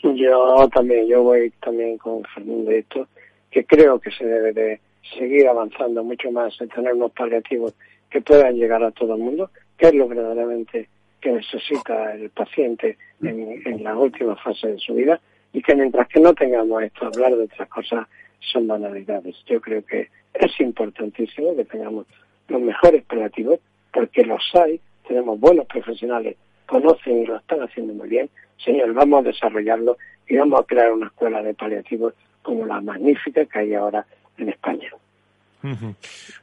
Yo 0.02 0.68
también, 0.74 1.06
yo 1.06 1.22
voy 1.22 1.52
también 1.62 1.96
con 1.98 2.24
Fernando 2.24 2.68
de 2.68 2.80
esto, 2.80 3.06
que 3.48 3.64
creo 3.64 4.00
que 4.00 4.10
se 4.10 4.26
debe 4.26 4.52
de 4.52 4.80
seguir 5.16 5.46
avanzando 5.46 6.02
mucho 6.02 6.32
más 6.32 6.60
en 6.60 6.68
tener 6.68 6.94
unos 6.94 7.12
paliativos 7.12 7.74
que 8.10 8.20
puedan 8.20 8.56
llegar 8.56 8.82
a 8.82 8.90
todo 8.90 9.14
el 9.14 9.22
mundo, 9.22 9.50
que 9.78 9.86
es 9.86 9.94
lo 9.94 10.08
verdaderamente 10.08 10.88
que 11.20 11.30
necesita 11.30 12.12
el 12.14 12.30
paciente 12.30 12.98
en, 13.22 13.62
en 13.64 13.84
la 13.84 13.96
última 13.96 14.34
fase 14.34 14.72
de 14.72 14.78
su 14.78 14.94
vida 14.94 15.20
y 15.52 15.62
que 15.62 15.76
mientras 15.76 16.08
que 16.08 16.18
no 16.18 16.34
tengamos 16.34 16.82
esto, 16.82 17.06
hablar 17.06 17.36
de 17.36 17.44
otras 17.44 17.68
cosas 17.68 18.08
son 18.40 18.66
banalidades. 18.66 19.36
Yo 19.46 19.60
creo 19.60 19.84
que 19.86 20.08
es 20.34 20.60
importantísimo 20.60 21.54
que 21.54 21.64
tengamos 21.64 22.06
los 22.48 22.60
mejores 22.60 23.04
paliativos, 23.04 23.60
porque 23.92 24.24
los 24.24 24.42
hay, 24.54 24.80
tenemos 25.06 25.38
buenos 25.38 25.66
profesionales, 25.66 26.36
conocen 26.66 27.22
y 27.22 27.26
lo 27.26 27.36
están 27.36 27.62
haciendo 27.62 27.94
muy 27.94 28.08
bien. 28.08 28.28
Señor, 28.64 28.92
vamos 28.92 29.20
a 29.20 29.28
desarrollarlo 29.28 29.96
y 30.28 30.36
vamos 30.36 30.60
a 30.60 30.64
crear 30.64 30.92
una 30.92 31.06
escuela 31.06 31.42
de 31.42 31.54
paliativos 31.54 32.14
como 32.42 32.66
la 32.66 32.80
magnífica 32.80 33.44
que 33.46 33.58
hay 33.58 33.74
ahora 33.74 34.04
en 34.38 34.48
España. 34.48 34.90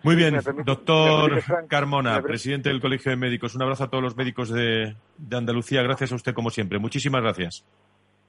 Muy 0.01 0.15
bien, 0.15 0.35
doctor 0.65 1.43
Carmona, 1.67 2.19
presidente 2.23 2.69
del 2.69 2.81
Colegio 2.81 3.11
de 3.11 3.17
Médicos. 3.17 3.53
Un 3.55 3.61
abrazo 3.61 3.83
a 3.83 3.89
todos 3.89 4.03
los 4.03 4.17
médicos 4.17 4.49
de, 4.49 4.95
Andalucía. 5.31 5.83
Gracias 5.83 6.11
a 6.11 6.15
usted 6.15 6.33
como 6.33 6.49
siempre. 6.49 6.79
Muchísimas 6.79 7.21
gracias. 7.21 7.63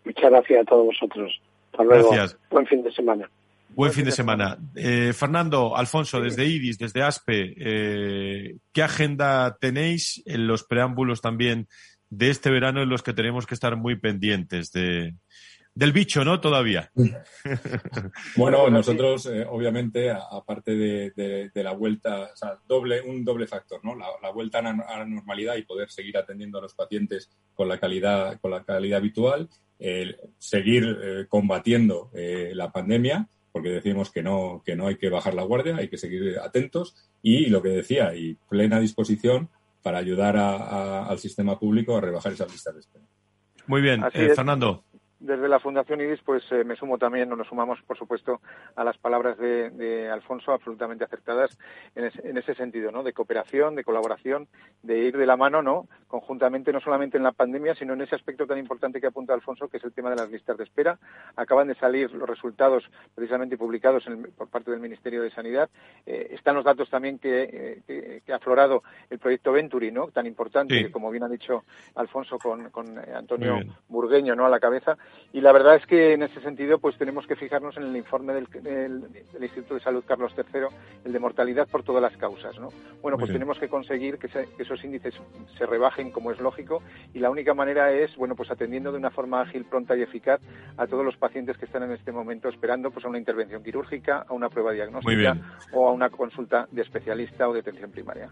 Muchas 0.04 0.30
gracias 0.30 0.60
a 0.60 0.64
todos 0.64 0.86
vosotros. 0.86 1.40
Hasta 1.72 1.84
luego. 1.84 2.10
Gracias. 2.10 2.38
Buen 2.50 2.66
fin 2.66 2.82
de 2.82 2.92
semana. 2.92 3.30
Buen 3.74 3.92
fin 3.92 4.04
de 4.04 4.12
semana. 4.12 4.58
Eh, 4.74 5.12
Fernando, 5.14 5.76
Alfonso, 5.76 6.20
desde 6.20 6.44
IDIS, 6.44 6.78
desde 6.78 7.02
ASPE, 7.02 7.54
eh, 7.56 8.56
¿qué 8.72 8.82
agenda 8.82 9.56
tenéis 9.60 10.22
en 10.26 10.46
los 10.46 10.64
preámbulos 10.64 11.20
también 11.20 11.68
de 12.10 12.30
este 12.30 12.50
verano 12.50 12.82
en 12.82 12.88
los 12.88 13.02
que 13.02 13.14
tenemos 13.14 13.46
que 13.46 13.54
estar 13.54 13.76
muy 13.76 13.96
pendientes 13.96 14.70
de, 14.72 15.14
del 15.74 15.92
bicho, 15.92 16.24
¿no? 16.24 16.40
Todavía. 16.40 16.90
bueno, 18.36 18.68
nosotros, 18.68 19.26
eh, 19.26 19.46
obviamente, 19.48 20.10
aparte 20.10 20.76
de, 20.76 21.50
la 21.54 21.72
vuelta, 21.72 22.30
o 22.32 22.36
sea, 22.36 22.58
doble, 22.68 23.00
un 23.00 23.24
doble 23.24 23.46
factor, 23.46 23.82
¿no? 23.82 23.94
La, 23.94 24.30
vuelta 24.30 24.58
a 24.58 24.62
la 24.62 25.06
normalidad 25.06 25.56
y 25.56 25.62
poder 25.62 25.90
seguir 25.90 26.18
atendiendo 26.18 26.58
a 26.58 26.62
los 26.62 26.74
pacientes 26.74 27.30
con 27.54 27.68
la 27.68 27.78
calidad, 27.78 28.38
con 28.40 28.50
la 28.50 28.64
calidad 28.64 28.98
habitual, 28.98 29.48
seguir 30.38 31.26
combatiendo 31.28 32.10
la 32.14 32.70
pandemia 32.70 33.28
porque 33.52 33.68
decimos 33.68 34.10
que 34.10 34.22
no, 34.22 34.62
que 34.64 34.74
no 34.74 34.86
hay 34.86 34.96
que 34.96 35.10
bajar 35.10 35.34
la 35.34 35.42
guardia, 35.42 35.76
hay 35.76 35.88
que 35.88 35.98
seguir 35.98 36.38
atentos. 36.38 36.96
Y 37.22 37.46
lo 37.46 37.62
que 37.62 37.68
decía, 37.68 38.14
y 38.14 38.34
plena 38.48 38.80
disposición 38.80 39.50
para 39.82 39.98
ayudar 39.98 40.36
al 40.36 41.18
sistema 41.18 41.58
público 41.58 41.96
a 41.96 42.00
rebajar 42.00 42.32
esas 42.32 42.50
listas 42.50 42.74
de 42.74 42.80
espera. 42.80 43.04
Muy 43.66 43.80
bien, 43.80 44.02
eh, 44.12 44.32
Fernando 44.34 44.84
desde 45.22 45.48
la 45.48 45.60
Fundación 45.60 46.00
IDIS, 46.00 46.20
pues 46.24 46.42
eh, 46.50 46.64
me 46.64 46.74
sumo 46.74 46.98
también, 46.98 47.28
nos 47.28 47.46
sumamos, 47.46 47.80
por 47.82 47.96
supuesto, 47.96 48.40
a 48.74 48.82
las 48.82 48.98
palabras 48.98 49.38
de, 49.38 50.10
Alfonso, 50.10 50.52
absolutamente 50.52 51.04
acertadas 51.04 51.56
en, 51.94 52.36
ese 52.36 52.54
sentido, 52.54 52.90
¿no? 52.90 53.02
De 53.02 53.12
cooperación, 53.12 53.76
de 53.76 53.84
colaboración, 53.84 54.48
de 54.82 54.98
ir 54.98 55.16
de 55.16 55.26
la 55.26 55.36
mano, 55.36 55.62
¿no? 55.62 55.86
Conjuntamente, 56.08 56.72
no 56.72 56.80
solamente 56.80 57.16
en 57.16 57.22
la 57.22 57.32
pandemia, 57.32 57.74
sino 57.74 57.94
en 57.94 58.02
ese 58.02 58.16
aspecto 58.16 58.46
tan 58.46 58.58
importante 58.58 59.00
que 59.00 59.06
apunta 59.06 59.32
Alfonso, 59.32 59.68
que 59.68 59.76
es 59.76 59.84
el 59.84 59.92
tema 59.92 60.10
de 60.10 60.16
las 60.16 60.30
listas 60.30 60.58
de 60.58 60.64
espera. 60.64 60.98
Acaban 61.36 61.68
de 61.68 61.76
salir 61.76 62.12
los 62.12 62.28
resultados 62.28 62.84
precisamente 63.14 63.56
publicados 63.56 64.04
por 64.36 64.48
parte 64.48 64.72
del 64.72 64.80
Ministerio 64.80 65.22
de 65.22 65.30
Sanidad. 65.30 65.70
Eh, 66.04 66.28
están 66.32 66.56
los 66.56 66.64
datos 66.64 66.90
también 66.90 67.18
que, 67.18 67.80
eh, 67.88 68.22
que, 68.26 68.32
ha 68.32 68.36
aflorado 68.36 68.82
el 69.08 69.18
proyecto 69.18 69.52
Venturi, 69.52 69.92
¿no? 69.92 70.08
Tan 70.08 70.26
importante, 70.26 70.90
como 70.90 71.10
bien 71.10 71.22
ha 71.22 71.28
dicho 71.28 71.64
Alfonso 71.94 72.38
con, 72.38 72.70
con 72.70 72.98
Antonio 72.98 73.60
Burgueño, 73.88 74.34
¿no? 74.34 74.46
A 74.46 74.50
la 74.50 74.60
cabeza 74.60 74.98
y 75.32 75.40
la 75.40 75.52
verdad 75.52 75.76
es 75.76 75.86
que 75.86 76.12
en 76.12 76.22
ese 76.22 76.40
sentido 76.42 76.78
pues 76.78 76.96
tenemos 76.98 77.26
que 77.26 77.36
fijarnos 77.36 77.76
en 77.78 77.84
el 77.84 77.96
informe 77.96 78.34
del, 78.34 78.46
Instituto 79.40 79.74
de 79.74 79.80
Salud 79.80 80.04
Carlos 80.06 80.32
III, 80.36 80.66
el 81.04 81.12
de 81.12 81.18
mortalidad 81.18 81.66
por 81.68 81.82
todas 81.82 82.02
las 82.02 82.16
causas. 82.18 82.58
¿no? 82.58 82.68
Bueno, 83.00 83.16
pues 83.16 83.32
tenemos 83.32 83.58
que 83.58 83.68
conseguir 83.68 84.18
que, 84.18 84.28
esos 84.58 84.84
índices 84.84 85.14
se 85.56 85.66
rebajen 85.66 86.10
como 86.10 86.32
es 86.32 86.40
lógico 86.40 86.82
y 87.14 87.18
la 87.18 87.30
única 87.30 87.54
manera 87.54 87.92
es 87.92 88.14
bueno 88.16 88.36
pues 88.36 88.50
atendiendo 88.50 88.92
de 88.92 88.98
una 88.98 89.10
forma 89.10 89.40
ágil, 89.40 89.64
pronta 89.64 89.96
y 89.96 90.02
eficaz 90.02 90.40
a 90.76 90.86
todos 90.86 91.04
los 91.04 91.16
pacientes 91.16 91.56
que 91.56 91.64
están 91.64 91.82
en 91.82 91.92
este 91.92 92.12
momento 92.12 92.48
esperando 92.48 92.90
pues 92.90 93.04
a 93.04 93.08
una 93.08 93.18
intervención 93.18 93.62
quirúrgica, 93.62 94.26
a 94.28 94.34
una 94.34 94.50
prueba 94.50 94.72
diagnóstica 94.72 95.36
o 95.72 95.88
a 95.88 95.92
una 95.92 96.10
consulta 96.10 96.68
de 96.70 96.82
especialista 96.82 97.48
o 97.48 97.54
de 97.54 97.60
atención 97.60 97.90
primaria. 97.90 98.30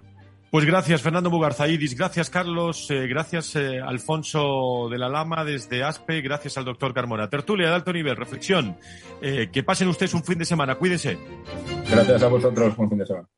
Pues 0.51 0.65
gracias, 0.65 1.01
Fernando 1.01 1.31
Mugarzaidis. 1.31 1.97
Gracias, 1.97 2.29
Carlos. 2.29 2.91
Eh, 2.91 3.07
gracias, 3.07 3.55
eh, 3.55 3.81
Alfonso 3.81 4.89
de 4.91 4.99
la 4.99 5.09
Lama 5.09 5.45
desde 5.45 5.85
ASPE. 5.85 6.23
Gracias 6.23 6.59
al 6.59 6.65
doctor 6.65 6.93
Carmona. 6.93 7.31
Tertulia 7.31 7.69
de 7.69 7.75
alto 7.77 7.93
nivel, 7.93 8.17
reflexión. 8.17 8.77
Eh, 9.23 9.49
que 9.53 9.63
pasen 9.63 9.87
ustedes 9.87 10.13
un 10.13 10.25
fin 10.25 10.39
de 10.39 10.45
semana. 10.45 10.75
Cuídense. 10.75 11.17
Gracias 11.89 12.23
a 12.25 12.27
vosotros. 12.27 12.77
Buen 12.77 12.89
fin 12.89 12.99
de 12.99 13.07
semana. 13.07 13.29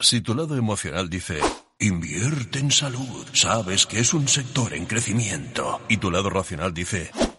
Si 0.00 0.22
tu 0.22 0.34
lado 0.34 0.56
emocional 0.56 1.10
dice, 1.10 1.38
invierte 1.78 2.58
en 2.58 2.70
salud, 2.70 3.26
sabes 3.34 3.86
que 3.86 4.00
es 4.00 4.14
un 4.14 4.26
sector 4.26 4.72
en 4.72 4.86
crecimiento. 4.86 5.82
Y 5.88 5.98
tu 5.98 6.10
lado 6.10 6.30
racional 6.30 6.72
dice, 6.72 7.10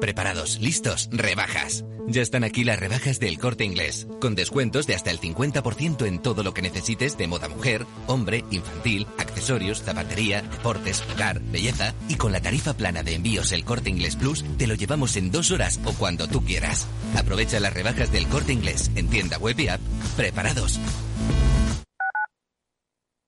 Preparados, 0.00 0.58
listos, 0.60 1.08
rebajas. 1.12 1.84
Ya 2.06 2.22
están 2.22 2.42
aquí 2.42 2.64
las 2.64 2.80
rebajas 2.80 3.20
del 3.20 3.38
corte 3.38 3.64
inglés, 3.64 4.08
con 4.20 4.34
descuentos 4.34 4.86
de 4.86 4.94
hasta 4.94 5.10
el 5.10 5.20
50% 5.20 6.06
en 6.06 6.18
todo 6.20 6.42
lo 6.42 6.54
que 6.54 6.62
necesites 6.62 7.16
de 7.16 7.28
moda 7.28 7.48
mujer, 7.48 7.86
hombre, 8.06 8.44
infantil, 8.50 9.06
accesorios, 9.18 9.82
zapatería, 9.82 10.42
deportes, 10.42 11.04
hogar, 11.14 11.40
belleza. 11.40 11.94
Y 12.08 12.16
con 12.16 12.32
la 12.32 12.40
tarifa 12.40 12.74
plana 12.74 13.02
de 13.02 13.14
envíos 13.14 13.52
el 13.52 13.64
corte 13.64 13.90
inglés 13.90 14.16
Plus, 14.16 14.44
te 14.56 14.66
lo 14.66 14.74
llevamos 14.74 15.16
en 15.16 15.30
dos 15.30 15.50
horas 15.50 15.80
o 15.84 15.92
cuando 15.92 16.26
tú 16.26 16.44
quieras. 16.44 16.88
Aprovecha 17.16 17.60
las 17.60 17.74
rebajas 17.74 18.10
del 18.10 18.26
corte 18.26 18.52
inglés 18.52 18.90
en 18.96 19.08
tienda 19.08 19.38
web 19.38 19.58
y 19.60 19.68
app. 19.68 19.80
Preparados. 20.16 20.80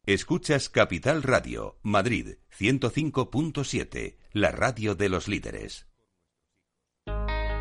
Escuchas 0.04 0.68
Capital 0.68 1.22
Radio, 1.22 1.78
Madrid 1.82 2.38
105.7, 2.58 4.16
la 4.32 4.50
radio 4.50 4.96
de 4.96 5.08
los 5.08 5.28
líderes. 5.28 5.91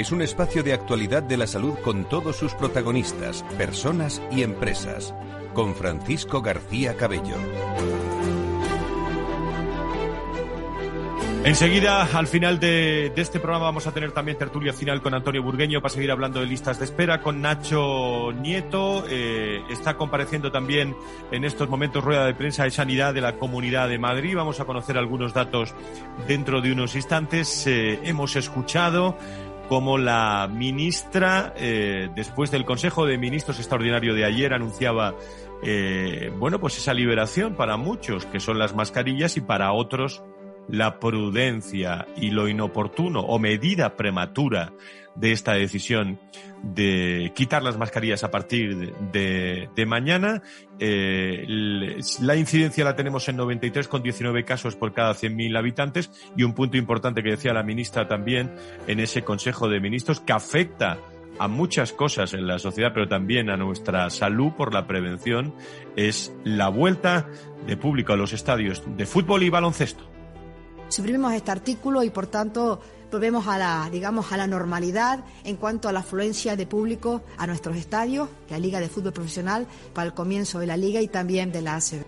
es 0.00 0.12
un 0.12 0.22
espacio 0.22 0.62
de 0.62 0.72
actualidad 0.72 1.22
de 1.22 1.36
la 1.36 1.46
salud 1.46 1.74
con 1.84 2.08
todos 2.08 2.36
sus 2.36 2.54
protagonistas, 2.54 3.42
personas 3.58 4.22
y 4.30 4.42
empresas. 4.42 5.14
Con 5.52 5.74
Francisco 5.74 6.40
García 6.40 6.96
Cabello. 6.96 7.36
Enseguida, 11.42 12.02
al 12.02 12.26
final 12.26 12.60
de, 12.60 13.12
este 13.16 13.40
programa, 13.40 13.64
vamos 13.64 13.86
a 13.86 13.92
tener 13.92 14.12
también 14.12 14.36
tertulia 14.36 14.74
final 14.74 15.00
con 15.00 15.14
Antonio 15.14 15.42
Burgueño 15.42 15.80
para 15.80 15.92
seguir 15.92 16.10
hablando 16.10 16.40
de 16.40 16.46
listas 16.46 16.78
de 16.78 16.84
espera, 16.84 17.22
con 17.22 17.40
Nacho 17.40 18.30
Nieto. 18.32 19.04
Eh, 19.08 19.62
está 19.70 19.96
compareciendo 19.96 20.52
también 20.52 20.94
en 21.30 21.44
estos 21.44 21.68
momentos 21.68 22.04
rueda 22.04 22.26
de 22.26 22.34
prensa 22.34 22.64
de 22.64 22.70
sanidad 22.70 23.14
de 23.14 23.22
la 23.22 23.36
Comunidad 23.36 23.88
de 23.88 23.98
Madrid. 23.98 24.36
Vamos 24.36 24.60
a 24.60 24.66
conocer 24.66 24.98
algunos 24.98 25.32
datos 25.32 25.74
dentro 26.28 26.60
de 26.60 26.72
unos 26.72 26.94
instantes. 26.94 27.66
Eh, 27.66 28.00
hemos 28.04 28.36
escuchado 28.36 29.16
cómo 29.70 29.98
la 29.98 30.50
ministra, 30.52 31.54
eh, 31.56 32.08
después 32.16 32.50
del 32.50 32.64
Consejo 32.64 33.06
de 33.06 33.16
Ministros 33.18 33.60
extraordinario 33.60 34.14
de 34.14 34.24
ayer, 34.24 34.52
anunciaba 34.52 35.14
bueno, 36.38 36.58
pues 36.58 36.78
esa 36.78 36.94
liberación 36.94 37.54
para 37.54 37.76
muchos, 37.76 38.24
que 38.24 38.40
son 38.40 38.58
las 38.58 38.74
mascarillas, 38.74 39.36
y 39.36 39.42
para 39.42 39.72
otros 39.72 40.24
la 40.68 40.98
prudencia 40.98 42.06
y 42.16 42.30
lo 42.30 42.48
inoportuno 42.48 43.20
o 43.20 43.38
medida 43.38 43.96
prematura 43.96 44.72
de 45.14 45.32
esta 45.32 45.54
decisión 45.54 46.18
de 46.62 47.32
quitar 47.34 47.62
las 47.62 47.78
mascarillas 47.78 48.24
a 48.24 48.30
partir 48.30 48.94
de, 49.12 49.86
mañana. 49.86 50.42
Eh, 50.78 51.46
la 52.20 52.36
incidencia 52.36 52.84
la 52.84 52.96
tenemos 52.96 53.28
en 53.28 53.38
93,19 53.38 54.44
casos 54.44 54.76
por 54.76 54.92
cada 54.92 55.12
100.000 55.12 55.58
habitantes 55.58 56.10
y 56.36 56.42
un 56.42 56.54
punto 56.54 56.76
importante 56.76 57.22
que 57.22 57.30
decía 57.30 57.52
la 57.52 57.62
ministra 57.62 58.08
también 58.08 58.54
en 58.86 59.00
ese 59.00 59.22
Consejo 59.22 59.68
de 59.68 59.80
Ministros 59.80 60.20
que 60.20 60.32
afecta 60.32 60.98
a 61.38 61.48
muchas 61.48 61.92
cosas 61.92 62.34
en 62.34 62.46
la 62.46 62.58
sociedad, 62.58 62.92
pero 62.92 63.08
también 63.08 63.48
a 63.48 63.56
nuestra 63.56 64.10
salud 64.10 64.52
por 64.52 64.74
la 64.74 64.86
prevención, 64.86 65.54
es 65.96 66.34
la 66.44 66.68
vuelta 66.68 67.28
de 67.66 67.78
público 67.78 68.12
a 68.12 68.16
los 68.16 68.34
estadios 68.34 68.82
de 68.96 69.06
fútbol 69.06 69.42
y 69.42 69.48
baloncesto 69.48 70.10
suprimimos 70.90 71.32
este 71.32 71.50
artículo 71.50 72.02
y 72.02 72.10
por 72.10 72.26
tanto 72.26 72.80
volvemos 73.10 73.46
a 73.46 73.58
la, 73.58 73.88
digamos, 73.90 74.32
a 74.32 74.36
la 74.36 74.46
normalidad 74.46 75.24
en 75.44 75.56
cuanto 75.56 75.88
a 75.88 75.92
la 75.92 76.00
afluencia 76.00 76.56
de 76.56 76.66
público 76.66 77.22
a 77.38 77.46
nuestros 77.46 77.76
estadios, 77.76 78.28
la 78.48 78.58
Liga 78.58 78.80
de 78.80 78.88
Fútbol 78.88 79.12
Profesional, 79.12 79.66
para 79.94 80.06
el 80.06 80.14
comienzo 80.14 80.58
de 80.60 80.66
la 80.66 80.76
Liga 80.76 81.00
y 81.00 81.08
también 81.08 81.52
de 81.52 81.62
la 81.62 81.76
ACB. 81.76 82.04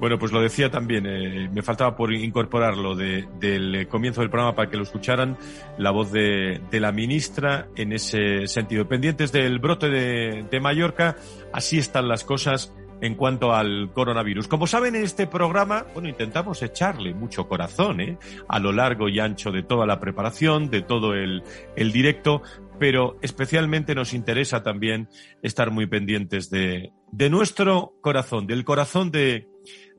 Bueno, 0.00 0.18
pues 0.18 0.30
lo 0.30 0.40
decía 0.40 0.70
también, 0.70 1.06
eh, 1.06 1.48
me 1.52 1.62
faltaba 1.62 1.96
por 1.96 2.12
incorporarlo 2.12 2.94
del 2.94 3.88
comienzo 3.88 4.20
del 4.20 4.30
programa 4.30 4.54
para 4.54 4.70
que 4.70 4.76
lo 4.76 4.84
escucharan, 4.84 5.36
la 5.76 5.90
voz 5.90 6.12
de, 6.12 6.60
la 6.70 6.92
ministra 6.92 7.68
en 7.74 7.92
ese 7.92 8.46
sentido. 8.46 8.86
Pendientes 8.86 9.32
del 9.32 9.58
brote 9.58 9.88
de, 9.88 10.46
de 10.48 10.60
Mallorca, 10.60 11.16
así 11.52 11.78
están 11.78 12.06
las 12.06 12.22
cosas 12.22 12.72
en 13.00 13.14
cuanto 13.14 13.54
al 13.54 13.90
coronavirus. 13.92 14.48
Como 14.48 14.66
saben, 14.66 14.94
en 14.96 15.04
este 15.04 15.26
programa, 15.26 15.86
bueno, 15.94 16.08
intentamos 16.08 16.62
echarle 16.62 17.14
mucho 17.14 17.48
corazón 17.48 18.00
¿eh? 18.00 18.18
a 18.48 18.58
lo 18.58 18.72
largo 18.72 19.08
y 19.08 19.20
ancho 19.20 19.50
de 19.50 19.62
toda 19.62 19.86
la 19.86 20.00
preparación, 20.00 20.70
de 20.70 20.82
todo 20.82 21.14
el, 21.14 21.42
el 21.76 21.92
directo, 21.92 22.42
pero 22.78 23.18
especialmente 23.22 23.94
nos 23.94 24.14
interesa 24.14 24.62
también 24.62 25.08
estar 25.42 25.70
muy 25.70 25.86
pendientes 25.86 26.50
de, 26.50 26.92
de 27.12 27.30
nuestro 27.30 27.94
corazón, 28.00 28.46
del 28.46 28.64
corazón 28.64 29.10
de, 29.10 29.48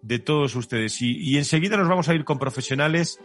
de 0.01 0.19
todos 0.19 0.55
ustedes. 0.55 1.01
Y, 1.01 1.17
y 1.17 1.37
enseguida 1.37 1.77
nos 1.77 1.87
vamos 1.87 2.09
a 2.09 2.15
ir 2.15 2.23
con 2.23 2.39
profesionales 2.39 3.19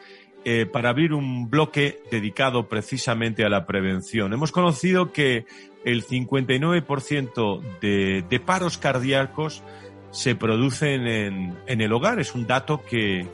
eh, 0.44 0.66
para 0.66 0.90
abrir 0.90 1.12
un 1.12 1.48
bloque 1.48 2.02
dedicado 2.11 2.68
precisamente 2.68 3.44
a 3.44 3.48
la 3.48 3.66
prevención. 3.66 4.33
Hemos 4.33 4.52
conocido 4.52 5.12
que 5.12 5.46
el 5.85 6.07
59% 6.07 7.61
de, 7.80 8.24
de, 8.28 8.40
paros 8.40 8.78
cardíacos 8.78 9.62
se 10.11 10.35
producen 10.35 11.07
en, 11.07 11.54
en, 11.66 11.80
el 11.80 11.92
hogar. 11.92 12.20
Es 12.20 12.35
un 12.35 12.46
dato 12.46 12.83
que, 12.83 13.26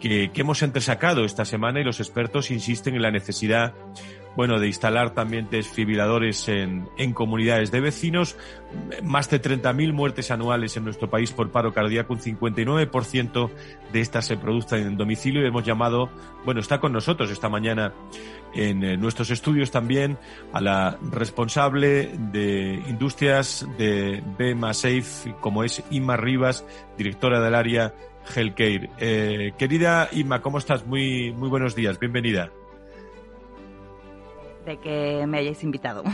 que, 0.00 0.30
que 0.32 0.40
hemos 0.40 0.62
entresacado 0.62 1.24
esta 1.24 1.44
semana 1.44 1.80
y 1.80 1.84
los 1.84 2.00
expertos 2.00 2.50
insisten 2.50 2.96
en 2.96 3.02
la 3.02 3.10
necesidad 3.10 3.74
bueno, 4.36 4.58
de 4.58 4.68
instalar 4.68 5.10
también 5.10 5.48
desfibriladores 5.50 6.48
en, 6.48 6.88
en 6.96 7.12
comunidades 7.12 7.70
de 7.70 7.80
vecinos. 7.80 8.36
Más 9.02 9.28
de 9.28 9.42
30.000 9.42 9.92
muertes 9.92 10.30
anuales 10.30 10.76
en 10.76 10.84
nuestro 10.84 11.10
país 11.10 11.32
por 11.32 11.50
paro 11.50 11.72
cardíaco, 11.72 12.12
un 12.12 12.20
59% 12.20 13.50
de 13.92 14.00
estas 14.00 14.26
se 14.26 14.36
producen 14.36 14.86
en 14.86 14.96
domicilio 14.96 15.42
y 15.42 15.46
hemos 15.48 15.64
llamado, 15.64 16.10
bueno, 16.44 16.60
está 16.60 16.78
con 16.78 16.92
nosotros 16.92 17.30
esta 17.30 17.48
mañana 17.48 17.92
en 18.54 18.84
eh, 18.84 18.96
nuestros 18.96 19.30
estudios 19.30 19.70
también 19.70 20.18
a 20.52 20.60
la 20.60 20.98
responsable 21.10 22.10
de 22.32 22.82
industrias 22.88 23.66
de 23.78 24.22
BMA 24.38 24.74
Safe, 24.74 25.34
como 25.40 25.64
es 25.64 25.82
Inma 25.90 26.16
Rivas, 26.16 26.64
directora 26.96 27.40
del 27.40 27.54
área 27.54 27.94
Healthcare. 28.34 28.90
Eh, 28.98 29.52
querida 29.58 30.08
Inma, 30.12 30.40
¿cómo 30.40 30.58
estás? 30.58 30.86
Muy, 30.86 31.32
muy 31.32 31.48
buenos 31.48 31.74
días, 31.74 31.98
bienvenida 31.98 32.50
de 34.64 34.78
que 34.78 35.26
me 35.26 35.38
hayáis 35.38 35.62
invitado. 35.62 36.04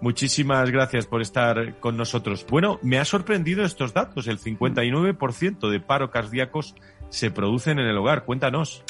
Muchísimas 0.00 0.70
gracias 0.70 1.06
por 1.06 1.22
estar 1.22 1.80
con 1.80 1.96
nosotros. 1.96 2.46
Bueno, 2.48 2.78
me 2.82 2.98
ha 2.98 3.04
sorprendido 3.04 3.64
estos 3.64 3.94
datos. 3.94 4.28
El 4.28 4.38
59% 4.38 5.70
de 5.70 5.80
paro 5.80 6.10
cardíacos 6.10 6.74
se 7.08 7.30
producen 7.30 7.78
en 7.78 7.86
el 7.86 7.96
hogar. 7.96 8.24
Cuéntanos. 8.24 8.84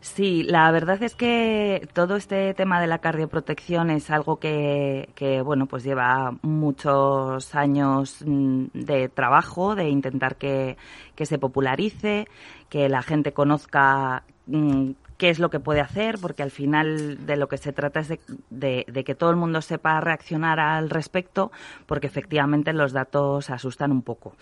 Sí, 0.00 0.42
la 0.42 0.68
verdad 0.72 1.00
es 1.04 1.14
que 1.14 1.88
todo 1.92 2.16
este 2.16 2.54
tema 2.54 2.80
de 2.80 2.88
la 2.88 2.98
cardioprotección 2.98 3.88
es 3.88 4.10
algo 4.10 4.40
que, 4.40 5.10
que, 5.14 5.42
bueno, 5.42 5.66
pues 5.66 5.84
lleva 5.84 6.34
muchos 6.42 7.54
años 7.54 8.16
mm, 8.26 8.64
de 8.74 9.08
trabajo, 9.08 9.76
de 9.76 9.88
intentar 9.90 10.34
que, 10.34 10.76
que 11.14 11.24
se 11.24 11.38
popularice, 11.38 12.26
que 12.68 12.88
la 12.88 13.02
gente 13.02 13.32
conozca 13.32 14.24
mm, 14.46 14.90
qué 15.22 15.30
es 15.30 15.38
lo 15.38 15.50
que 15.50 15.60
puede 15.60 15.78
hacer, 15.78 16.18
porque 16.20 16.42
al 16.42 16.50
final 16.50 17.24
de 17.26 17.36
lo 17.36 17.46
que 17.46 17.56
se 17.56 17.72
trata 17.72 18.00
es 18.00 18.08
de, 18.50 19.04
que 19.06 19.14
todo 19.14 19.30
el 19.30 19.36
mundo 19.36 19.62
sepa 19.62 20.00
reaccionar 20.00 20.58
al 20.58 20.90
respecto, 20.90 21.52
porque 21.86 22.08
efectivamente 22.08 22.72
los 22.72 22.92
datos 22.92 23.48
asustan 23.48 23.92
un 23.92 24.02
poco. 24.02 24.34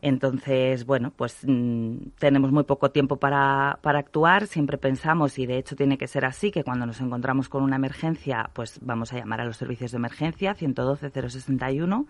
Entonces, 0.00 0.86
bueno, 0.86 1.12
pues 1.14 1.40
mm, 1.46 1.96
tenemos 2.18 2.50
muy 2.50 2.64
poco 2.64 2.90
tiempo 2.90 3.18
para, 3.18 3.78
para, 3.82 3.98
actuar. 3.98 4.46
Siempre 4.46 4.78
pensamos, 4.78 5.38
y 5.38 5.44
de 5.44 5.58
hecho 5.58 5.76
tiene 5.76 5.98
que 5.98 6.06
ser 6.06 6.24
así, 6.24 6.50
que 6.50 6.64
cuando 6.64 6.86
nos 6.86 7.02
encontramos 7.02 7.50
con 7.50 7.62
una 7.62 7.76
emergencia, 7.76 8.48
pues 8.54 8.78
vamos 8.80 9.12
a 9.12 9.18
llamar 9.18 9.42
a 9.42 9.44
los 9.44 9.58
servicios 9.58 9.90
de 9.90 9.98
emergencia, 9.98 10.54
112 10.54 11.10
061 11.10 12.06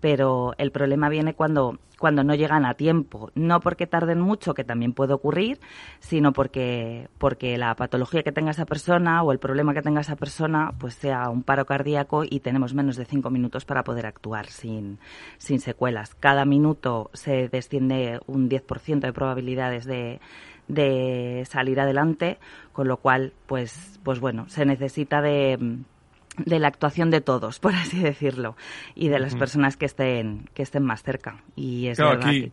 pero 0.00 0.54
el 0.58 0.72
problema 0.72 1.08
viene 1.08 1.34
cuando, 1.34 1.78
cuando 1.98 2.24
no 2.24 2.34
llegan 2.34 2.64
a 2.64 2.74
tiempo, 2.74 3.30
no 3.34 3.60
porque 3.60 3.86
tarden 3.86 4.20
mucho, 4.20 4.54
que 4.54 4.64
también 4.64 4.92
puede 4.92 5.12
ocurrir, 5.12 5.60
sino 6.00 6.32
porque, 6.32 7.08
porque 7.18 7.58
la 7.58 7.74
patología 7.76 8.22
que 8.22 8.32
tenga 8.32 8.50
esa 8.50 8.64
persona 8.64 9.22
o 9.22 9.32
el 9.32 9.38
problema 9.38 9.74
que 9.74 9.82
tenga 9.82 10.00
esa 10.00 10.16
persona 10.16 10.72
pues 10.78 10.94
sea 10.94 11.28
un 11.28 11.42
paro 11.42 11.66
cardíaco 11.66 12.24
y 12.28 12.40
tenemos 12.40 12.74
menos 12.74 12.96
de 12.96 13.04
cinco 13.04 13.30
minutos 13.30 13.64
para 13.64 13.84
poder 13.84 14.06
actuar 14.06 14.46
sin, 14.46 14.98
sin 15.38 15.60
secuelas. 15.60 16.14
Cada 16.14 16.44
minuto 16.44 17.10
se 17.12 17.48
desciende 17.48 18.20
un 18.26 18.48
10% 18.48 19.00
de 19.00 19.12
probabilidades 19.12 19.84
de, 19.84 20.20
de 20.68 21.44
salir 21.48 21.80
adelante, 21.80 22.38
con 22.72 22.88
lo 22.88 22.96
cual, 22.96 23.32
pues, 23.46 24.00
pues 24.02 24.20
bueno, 24.20 24.48
se 24.48 24.64
necesita 24.64 25.20
de 25.20 25.58
de 26.36 26.58
la 26.58 26.68
actuación 26.68 27.10
de 27.10 27.20
todos, 27.20 27.58
por 27.58 27.74
así 27.74 27.98
decirlo, 27.98 28.56
y 28.94 29.08
de 29.08 29.18
las 29.18 29.34
personas 29.34 29.76
que 29.76 29.86
estén 29.86 30.48
que 30.54 30.62
estén 30.62 30.84
más 30.84 31.02
cerca. 31.02 31.42
Y 31.56 31.88
es 31.88 31.98
claro, 31.98 32.20
aquí, 32.20 32.52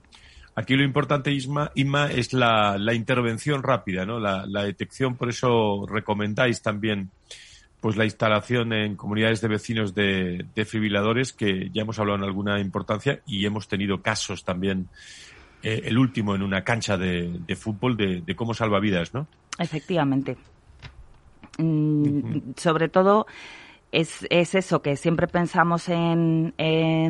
Aquí 0.58 0.76
lo 0.76 0.84
importante, 0.84 1.32
Isma, 1.32 1.72
Inma, 1.76 2.08
es 2.08 2.34
la, 2.34 2.80
intervención 2.96 3.62
rápida, 3.62 4.08
¿no? 4.08 4.20
La, 4.20 4.64
detección, 4.64 5.16
por 5.16 5.30
eso 5.30 5.86
recomendáis 5.88 6.64
también 6.64 7.12
pues 7.80 7.96
la 7.96 8.06
instalación 8.06 8.74
en 8.74 8.96
comunidades 8.96 9.40
de 9.40 9.50
vecinos 9.50 9.94
de, 9.94 10.48
defibriladores, 10.56 11.32
que 11.32 11.70
ya 11.72 11.84
hemos 11.84 12.00
hablado 12.00 12.18
en 12.18 12.24
alguna 12.24 12.60
importancia 12.60 13.22
y 13.28 13.46
hemos 13.46 13.68
tenido 13.68 14.02
casos 14.02 14.44
también, 14.44 14.88
eh, 15.62 15.84
el 15.86 15.96
último 15.96 16.34
en 16.34 16.42
una 16.42 16.64
cancha 16.64 16.98
de, 16.98 17.40
fútbol, 17.56 17.96
de, 17.96 18.22
de, 18.22 18.36
cómo 18.36 18.56
salva 18.56 18.80
vidas, 18.80 19.14
¿no? 19.14 19.28
Efectivamente. 19.60 20.38
Mm, 21.60 22.54
sobre 22.56 22.90
todo 22.90 23.28
es, 23.92 24.28
es, 24.30 24.56
eso, 24.56 24.82
que 24.82 24.96
siempre 24.96 25.28
pensamos 25.28 25.90
en, 25.90 26.54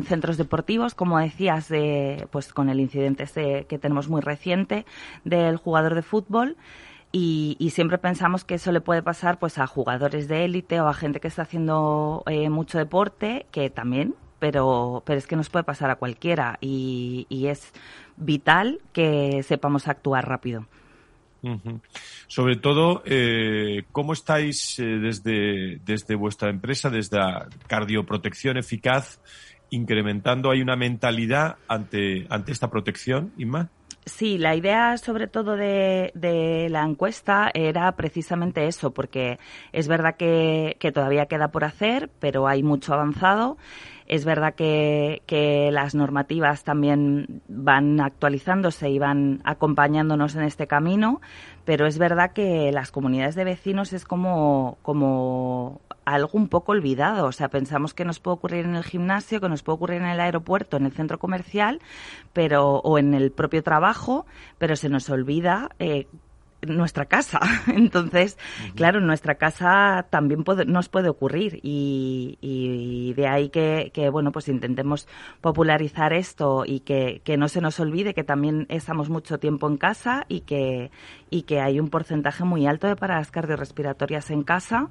centros 0.06 0.36
deportivos, 0.36 0.94
como 0.94 1.18
decías, 1.18 1.68
de, 1.68 2.26
pues 2.30 2.52
con 2.52 2.68
el 2.68 2.80
incidente 2.80 3.24
este 3.24 3.66
que 3.66 3.78
tenemos 3.78 4.08
muy 4.08 4.20
reciente 4.20 4.86
del 5.24 5.56
jugador 5.56 5.94
de 5.94 6.02
fútbol. 6.02 6.56
Y, 7.10 7.56
siempre 7.72 7.98
pensamos 7.98 8.44
que 8.44 8.56
eso 8.56 8.70
le 8.70 8.80
puede 8.80 9.02
pasar 9.02 9.38
pues 9.38 9.58
a 9.58 9.66
jugadores 9.66 10.28
de 10.28 10.44
élite 10.44 10.80
o 10.80 10.88
a 10.88 10.94
gente 10.94 11.20
que 11.20 11.28
está 11.28 11.42
haciendo 11.42 12.22
eh, 12.26 12.50
mucho 12.50 12.78
deporte, 12.78 13.46
que 13.50 13.70
también, 13.70 14.14
pero, 14.38 15.02
pero 15.06 15.18
es 15.18 15.26
que 15.26 15.36
nos 15.36 15.48
puede 15.48 15.64
pasar 15.64 15.90
a 15.90 15.96
cualquiera 15.96 16.58
y, 16.60 17.26
y 17.30 17.46
es 17.46 17.72
vital 18.16 18.80
que 18.92 19.42
sepamos 19.42 19.88
actuar 19.88 20.28
rápido. 20.28 20.66
Sobre 22.26 22.56
todo, 22.56 23.02
eh, 23.04 23.84
¿cómo 23.92 24.12
estáis 24.12 24.78
eh, 24.78 24.84
desde, 24.84 25.78
desde 25.84 26.14
vuestra 26.14 26.50
empresa, 26.50 26.90
desde 26.90 27.18
la 27.18 27.48
cardioprotección 27.66 28.56
eficaz, 28.56 29.20
incrementando? 29.70 30.50
¿Hay 30.50 30.60
una 30.60 30.76
mentalidad 30.76 31.56
ante, 31.68 32.26
ante 32.28 32.52
esta 32.52 32.70
protección, 32.70 33.32
Inma? 33.38 33.70
Sí, 34.08 34.38
la 34.38 34.56
idea 34.56 34.96
sobre 34.96 35.26
todo 35.26 35.54
de, 35.56 36.12
de, 36.14 36.68
la 36.70 36.82
encuesta 36.82 37.50
era 37.52 37.92
precisamente 37.92 38.66
eso, 38.66 38.90
porque 38.92 39.38
es 39.72 39.86
verdad 39.86 40.16
que, 40.16 40.76
que 40.80 40.92
todavía 40.92 41.26
queda 41.26 41.48
por 41.48 41.64
hacer, 41.64 42.10
pero 42.18 42.48
hay 42.48 42.62
mucho 42.62 42.94
avanzado. 42.94 43.58
Es 44.08 44.24
verdad 44.24 44.54
que, 44.54 45.22
que, 45.26 45.70
las 45.70 45.94
normativas 45.94 46.64
también 46.64 47.42
van 47.46 48.00
actualizándose 48.00 48.88
y 48.88 48.98
van 48.98 49.42
acompañándonos 49.44 50.34
en 50.34 50.44
este 50.44 50.66
camino, 50.66 51.20
pero 51.66 51.86
es 51.86 51.98
verdad 51.98 52.32
que 52.32 52.72
las 52.72 52.90
comunidades 52.90 53.34
de 53.34 53.44
vecinos 53.44 53.92
es 53.92 54.06
como, 54.06 54.78
como 54.80 55.82
algo 56.06 56.30
un 56.32 56.48
poco 56.48 56.72
olvidado. 56.72 57.26
O 57.26 57.32
sea, 57.32 57.48
pensamos 57.48 57.94
que 57.94 58.04
nos 58.04 58.18
puede 58.18 58.36
ocurrir 58.36 58.64
en 58.64 58.74
el 58.74 58.84
gimnasio, 58.84 59.40
que 59.40 59.48
nos 59.48 59.62
puede 59.62 59.76
ocurrir 59.76 60.00
en 60.00 60.08
el 60.08 60.20
aeropuerto, 60.20 60.76
en 60.76 60.86
el 60.86 60.92
centro 60.92 61.18
comercial, 61.18 61.80
pero 62.32 62.76
o 62.76 62.98
en 62.98 63.14
el 63.14 63.30
propio 63.30 63.62
trabajo, 63.62 64.26
pero 64.58 64.76
se 64.76 64.88
nos 64.88 65.10
olvida 65.10 65.70
eh, 65.78 66.06
nuestra 66.66 67.06
casa. 67.06 67.40
Entonces, 67.66 68.38
claro, 68.74 69.00
nuestra 69.00 69.36
casa 69.36 70.06
también 70.10 70.44
nos 70.66 70.88
puede 70.88 71.08
ocurrir 71.08 71.60
y, 71.62 73.12
de 73.16 73.26
ahí 73.26 73.48
que, 73.50 74.08
bueno, 74.10 74.32
pues 74.32 74.48
intentemos 74.48 75.06
popularizar 75.40 76.12
esto 76.12 76.64
y 76.66 76.80
que, 76.80 77.22
no 77.38 77.48
se 77.48 77.60
nos 77.60 77.78
olvide 77.78 78.14
que 78.14 78.24
también 78.24 78.66
estamos 78.68 79.10
mucho 79.10 79.38
tiempo 79.38 79.68
en 79.68 79.76
casa 79.76 80.24
y 80.28 80.40
que, 80.40 80.90
y 81.30 81.42
que 81.42 81.60
hay 81.60 81.78
un 81.78 81.88
porcentaje 81.88 82.44
muy 82.44 82.66
alto 82.66 82.88
de 82.88 82.96
paradas 82.96 83.30
cardiorrespiratorias 83.30 84.30
en 84.30 84.42
casa 84.42 84.88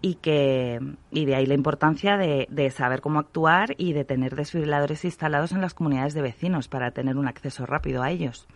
y 0.00 0.14
que 0.14 0.78
y 1.10 1.24
de 1.24 1.34
ahí 1.34 1.46
la 1.46 1.54
importancia 1.54 2.16
de, 2.16 2.46
de 2.50 2.70
saber 2.70 3.00
cómo 3.00 3.18
actuar 3.18 3.74
y 3.78 3.94
de 3.94 4.04
tener 4.04 4.36
desfibriladores 4.36 5.04
instalados 5.04 5.50
en 5.52 5.60
las 5.60 5.74
comunidades 5.74 6.14
de 6.14 6.22
vecinos 6.22 6.68
para 6.68 6.92
tener 6.92 7.16
un 7.16 7.26
acceso 7.26 7.66
rápido 7.66 8.02
a 8.02 8.10
ellos. 8.10 8.46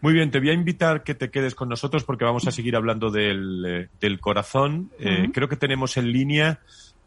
Muy 0.00 0.12
bien, 0.12 0.30
te 0.30 0.40
voy 0.40 0.50
a 0.50 0.52
invitar 0.54 1.02
que 1.02 1.14
te 1.14 1.30
quedes 1.30 1.54
con 1.54 1.68
nosotros 1.68 2.04
porque 2.04 2.24
vamos 2.24 2.46
a 2.46 2.50
seguir 2.50 2.76
hablando 2.76 3.10
del, 3.10 3.88
eh, 4.00 4.18
corazón. 4.18 4.90
Eh, 4.98 5.30
creo 5.32 5.48
que 5.48 5.56
tenemos 5.56 5.96
en 5.96 6.12
línea 6.12 6.60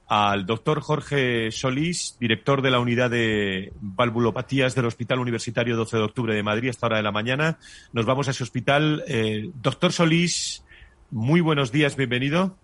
al 0.07 0.45
doctor 0.45 0.81
Jorge 0.81 1.51
Solís, 1.51 2.17
director 2.19 2.61
de 2.61 2.71
la 2.71 2.79
unidad 2.79 3.09
de 3.09 3.73
valvulopatías 3.81 4.75
del 4.75 4.85
Hospital 4.85 5.19
Universitario 5.19 5.75
12 5.75 5.97
de 5.97 6.03
Octubre 6.03 6.35
de 6.35 6.43
Madrid, 6.43 6.67
a 6.67 6.71
esta 6.71 6.87
hora 6.87 6.97
de 6.97 7.03
la 7.03 7.11
mañana. 7.11 7.57
Nos 7.93 8.05
vamos 8.05 8.27
a 8.27 8.31
ese 8.31 8.43
hospital. 8.43 9.03
Eh, 9.07 9.49
doctor 9.61 9.91
Solís, 9.91 10.63
muy 11.09 11.41
buenos 11.41 11.71
días, 11.71 11.95
bienvenido. 11.95 12.57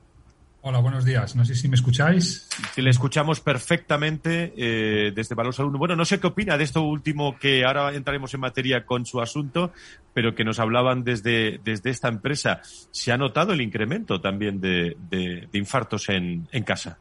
Hola, 0.62 0.80
buenos 0.80 1.06
días. 1.06 1.38
No 1.38 1.46
sé 1.46 1.56
si 1.56 1.70
me 1.70 1.76
escucháis. 1.76 2.50
Le 2.76 2.90
escuchamos 2.90 3.40
perfectamente 3.40 4.54
eh, 4.58 5.14
desde 5.16 5.34
Valor 5.34 5.54
Salud. 5.54 5.78
Bueno, 5.78 5.96
no 5.96 6.04
sé 6.04 6.20
qué 6.20 6.28
opina 6.28 6.58
de 6.58 6.66
esto 6.66 6.82
último 6.82 7.38
que 7.40 7.64
ahora 7.64 7.94
entraremos 7.94 8.34
en 8.34 8.42
materia 8.42 8.86
con 8.86 9.06
su 9.06 9.22
asunto, 9.22 9.72
pero 10.14 10.36
que 10.36 10.44
nos 10.44 10.60
hablaban 10.60 11.06
desde, 11.06 11.62
desde 11.64 11.92
esta 11.92 12.10
empresa. 12.10 12.60
¿Se 12.92 13.14
ha 13.14 13.18
notado 13.18 13.54
el 13.54 13.62
incremento 13.62 14.20
también 14.20 14.60
de, 14.60 14.98
de, 15.10 15.48
infartos 15.54 16.10
en, 16.10 16.46
en, 16.52 16.64
casa? 16.64 16.98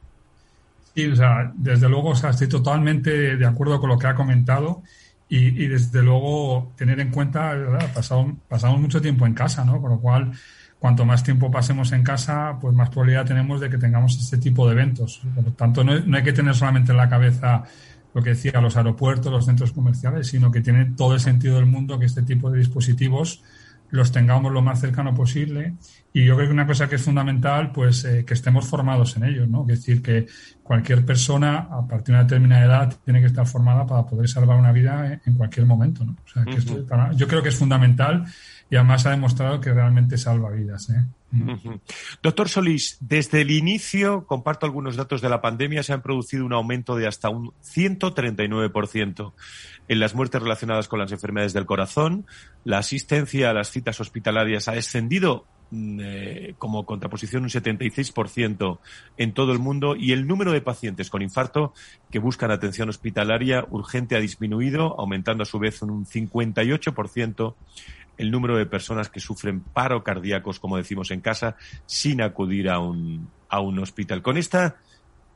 Sí, 0.94 1.06
o 1.06 1.16
sea, 1.16 1.50
desde 1.56 1.88
luego 1.88 2.10
o 2.10 2.16
sea, 2.16 2.30
estoy 2.30 2.48
totalmente 2.48 3.36
de 3.36 3.46
acuerdo 3.46 3.80
con 3.80 3.90
lo 3.90 3.98
que 3.98 4.06
ha 4.06 4.14
comentado. 4.14 4.84
Y, 5.28 5.64
y 5.64 5.66
desde 5.66 6.00
luego 6.04 6.72
tener 6.76 7.00
en 7.00 7.10
cuenta, 7.10 7.56
Pasado, 7.92 8.36
pasamos 8.48 8.80
mucho 8.80 9.02
tiempo 9.02 9.26
en 9.26 9.34
casa, 9.34 9.64
¿no? 9.64 9.80
Con 9.80 9.90
lo 9.90 9.98
cual 9.98 10.32
cuanto 10.78 11.04
más 11.04 11.24
tiempo 11.24 11.50
pasemos 11.50 11.92
en 11.92 12.02
casa, 12.02 12.56
pues 12.60 12.74
más 12.74 12.90
probabilidad 12.90 13.26
tenemos 13.26 13.60
de 13.60 13.68
que 13.68 13.78
tengamos 13.78 14.16
este 14.16 14.38
tipo 14.38 14.66
de 14.66 14.72
eventos. 14.72 15.20
Por 15.34 15.44
lo 15.44 15.52
tanto, 15.52 15.82
no, 15.82 16.16
hay 16.16 16.22
que 16.22 16.32
tener 16.32 16.54
solamente 16.54 16.92
en 16.92 16.98
la 16.98 17.08
cabeza 17.08 17.64
lo 18.14 18.22
que 18.22 18.30
decía 18.30 18.60
los 18.60 18.76
aeropuertos, 18.76 19.32
los 19.32 19.44
centros 19.44 19.72
comerciales, 19.72 20.28
sino 20.28 20.50
que 20.50 20.60
tiene 20.60 20.92
todo 20.96 21.14
el 21.14 21.20
sentido 21.20 21.56
del 21.56 21.66
mundo 21.66 21.98
que 21.98 22.06
este 22.06 22.22
tipo 22.22 22.50
de 22.50 22.58
dispositivos 22.58 23.42
los 23.90 24.12
tengamos 24.12 24.52
lo 24.52 24.62
más 24.62 24.80
cercano 24.80 25.14
posible. 25.14 25.74
Y 26.12 26.24
yo 26.24 26.36
creo 26.36 26.48
que 26.48 26.52
una 26.52 26.66
cosa 26.66 26.88
que 26.88 26.96
es 26.96 27.02
fundamental, 27.02 27.72
pues 27.72 28.04
eh, 28.04 28.24
que 28.24 28.34
estemos 28.34 28.66
formados 28.66 29.16
en 29.16 29.24
ellos, 29.24 29.48
¿no? 29.48 29.62
Es 29.62 29.78
decir, 29.78 30.02
que 30.02 30.26
cualquier 30.62 31.04
persona 31.04 31.68
a 31.70 31.86
partir 31.86 32.06
de 32.06 32.12
una 32.12 32.22
determinada 32.24 32.64
edad 32.64 32.96
tiene 33.04 33.20
que 33.20 33.26
estar 33.26 33.46
formada 33.46 33.86
para 33.86 34.04
poder 34.04 34.28
salvar 34.28 34.58
una 34.58 34.72
vida 34.72 35.20
en 35.24 35.34
cualquier 35.34 35.66
momento, 35.66 36.04
¿no? 36.04 36.12
O 36.12 36.28
sea, 36.28 36.44
que 36.44 36.60
yo 37.16 37.28
creo 37.28 37.42
que 37.42 37.48
es 37.48 37.56
fundamental 37.56 38.26
y 38.70 38.76
además 38.76 39.06
ha 39.06 39.10
demostrado 39.10 39.60
que 39.60 39.72
realmente 39.72 40.18
salva 40.18 40.50
vidas. 40.50 40.90
¿eh? 40.90 41.04
Doctor 42.22 42.48
Solís, 42.48 42.98
desde 43.00 43.42
el 43.42 43.50
inicio, 43.50 44.26
comparto 44.26 44.66
algunos 44.66 44.96
datos 44.96 45.20
de 45.20 45.28
la 45.28 45.40
pandemia, 45.40 45.82
se 45.82 45.92
han 45.92 46.02
producido 46.02 46.44
un 46.44 46.52
aumento 46.52 46.96
de 46.96 47.06
hasta 47.06 47.30
un 47.30 47.52
139% 47.62 49.32
en 49.88 50.00
las 50.00 50.14
muertes 50.14 50.42
relacionadas 50.42 50.88
con 50.88 50.98
las 50.98 51.12
enfermedades 51.12 51.52
del 51.52 51.66
corazón. 51.66 52.26
La 52.64 52.78
asistencia 52.78 53.50
a 53.50 53.54
las 53.54 53.70
citas 53.70 54.00
hospitalarias 54.00 54.68
ha 54.68 54.72
descendido 54.72 55.46
mm, 55.70 56.00
eh, 56.02 56.54
como 56.58 56.84
contraposición 56.84 57.44
un 57.44 57.50
76% 57.50 58.78
en 59.16 59.32
todo 59.32 59.52
el 59.52 59.58
mundo 59.58 59.96
y 59.96 60.12
el 60.12 60.26
número 60.26 60.52
de 60.52 60.60
pacientes 60.60 61.08
con 61.08 61.22
infarto 61.22 61.72
que 62.10 62.18
buscan 62.18 62.50
atención 62.50 62.90
hospitalaria 62.90 63.66
urgente 63.70 64.16
ha 64.16 64.20
disminuido, 64.20 64.98
aumentando 64.98 65.42
a 65.42 65.46
su 65.46 65.58
vez 65.58 65.80
un 65.80 66.06
58% 66.06 67.54
el 68.18 68.30
número 68.30 68.56
de 68.56 68.66
personas 68.66 69.08
que 69.08 69.20
sufren 69.20 69.60
paro 69.60 70.02
cardíacos, 70.02 70.60
como 70.60 70.76
decimos 70.76 71.10
en 71.10 71.20
casa, 71.20 71.56
sin 71.86 72.20
acudir 72.20 72.68
a 72.68 72.80
un, 72.80 73.30
a 73.48 73.60
un 73.60 73.78
hospital. 73.78 74.22
Con 74.22 74.36
esta 74.36 74.76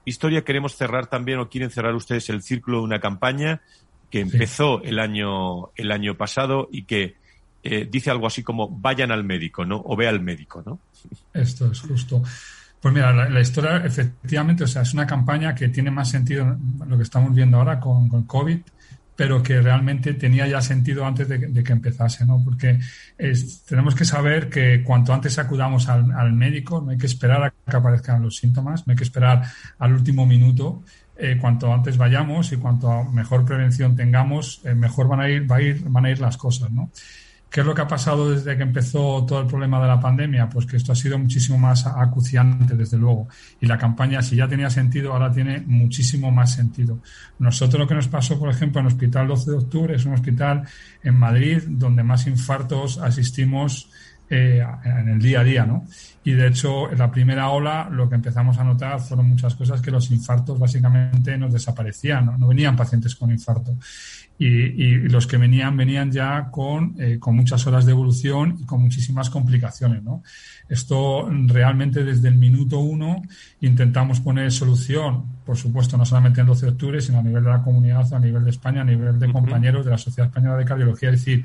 historia 0.04 0.44
queremos 0.44 0.76
cerrar 0.76 1.06
también, 1.06 1.38
o 1.38 1.48
quieren 1.48 1.70
cerrar 1.70 1.94
ustedes 1.94 2.28
el 2.28 2.42
círculo 2.42 2.78
de 2.78 2.84
una 2.84 3.00
campaña 3.00 3.62
que 4.10 4.20
empezó 4.20 4.82
el 4.82 4.98
año, 4.98 5.70
el 5.76 5.90
año 5.90 6.16
pasado 6.16 6.68
y 6.70 6.82
que 6.82 7.16
eh, 7.62 7.88
dice 7.90 8.10
algo 8.10 8.26
así 8.26 8.42
como 8.42 8.68
vayan 8.68 9.12
al 9.12 9.24
médico, 9.24 9.64
¿no? 9.64 9.80
O 9.84 9.96
ve 9.96 10.08
al 10.08 10.20
médico, 10.20 10.62
¿no? 10.66 10.80
Esto 11.32 11.70
es 11.70 11.80
justo. 11.80 12.22
Pues 12.80 12.92
mira, 12.92 13.12
la, 13.12 13.40
historia 13.40 13.76
efectivamente, 13.76 14.64
o 14.64 14.66
sea, 14.66 14.82
es 14.82 14.92
una 14.92 15.06
campaña 15.06 15.54
que 15.54 15.68
tiene 15.68 15.92
más 15.92 16.10
sentido 16.10 16.58
lo 16.84 16.96
que 16.96 17.04
estamos 17.04 17.32
viendo 17.32 17.58
ahora 17.58 17.78
con, 17.78 18.08
con 18.08 18.24
COVID 18.24 18.58
pero 19.22 19.40
que 19.40 19.62
realmente 19.62 20.14
tenía 20.14 20.48
ya 20.48 20.60
sentido 20.60 21.06
antes 21.06 21.28
de, 21.28 21.62
que 21.62 21.72
empezase, 21.72 22.26
¿no? 22.26 22.42
Porque 22.44 22.80
tenemos 23.68 23.94
que 23.94 24.04
saber 24.04 24.50
que 24.50 24.82
cuanto 24.82 25.14
antes 25.14 25.38
acudamos 25.38 25.88
al, 25.88 26.32
médico, 26.32 26.80
no 26.80 26.90
hay 26.90 26.98
que 26.98 27.06
esperar 27.06 27.44
a 27.44 27.50
que 27.50 27.76
aparezcan 27.76 28.20
los 28.20 28.38
síntomas, 28.38 28.84
no 28.84 28.90
hay 28.90 28.96
que 28.96 29.04
esperar 29.04 29.44
al 29.78 29.92
último 29.92 30.26
minuto. 30.26 30.82
Eh, 31.16 31.38
cuanto 31.40 31.72
antes 31.72 31.98
vayamos 31.98 32.50
y 32.50 32.56
cuanto 32.56 33.04
mejor 33.04 33.44
prevención 33.44 33.94
tengamos, 33.94 34.60
eh, 34.64 34.74
mejor 34.74 35.06
van 35.06 35.20
a 35.20 35.30
ir, 35.30 35.48
va 35.48 35.58
a 35.58 35.62
ir, 35.62 35.84
van 35.84 36.06
a 36.06 36.10
ir 36.10 36.18
las 36.18 36.36
cosas, 36.36 36.72
¿no? 36.72 36.90
¿Qué 37.52 37.60
es 37.60 37.66
lo 37.66 37.74
que 37.74 37.82
ha 37.82 37.86
pasado 37.86 38.30
desde 38.30 38.56
que 38.56 38.62
empezó 38.62 39.26
todo 39.26 39.42
el 39.42 39.46
problema 39.46 39.78
de 39.78 39.86
la 39.86 40.00
pandemia? 40.00 40.48
Pues 40.48 40.64
que 40.64 40.78
esto 40.78 40.92
ha 40.92 40.96
sido 40.96 41.18
muchísimo 41.18 41.58
más 41.58 41.86
acuciante, 41.86 42.74
desde 42.74 42.96
luego. 42.96 43.28
Y 43.60 43.66
la 43.66 43.76
campaña, 43.76 44.22
si 44.22 44.36
ya 44.36 44.48
tenía 44.48 44.70
sentido, 44.70 45.12
ahora 45.12 45.30
tiene 45.30 45.62
muchísimo 45.66 46.30
más 46.30 46.54
sentido. 46.54 47.00
Nosotros 47.38 47.78
lo 47.78 47.86
que 47.86 47.94
nos 47.94 48.08
pasó, 48.08 48.38
por 48.38 48.48
ejemplo, 48.48 48.80
en 48.80 48.86
el 48.86 48.92
Hospital 48.94 49.28
12 49.28 49.50
de 49.50 49.56
Octubre, 49.58 49.94
es 49.94 50.06
un 50.06 50.14
hospital 50.14 50.62
en 51.02 51.14
Madrid 51.14 51.62
donde 51.68 52.02
más 52.02 52.26
infartos 52.26 52.96
asistimos 52.96 53.90
eh, 54.34 54.64
en 54.84 55.08
el 55.10 55.18
día 55.20 55.40
a 55.40 55.44
día, 55.44 55.66
¿no? 55.66 55.84
y 56.24 56.32
de 56.32 56.46
hecho 56.46 56.90
en 56.90 56.98
la 56.98 57.10
primera 57.10 57.50
ola 57.50 57.88
lo 57.90 58.08
que 58.08 58.14
empezamos 58.14 58.56
a 58.56 58.64
notar 58.64 59.00
fueron 59.00 59.28
muchas 59.28 59.54
cosas 59.54 59.82
que 59.82 59.90
los 59.90 60.10
infartos 60.10 60.58
básicamente 60.58 61.36
nos 61.36 61.52
desaparecían, 61.52 62.24
no, 62.24 62.38
no 62.38 62.48
venían 62.48 62.76
pacientes 62.76 63.14
con 63.14 63.30
infarto 63.30 63.76
y, 64.38 65.08
los 65.08 65.26
que 65.26 65.36
venían 65.36 65.76
venían 65.76 66.10
ya 66.10 66.48
con, 66.50 66.94
eh, 66.98 67.18
con 67.18 67.36
muchas 67.36 67.66
horas 67.66 67.86
de 67.86 67.92
evolución 67.92 68.58
y 68.60 68.64
con 68.64 68.82
muchísimas 68.82 69.30
complicaciones. 69.30 70.02
¿no? 70.02 70.22
Esto 70.68 71.28
realmente 71.46 72.04
desde 72.04 72.28
el 72.28 72.36
minuto 72.36 72.78
uno 72.80 73.22
intentamos 73.60 74.20
poner 74.20 74.50
solución, 74.50 75.24
por 75.44 75.56
supuesto, 75.56 75.96
no 75.96 76.04
solamente 76.04 76.40
en 76.40 76.46
12 76.46 76.66
de 76.66 76.72
octubre, 76.72 77.00
sino 77.00 77.18
a 77.18 77.22
nivel 77.22 77.44
de 77.44 77.50
la 77.50 77.62
comunidad, 77.62 78.12
a 78.12 78.18
nivel 78.18 78.44
de 78.44 78.50
España, 78.50 78.80
a 78.82 78.84
nivel 78.84 79.18
de 79.18 79.30
compañeros 79.30 79.84
de 79.84 79.90
la 79.92 79.98
Sociedad 79.98 80.28
Española 80.28 80.56
de 80.56 80.64
Cardiología, 80.64 81.10
es 81.10 81.20
decir, 81.24 81.44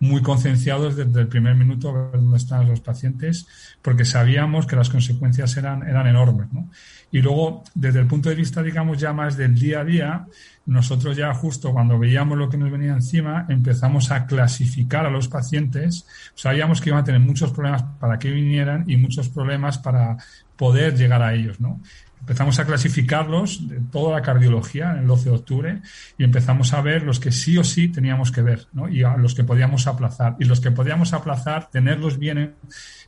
muy 0.00 0.22
concienciados 0.22 0.96
desde 0.96 1.20
el 1.20 1.28
primer 1.28 1.54
minuto 1.54 1.88
a 1.88 2.10
ver 2.10 2.20
dónde 2.20 2.36
están 2.36 2.68
los 2.68 2.80
pacientes, 2.80 3.46
porque 3.82 4.04
sabíamos 4.04 4.66
que 4.66 4.76
las 4.76 4.90
consecuencias 4.90 5.56
eran, 5.56 5.86
eran 5.88 6.06
enormes. 6.06 6.52
¿no? 6.52 6.70
Y 7.10 7.20
luego, 7.20 7.64
desde 7.74 8.00
el 8.00 8.06
punto 8.06 8.28
de 8.28 8.34
vista, 8.34 8.62
digamos, 8.62 8.98
ya 8.98 9.12
más 9.12 9.36
del 9.36 9.54
día 9.54 9.80
a 9.80 9.84
día, 9.84 10.26
nosotros 10.66 11.16
ya 11.16 11.32
justo 11.32 11.72
cuando 11.72 11.98
veíamos 11.98 12.36
lo 12.36 12.48
que 12.48 12.56
nos 12.56 12.70
venía 12.70 12.92
encima, 12.92 13.46
empezamos 13.48 14.10
a 14.10 14.26
clasificar 14.26 15.06
a 15.06 15.10
los 15.10 15.28
pacientes. 15.28 16.06
Sabíamos 16.34 16.80
que 16.80 16.90
iban 16.90 17.00
a 17.00 17.04
tener 17.04 17.20
muchos 17.20 17.52
problemas 17.52 17.84
para 18.00 18.18
que 18.18 18.30
vinieran 18.30 18.84
y 18.88 18.96
muchos 18.96 19.28
problemas 19.28 19.78
para 19.78 20.16
poder 20.56 20.96
llegar 20.96 21.22
a 21.22 21.34
ellos, 21.34 21.60
¿no? 21.60 21.80
Empezamos 22.26 22.58
a 22.58 22.66
clasificarlos 22.66 23.68
de 23.68 23.78
toda 23.92 24.16
la 24.16 24.22
cardiología 24.22 24.90
en 24.90 24.98
el 24.98 25.06
12 25.06 25.30
de 25.30 25.36
octubre 25.36 25.80
y 26.18 26.24
empezamos 26.24 26.72
a 26.72 26.80
ver 26.80 27.04
los 27.04 27.20
que 27.20 27.30
sí 27.30 27.56
o 27.56 27.62
sí 27.62 27.86
teníamos 27.86 28.32
que 28.32 28.42
ver, 28.42 28.66
¿no? 28.72 28.88
Y 28.88 29.04
a 29.04 29.16
los 29.16 29.36
que 29.36 29.44
podíamos 29.44 29.86
aplazar. 29.86 30.34
Y 30.40 30.44
los 30.44 30.60
que 30.60 30.72
podíamos 30.72 31.12
aplazar, 31.12 31.70
tenerlos 31.70 32.18
bien 32.18 32.56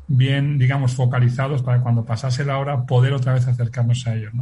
bien, 0.08 0.56
digamos, 0.56 0.94
focalizados 0.94 1.62
para 1.62 1.80
cuando 1.82 2.04
pasase 2.04 2.44
la 2.44 2.58
hora 2.58 2.86
poder 2.86 3.12
otra 3.12 3.34
vez 3.34 3.46
acercarnos 3.46 4.06
a 4.06 4.14
ellos. 4.14 4.32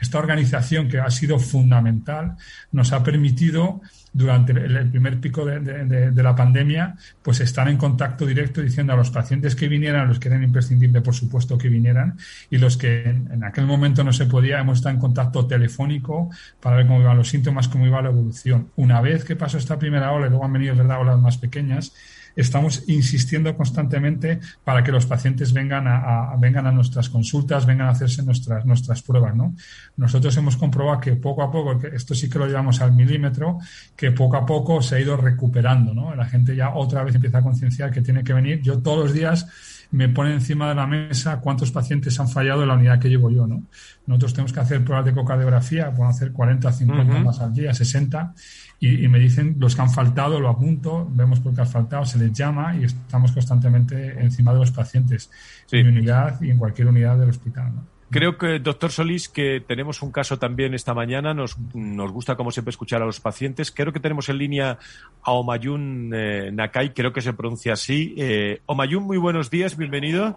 Esta 0.00 0.18
organización 0.18 0.88
que 0.88 0.98
ha 0.98 1.10
sido 1.10 1.38
fundamental 1.38 2.36
nos 2.72 2.92
ha 2.92 3.02
permitido 3.02 3.80
durante 4.14 4.52
el 4.52 4.90
primer 4.90 5.20
pico 5.20 5.44
de, 5.44 6.12
la 6.14 6.34
pandemia, 6.36 6.96
pues 7.20 7.40
estar 7.40 7.68
en 7.68 7.76
contacto 7.76 8.24
directo 8.24 8.62
diciendo 8.62 8.92
a 8.92 8.96
los 8.96 9.10
pacientes 9.10 9.56
que 9.56 9.66
vinieran, 9.66 10.06
los 10.06 10.20
que 10.20 10.28
eran 10.28 10.44
imprescindibles, 10.44 11.02
por 11.02 11.14
supuesto, 11.14 11.58
que 11.58 11.68
vinieran, 11.68 12.16
y 12.48 12.58
los 12.58 12.76
que 12.76 13.02
en, 13.02 13.42
aquel 13.42 13.66
momento 13.66 14.04
no 14.04 14.12
se 14.12 14.26
podía, 14.26 14.60
hemos 14.60 14.78
estado 14.78 14.94
en 14.94 15.00
contacto 15.00 15.46
telefónico 15.46 16.30
para 16.60 16.76
ver 16.76 16.86
cómo 16.86 17.00
iban 17.00 17.16
los 17.16 17.28
síntomas, 17.28 17.66
cómo 17.66 17.86
iba 17.86 18.00
la 18.00 18.10
evolución. 18.10 18.68
Una 18.76 19.00
vez 19.00 19.24
que 19.24 19.34
pasó 19.34 19.58
esta 19.58 19.80
primera 19.80 20.12
ola 20.12 20.28
y 20.28 20.30
luego 20.30 20.44
han 20.44 20.52
venido, 20.52 20.76
¿verdad?, 20.76 21.00
olas 21.00 21.18
más 21.18 21.36
pequeñas, 21.36 21.92
estamos 22.36 22.84
insistiendo 22.88 23.54
constantemente 23.56 24.40
para 24.64 24.82
que 24.82 24.92
los 24.92 25.06
pacientes 25.06 25.52
vengan 25.52 25.86
a, 25.86 26.34
vengan 26.38 26.66
a 26.66 26.72
nuestras 26.72 27.08
consultas, 27.08 27.66
vengan 27.66 27.88
a 27.88 27.90
hacerse 27.90 28.22
nuestras, 28.22 28.64
nuestras 28.64 29.02
pruebas. 29.02 29.34
¿no? 29.34 29.54
Nosotros 29.96 30.36
hemos 30.36 30.56
comprobado 30.56 31.00
que 31.00 31.16
poco 31.16 31.42
a 31.42 31.50
poco, 31.50 31.78
que 31.78 31.88
esto 31.88 32.14
sí 32.14 32.28
que 32.28 32.38
lo 32.38 32.46
llevamos 32.46 32.80
al 32.80 32.92
milímetro, 32.92 33.58
que 33.96 34.12
poco 34.12 34.36
a 34.36 34.46
poco 34.46 34.82
se 34.82 34.96
ha 34.96 35.00
ido 35.00 35.16
recuperando. 35.16 35.94
¿no? 35.94 36.14
La 36.14 36.26
gente 36.26 36.56
ya 36.56 36.74
otra 36.74 37.04
vez 37.04 37.14
empieza 37.14 37.38
a 37.38 37.42
concienciar 37.42 37.90
que 37.90 38.02
tiene 38.02 38.24
que 38.24 38.32
venir. 38.32 38.60
Yo 38.62 38.78
todos 38.80 39.04
los 39.04 39.12
días 39.12 39.46
me 39.94 40.08
pone 40.08 40.32
encima 40.32 40.68
de 40.68 40.74
la 40.74 40.88
mesa 40.88 41.38
cuántos 41.38 41.70
pacientes 41.70 42.18
han 42.18 42.28
fallado 42.28 42.62
en 42.62 42.68
la 42.68 42.74
unidad 42.74 42.98
que 42.98 43.08
llevo 43.08 43.30
yo, 43.30 43.46
¿no? 43.46 43.62
Nosotros 44.08 44.34
tenemos 44.34 44.52
que 44.52 44.58
hacer 44.58 44.84
pruebas 44.84 45.04
de 45.04 45.12
ecocardiografía, 45.12 45.92
podemos 45.92 46.16
hacer 46.16 46.32
40, 46.32 46.72
50 46.72 47.18
más 47.20 47.40
al 47.40 47.54
día, 47.54 47.72
60, 47.72 48.34
y, 48.80 49.06
me 49.06 49.20
dicen 49.20 49.54
los 49.60 49.76
que 49.76 49.82
han 49.82 49.90
faltado, 49.90 50.40
lo 50.40 50.48
apunto, 50.48 51.08
vemos 51.14 51.38
por 51.38 51.54
qué 51.54 51.60
han 51.60 51.68
faltado, 51.68 52.04
se 52.04 52.18
les 52.18 52.32
llama 52.32 52.74
y 52.74 52.84
estamos 52.84 53.30
constantemente 53.30 54.20
encima 54.20 54.52
de 54.52 54.58
los 54.58 54.72
pacientes 54.72 55.30
en 55.70 55.86
mi 55.86 55.96
unidad 55.96 56.42
y 56.42 56.50
en 56.50 56.58
cualquier 56.58 56.88
unidad 56.88 57.16
del 57.16 57.30
hospital. 57.30 57.72
Creo 58.10 58.38
que, 58.38 58.58
doctor 58.58 58.90
Solís, 58.90 59.28
que 59.28 59.60
tenemos 59.66 60.02
un 60.02 60.12
caso 60.12 60.38
también 60.38 60.74
esta 60.74 60.94
mañana. 60.94 61.34
Nos, 61.34 61.56
nos 61.74 62.12
gusta, 62.12 62.36
como 62.36 62.50
siempre, 62.50 62.70
escuchar 62.70 63.02
a 63.02 63.06
los 63.06 63.20
pacientes. 63.20 63.70
Creo 63.70 63.92
que 63.92 64.00
tenemos 64.00 64.28
en 64.28 64.38
línea 64.38 64.78
a 65.22 65.32
Omayun 65.32 66.12
eh, 66.14 66.50
Nakai, 66.52 66.94
creo 66.94 67.12
que 67.12 67.20
se 67.20 67.32
pronuncia 67.32 67.72
así. 67.72 68.14
Eh, 68.16 68.60
Omayun, 68.66 69.02
muy 69.04 69.18
buenos 69.18 69.50
días, 69.50 69.76
bienvenido. 69.76 70.36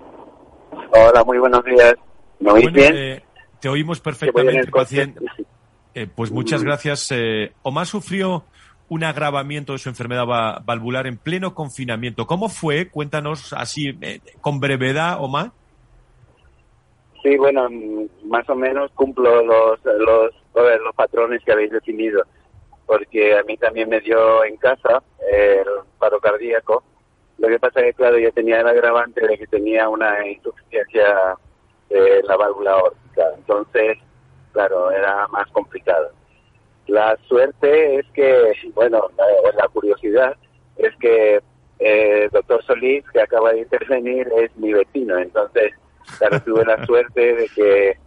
Hola, 0.91 1.23
muy 1.23 1.37
buenos 1.37 1.63
días. 1.63 1.95
¿Me 2.39 2.51
oís 2.51 2.71
bien? 2.71 2.95
Eh, 2.95 3.23
te 3.59 3.69
oímos 3.69 3.99
perfectamente, 3.99 4.71
paciente. 4.71 5.19
Eh, 5.93 6.07
pues 6.07 6.31
muchas 6.31 6.63
gracias. 6.63 7.11
Eh, 7.11 7.53
Omar 7.63 7.87
sufrió 7.87 8.45
un 8.89 9.03
agravamiento 9.03 9.73
de 9.73 9.79
su 9.79 9.89
enfermedad 9.89 10.25
valvular 10.63 11.07
en 11.07 11.17
pleno 11.17 11.53
confinamiento. 11.53 12.25
¿Cómo 12.27 12.49
fue? 12.49 12.87
Cuéntanos 12.89 13.53
así, 13.53 13.97
con 14.39 14.59
brevedad, 14.59 15.17
Omar. 15.19 15.51
Sí, 17.23 17.37
bueno, 17.37 17.67
más 18.25 18.47
o 18.49 18.55
menos 18.55 18.91
cumplo 18.91 19.43
los, 19.43 19.79
los, 19.83 20.95
patrones 20.95 21.43
que 21.43 21.51
habéis 21.51 21.71
definido, 21.71 22.23
porque 22.85 23.37
a 23.37 23.43
mí 23.43 23.57
también 23.57 23.89
me 23.89 23.99
dio 23.99 24.43
en 24.43 24.57
casa 24.57 25.03
el 25.31 25.65
paro 25.99 26.19
cardíaco. 26.19 26.83
Lo 27.37 27.47
que 27.47 27.59
pasa 27.59 27.81
es 27.81 27.87
que, 27.87 27.93
claro, 27.93 28.17
yo 28.17 28.31
tenía 28.31 28.61
el 28.61 28.67
agravante 28.67 29.25
de 29.27 29.37
que 29.37 29.47
tenía 29.47 29.89
una 29.89 30.25
insuficiencia 30.27 31.37
de 31.89 32.23
la 32.23 32.35
válvula 32.35 32.77
órtica. 32.77 33.23
Entonces, 33.35 33.97
claro, 34.53 34.91
era 34.91 35.27
más 35.27 35.47
complicado. 35.51 36.09
La 36.87 37.17
suerte 37.27 37.97
es 37.97 38.05
que, 38.13 38.53
bueno, 38.73 39.09
la, 39.55 39.67
curiosidad 39.67 40.35
es 40.77 40.95
que 40.97 41.41
eh, 41.79 42.23
el 42.23 42.29
doctor 42.29 42.63
Solís, 42.63 43.03
que 43.11 43.21
acaba 43.21 43.51
de 43.51 43.59
intervenir, 43.59 44.27
es 44.37 44.55
mi 44.55 44.73
vecino. 44.73 45.17
Entonces, 45.17 45.73
claro, 46.17 46.39
tuve 46.41 46.65
la 46.65 46.85
suerte 46.85 47.35
de 47.35 47.49
que 47.49 47.97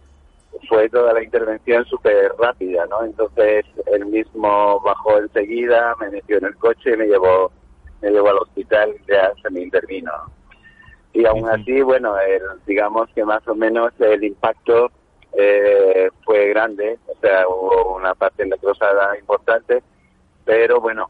fue 0.67 0.89
toda 0.89 1.13
la 1.13 1.23
intervención 1.23 1.85
súper 1.85 2.33
rápida, 2.37 2.85
¿no? 2.87 3.03
Entonces, 3.03 3.65
él 3.87 4.05
mismo 4.05 4.79
bajó 4.81 5.17
enseguida, 5.19 5.95
me 5.99 6.09
metió 6.09 6.37
en 6.37 6.45
el 6.45 6.55
coche 6.57 6.93
y 6.93 6.97
me 6.97 7.07
llevó, 7.07 7.51
me 8.01 8.11
llevó 8.11 8.29
al 8.29 8.39
hospital 8.39 8.93
y 8.95 9.11
ya 9.11 9.31
se 9.41 9.49
me 9.49 9.61
intervino. 9.61 10.11
Y 11.13 11.25
aún 11.25 11.47
así, 11.49 11.81
bueno, 11.81 12.17
el, 12.19 12.41
digamos 12.65 13.09
que 13.13 13.25
más 13.25 13.45
o 13.47 13.55
menos 13.55 13.91
el 13.99 14.23
impacto 14.23 14.91
eh, 15.33 16.09
fue 16.23 16.49
grande, 16.49 16.97
o 17.07 17.15
sea, 17.19 17.47
hubo 17.47 17.95
una 17.97 18.13
parte 18.15 18.45
necrosada 18.45 19.17
importante, 19.17 19.83
pero 20.45 20.79
bueno, 20.79 21.09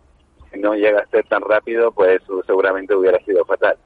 si 0.51 0.59
no 0.59 0.73
llega 0.75 1.01
a 1.01 1.07
ser 1.07 1.25
tan 1.27 1.41
rápido, 1.41 1.91
pues 1.91 2.21
seguramente 2.45 2.95
hubiera 2.95 3.19
sido 3.19 3.45
fatal. 3.45 3.77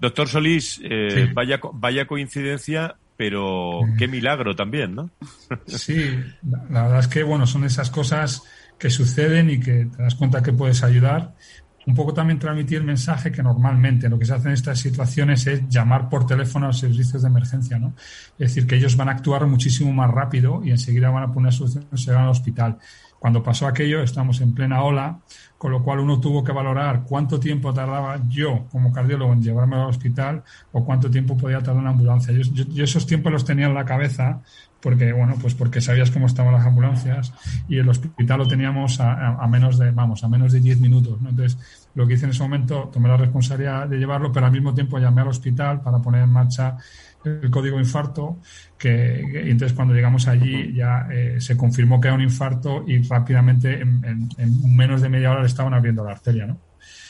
Doctor 0.00 0.28
Solís, 0.28 0.80
eh, 0.82 1.30
vaya, 1.34 1.60
vaya 1.74 2.06
coincidencia, 2.06 2.96
pero 3.16 3.80
qué 3.98 4.08
milagro 4.08 4.54
también, 4.54 4.94
¿no? 4.94 5.10
sí, 5.66 6.18
la 6.70 6.82
verdad 6.84 7.00
es 7.00 7.08
que, 7.08 7.22
bueno, 7.22 7.46
son 7.46 7.64
esas 7.64 7.90
cosas 7.90 8.42
que 8.78 8.90
suceden 8.90 9.50
y 9.50 9.60
que 9.60 9.86
te 9.86 10.02
das 10.02 10.14
cuenta 10.14 10.42
que 10.42 10.52
puedes 10.52 10.82
ayudar 10.82 11.34
un 11.86 11.94
poco 11.94 12.14
también 12.14 12.38
transmitir 12.38 12.78
el 12.78 12.84
mensaje 12.84 13.32
que 13.32 13.42
normalmente 13.42 14.08
lo 14.08 14.18
que 14.18 14.24
se 14.24 14.34
hace 14.34 14.48
en 14.48 14.54
estas 14.54 14.78
situaciones 14.78 15.46
es 15.46 15.68
llamar 15.68 16.08
por 16.08 16.26
teléfono 16.26 16.66
a 16.66 16.68
los 16.68 16.78
servicios 16.78 17.22
de 17.22 17.28
emergencia, 17.28 17.78
¿no? 17.78 17.94
Es 18.38 18.54
decir, 18.54 18.66
que 18.66 18.76
ellos 18.76 18.96
van 18.96 19.08
a 19.08 19.12
actuar 19.12 19.46
muchísimo 19.46 19.92
más 19.92 20.10
rápido 20.10 20.62
y 20.64 20.70
enseguida 20.70 21.10
van 21.10 21.24
a 21.24 21.32
poner 21.32 21.52
solución 21.52 21.86
y 21.92 21.98
se 21.98 22.12
van 22.12 22.24
al 22.24 22.30
hospital. 22.30 22.78
Cuando 23.22 23.40
pasó 23.40 23.68
aquello, 23.68 24.02
estamos 24.02 24.40
en 24.40 24.52
plena 24.52 24.82
ola, 24.82 25.20
con 25.56 25.70
lo 25.70 25.84
cual 25.84 26.00
uno 26.00 26.18
tuvo 26.18 26.42
que 26.42 26.50
valorar 26.50 27.04
cuánto 27.04 27.38
tiempo 27.38 27.72
tardaba 27.72 28.18
yo 28.28 28.66
como 28.68 28.92
cardiólogo 28.92 29.32
en 29.32 29.40
llevarme 29.40 29.76
al 29.76 29.90
hospital 29.90 30.42
o 30.72 30.84
cuánto 30.84 31.08
tiempo 31.08 31.36
podía 31.36 31.58
tardar 31.58 31.76
una 31.76 31.90
ambulancia. 31.90 32.34
Yo, 32.34 32.82
esos 32.82 33.06
tiempos 33.06 33.30
los 33.30 33.44
tenía 33.44 33.66
en 33.66 33.74
la 33.74 33.84
cabeza 33.84 34.42
porque, 34.80 35.12
bueno, 35.12 35.36
pues 35.40 35.54
porque 35.54 35.80
sabías 35.80 36.10
cómo 36.10 36.26
estaban 36.26 36.52
las 36.52 36.66
ambulancias 36.66 37.32
y 37.68 37.78
el 37.78 37.88
hospital 37.88 38.40
lo 38.40 38.48
teníamos 38.48 38.98
a, 38.98 39.46
menos 39.46 39.78
de, 39.78 39.92
vamos, 39.92 40.24
a 40.24 40.28
menos 40.28 40.52
de 40.52 40.58
10 40.58 40.80
minutos. 40.80 41.16
Entonces, 41.20 41.56
lo 41.94 42.08
que 42.08 42.14
hice 42.14 42.24
en 42.24 42.32
ese 42.32 42.42
momento, 42.42 42.90
tomé 42.92 43.08
la 43.08 43.18
responsabilidad 43.18 43.86
de 43.86 43.98
llevarlo, 43.98 44.32
pero 44.32 44.46
al 44.46 44.52
mismo 44.52 44.74
tiempo 44.74 44.98
llamé 44.98 45.20
al 45.20 45.28
hospital 45.28 45.80
para 45.80 45.98
poner 45.98 46.24
en 46.24 46.30
marcha 46.30 46.76
el 47.24 47.50
código 47.50 47.78
infarto, 47.78 48.38
que, 48.78 49.20
entonces 49.50 49.74
cuando 49.74 49.94
llegamos 49.94 50.28
allí 50.28 50.72
ya 50.74 51.08
eh, 51.10 51.36
se 51.40 51.56
confirmó 51.56 52.00
que 52.00 52.08
era 52.08 52.14
un 52.14 52.22
infarto 52.22 52.84
y 52.86 53.02
rápidamente 53.02 53.80
en, 53.80 54.28
menos 54.74 55.00
de 55.02 55.08
media 55.08 55.30
hora 55.30 55.40
le 55.40 55.46
estaban 55.46 55.74
abriendo 55.74 56.04
la 56.04 56.12
arteria, 56.12 56.46
¿no? 56.46 56.58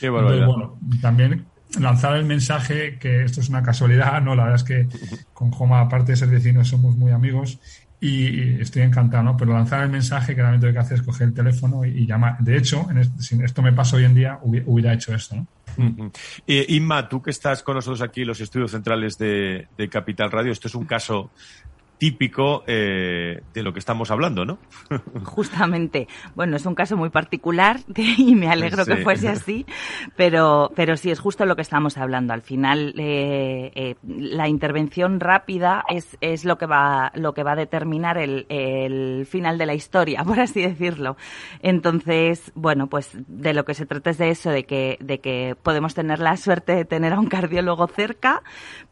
entonces, 0.01 0.45
bueno, 0.45 0.77
también 1.01 1.45
lanzar 1.79 2.15
el 2.15 2.25
mensaje 2.25 2.97
que 2.99 3.23
esto 3.23 3.41
es 3.41 3.49
una 3.49 3.63
casualidad, 3.63 4.21
no, 4.21 4.35
la 4.35 4.43
verdad 4.43 4.59
es 4.59 4.63
que 4.63 4.87
con 5.33 5.51
Joma, 5.51 5.81
aparte 5.81 6.11
de 6.11 6.17
ser 6.17 6.29
vecinos, 6.29 6.67
somos 6.67 6.95
muy 6.95 7.11
amigos 7.11 7.59
y 7.99 8.59
estoy 8.59 8.81
encantado, 8.81 9.23
¿no? 9.23 9.37
Pero 9.37 9.53
lanzar 9.53 9.83
el 9.83 9.89
mensaje 9.89 10.35
que 10.35 10.41
realmente 10.41 10.67
lo 10.67 10.73
que 10.73 10.79
hace 10.79 10.95
es 10.95 11.01
coger 11.01 11.29
el 11.29 11.33
teléfono 11.33 11.85
y, 11.85 12.05
llamar. 12.05 12.37
De 12.39 12.57
hecho, 12.57 12.85
en 12.91 13.01
si 13.21 13.41
esto 13.41 13.61
me 13.61 13.71
pasa 13.71 13.95
hoy 13.95 14.03
en 14.03 14.13
día, 14.13 14.39
hubiera 14.43 14.93
hecho 14.93 15.15
esto, 15.15 15.37
¿no? 15.37 15.47
Inma, 16.47 17.07
tú 17.09 17.21
que 17.21 17.31
estás 17.31 17.63
con 17.63 17.75
nosotros 17.75 18.01
aquí 18.01 18.21
en 18.21 18.27
los 18.27 18.41
estudios 18.41 18.71
centrales 18.71 19.17
de, 19.17 19.67
Capital 19.89 20.31
Radio, 20.31 20.51
esto 20.51 20.67
es 20.67 20.75
un 20.75 20.85
caso 20.85 21.31
típico 21.97 22.63
eh, 22.67 23.41
de 23.53 23.63
lo 23.63 23.73
que 23.73 23.79
estamos 23.79 24.11
hablando, 24.11 24.45
¿no? 24.45 24.57
Justamente. 25.23 26.07
Bueno, 26.35 26.57
es 26.57 26.65
un 26.65 26.75
caso 26.75 26.97
muy 26.97 27.09
particular 27.09 27.79
y 27.95 28.35
me 28.35 28.49
alegro 28.49 28.85
que 28.85 28.97
fuese 28.97 29.29
así, 29.29 29.65
pero, 30.15 30.71
pero 30.75 30.97
sí 30.97 31.11
es 31.11 31.19
justo 31.19 31.45
lo 31.45 31.55
que 31.55 31.61
estamos 31.61 31.97
hablando. 31.97 32.33
Al 32.33 32.41
final, 32.41 32.93
eh, 32.97 33.71
eh, 33.75 33.95
la 34.03 34.47
intervención 34.47 35.19
rápida 35.19 35.83
es, 35.89 36.17
es 36.21 36.45
lo 36.45 36.57
que 36.57 36.65
va 36.65 37.11
lo 37.15 37.33
que 37.33 37.43
va 37.43 37.53
a 37.53 37.55
determinar 37.55 38.17
el, 38.17 38.45
el 38.49 39.25
final 39.25 39.57
de 39.57 39.65
la 39.65 39.73
historia, 39.73 40.23
por 40.25 40.39
así 40.39 40.61
decirlo. 40.61 41.17
Entonces, 41.61 42.51
bueno, 42.55 42.87
pues 42.87 43.11
de 43.27 43.53
lo 43.53 43.65
que 43.65 43.73
se 43.73 43.85
trata 43.85 44.09
es 44.09 44.17
de 44.17 44.29
eso, 44.29 44.49
de 44.49 44.65
que, 44.65 44.97
de 44.99 45.19
que 45.19 45.55
podemos 45.61 45.93
tener 45.93 46.19
la 46.19 46.37
suerte 46.37 46.75
de 46.75 46.85
tener 46.85 47.13
a 47.13 47.19
un 47.19 47.27
cardiólogo 47.27 47.87
cerca, 47.87 48.41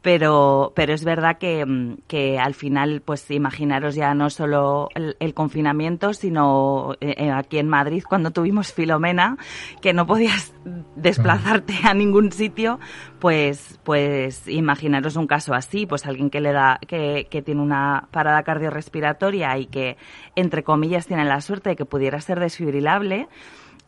pero, 0.01 0.73
pero 0.75 0.93
es 0.93 1.03
verdad 1.03 1.37
que, 1.37 1.95
que 2.07 2.39
al 2.39 2.53
final 2.53 2.90
pues 2.99 3.31
imaginaros 3.31 3.95
ya 3.95 4.13
no 4.13 4.29
solo 4.29 4.89
el, 4.95 5.33
confinamiento, 5.33 6.13
sino 6.13 6.93
eh, 6.99 7.15
eh, 7.17 7.31
aquí 7.31 7.57
en 7.57 7.69
Madrid 7.69 8.03
cuando 8.07 8.31
tuvimos 8.31 8.73
Filomena, 8.73 9.37
que 9.81 9.93
no 9.93 10.05
podías 10.05 10.53
desplazarte 10.95 11.75
a 11.83 11.93
ningún 11.93 12.33
sitio, 12.33 12.79
pues, 13.19 13.79
pues 13.83 14.47
imaginaros 14.47 15.15
un 15.15 15.27
caso 15.27 15.53
así, 15.53 15.85
pues 15.85 16.05
alguien 16.05 16.29
que 16.29 16.41
le 16.41 16.51
da, 16.51 16.79
que, 16.85 17.27
que 17.29 17.41
tiene 17.41 17.61
una 17.61 18.09
parada 18.11 18.43
cardiorrespiratoria 18.43 19.57
y 19.57 19.67
que, 19.67 19.95
entre 20.35 20.63
comillas, 20.63 21.07
tiene 21.07 21.23
la 21.23 21.39
suerte 21.39 21.69
de 21.69 21.75
que 21.75 21.85
pudiera 21.85 22.19
ser 22.19 22.39
desfibrilable, 22.39 23.29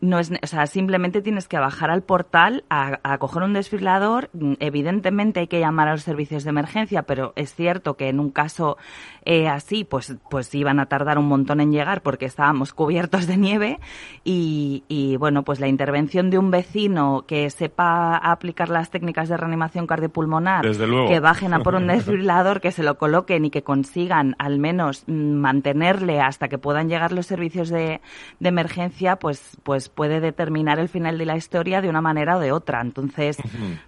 no 0.04 0.20
es, 0.20 0.32
o 0.32 0.48
sea, 0.48 0.68
simplemente 0.68 1.22
tienes 1.22 1.48
que 1.48 1.58
bajar 1.58 1.90
al 1.90 2.04
portal 2.04 2.66
a, 2.70 3.18
coger 3.20 3.44
un 3.44 3.54
desfibrilador. 3.54 4.30
Evidentemente 4.60 5.40
hay 5.40 5.48
que 5.48 5.62
llamar 5.62 5.88
a 5.88 5.92
los 5.94 6.04
servicios 6.04 6.44
de 6.44 6.50
emergencia, 6.50 7.04
pero 7.04 7.32
es 7.38 7.56
cierto 7.56 7.96
que 7.96 8.10
en 8.10 8.20
un 8.20 8.30
caso 8.30 8.78
eh, 9.24 9.48
así, 9.48 9.86
pues, 9.86 10.18
pues 10.30 10.54
iban 10.56 10.82
a 10.82 10.88
tardar 10.88 11.18
un 11.18 11.28
montón 11.28 11.62
en 11.62 11.72
llegar 11.72 12.02
porque 12.02 12.26
estábamos 12.26 12.74
cubiertos 12.74 13.28
de 13.28 13.38
nieve 13.38 13.80
y, 14.26 14.84
y 14.90 15.16
bueno, 15.16 15.44
pues 15.44 15.62
la 15.62 15.70
intervención 15.70 16.30
de 16.30 16.38
un 16.38 16.52
vecino 16.52 17.24
que 17.26 17.50
sepa 17.50 18.18
aplicar 18.18 18.68
las 18.68 18.90
técnicas 18.90 19.30
de 19.30 19.38
reanimación 19.38 19.88
cardiopulmonar, 19.88 20.66
que 21.08 21.20
bajen 21.22 21.54
a 21.54 21.60
por 21.60 21.76
un 21.76 21.88
desfibrilador, 21.88 22.60
que 22.60 22.72
se 22.72 22.84
lo 22.84 22.98
coloquen 22.98 23.46
y 23.46 23.52
que 23.52 23.64
consigan 23.64 24.36
al 24.38 24.60
menos 24.60 25.06
mantenerle 25.08 26.20
hasta 26.20 26.50
que 26.50 26.58
puedan 26.58 26.90
llegar 26.90 27.14
los 27.14 27.26
servicios 27.26 27.70
de, 27.70 28.02
de 28.42 28.50
emergencia, 28.50 29.16
pues, 29.16 29.58
pues 29.64 29.93
puede 29.96 30.20
determinar 30.20 30.80
el 30.80 30.90
final 30.90 31.18
de 31.18 31.26
la 31.26 31.38
historia 31.38 31.82
de 31.82 31.90
una 31.90 32.02
manera 32.02 32.38
o 32.38 32.40
de 32.40 32.52
otra. 32.52 32.82
Entonces, 32.82 33.38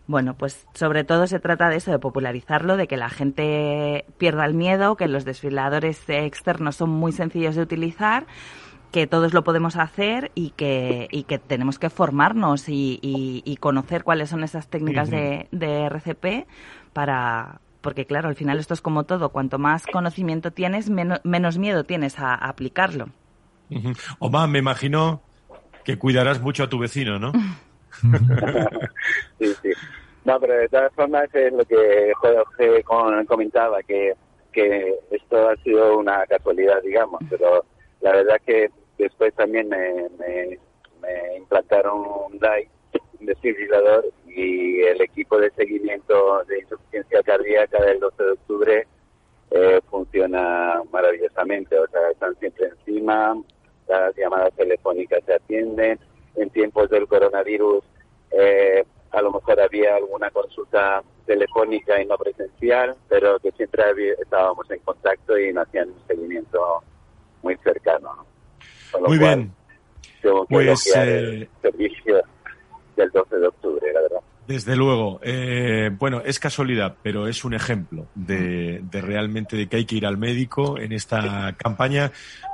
bueno, 0.08 0.36
pues 0.36 0.68
sobre 0.74 1.04
todo 1.04 1.28
se 1.28 1.40
trata 1.40 1.70
de 1.70 1.78
eso, 1.78 1.92
de 1.92 2.00
popularizarlo, 2.00 2.78
de 2.78 2.88
que 2.88 2.98
la 2.98 3.10
gente 3.10 4.06
pierda 4.18 4.46
el 4.46 4.54
miedo, 4.54 4.96
que 4.96 5.08
los 5.08 5.26
desfiladores 5.26 6.04
externos 6.08 6.76
son 6.76 6.90
muy 6.90 7.12
sencillos 7.12 7.56
de 7.56 7.62
utilizar 7.62 8.26
que 8.92 9.08
todos 9.08 9.34
lo 9.34 9.44
podemos 9.44 9.76
hacer 9.76 10.32
y 10.36 10.52
que, 10.52 11.10
y 11.12 11.24
que 11.24 11.38
tenemos 11.38 11.80
que 11.80 11.90
formarnos 11.90 12.70
y, 12.70 13.00
y, 13.02 13.58
conocer 13.58 14.06
cuáles 14.06 14.30
son 14.30 14.42
esas 14.42 14.70
técnicas 14.70 15.10
de, 15.10 15.50
de 15.52 15.88
RCP 15.88 16.48
para, 16.94 17.60
porque 17.86 18.06
claro, 18.06 18.30
al 18.30 18.36
final 18.36 18.58
esto 18.58 18.74
es 18.74 18.82
como 18.82 19.04
todo, 19.04 19.30
cuanto 19.30 19.60
más 19.60 19.86
conocimiento 19.86 20.50
tienes, 20.50 20.90
menos, 20.90 21.58
miedo 21.60 21.84
tienes 21.84 22.18
a, 22.18 22.34
aplicarlo. 22.34 23.10
Omar, 24.18 24.50
me 24.50 24.58
imagino 24.58 25.22
que 25.86 25.98
cuidarás 25.98 26.42
mucho 26.42 26.64
a 26.64 26.70
tu 26.70 26.80
vecino, 26.80 27.20
¿no? 27.20 27.32
sí, 29.40 29.54
sí. 29.62 29.72
No, 30.26 30.40
pero 30.40 30.56
de 30.56 30.68
todas 30.68 30.92
formas 30.94 31.34
es 31.34 31.54
lo 31.54 31.64
que 31.64 32.12
Jorge 32.16 32.84
comentaba, 33.28 33.82
que, 33.84 34.14
que 34.52 34.96
esto 35.12 35.50
ha 35.50 35.56
sido 35.58 36.00
una 36.00 36.26
casualidad, 36.26 36.82
digamos, 36.82 37.22
pero 37.30 37.64
la 38.02 38.12
verdad 38.12 38.42
que 38.46 38.70
después 38.98 39.34
también 39.36 39.70
me, 39.70 40.10
me, 40.20 40.58
implantaron 41.38 42.00
un 42.32 42.40
DAI, 42.40 42.68
un 43.20 43.28
desfibrilador, 43.28 44.06
y 44.26 44.82
el 44.82 45.02
equipo 45.02 45.38
de 45.38 45.52
seguimiento 45.52 46.44
de 46.46 46.60
insuficiencia 46.60 47.22
cardíaca 47.22 47.82
del 47.84 48.00
12 48.00 48.24
de 48.24 48.32
octubre 48.32 48.88
eh, 49.52 49.80
funciona 49.92 50.82
maravillosamente, 50.92 51.78
o 51.78 51.88
sea, 51.88 52.10
están 52.12 52.36
siempre 52.40 52.68
encima, 52.68 53.38
las 53.88 54.16
llamadas 54.16 54.54
telefónicas 54.56 55.24
se 55.26 55.34
atienden. 55.34 56.00
En 56.36 56.50
tiempos 56.50 56.90
del 56.90 57.08
coronavirus, 57.08 57.84
eh, 58.32 58.84
a 59.12 59.22
lo 59.22 59.32
mejor 59.32 59.60
había 59.62 59.96
alguna 59.96 60.30
consulta 60.32 61.02
telefónica 61.26 62.02
y 62.02 62.06
no 62.06 62.18
presencial, 62.18 62.96
pero 63.08 63.40
que 63.40 63.52
siempre 63.54 63.84
estábamos 64.22 64.70
en 64.70 64.80
contacto 64.80 65.38
y 65.38 65.54
nos 65.54 65.68
hacían 65.68 65.90
un 65.90 66.08
seguimiento 66.08 66.84
muy 67.42 67.56
cercano. 67.64 68.26
Muy 69.00 69.18
bien. 69.18 69.54
pues, 70.50 70.96
el 70.96 71.44
eh, 71.44 71.50
servicio 71.62 72.22
del 72.96 73.10
12 73.12 73.38
de 73.38 73.48
octubre, 73.48 73.94
la 73.94 74.02
verdad. 74.02 74.22
Desde 74.48 74.76
luego. 74.76 75.20
Eh, 75.24 75.90
bueno, 75.98 76.22
es 76.24 76.40
casualidad, 76.40 76.96
pero 77.02 77.28
es 77.28 77.44
un 77.44 77.54
ejemplo 77.54 78.08
de, 78.14 78.84
realmente 78.92 79.56
de 79.58 79.68
que 79.68 79.78
hay 79.78 79.86
que 79.86 79.96
ir 79.96 80.06
al 80.06 80.18
médico 80.18 80.78
en 80.78 80.92
esta 80.92 81.56
campaña. 81.58 82.12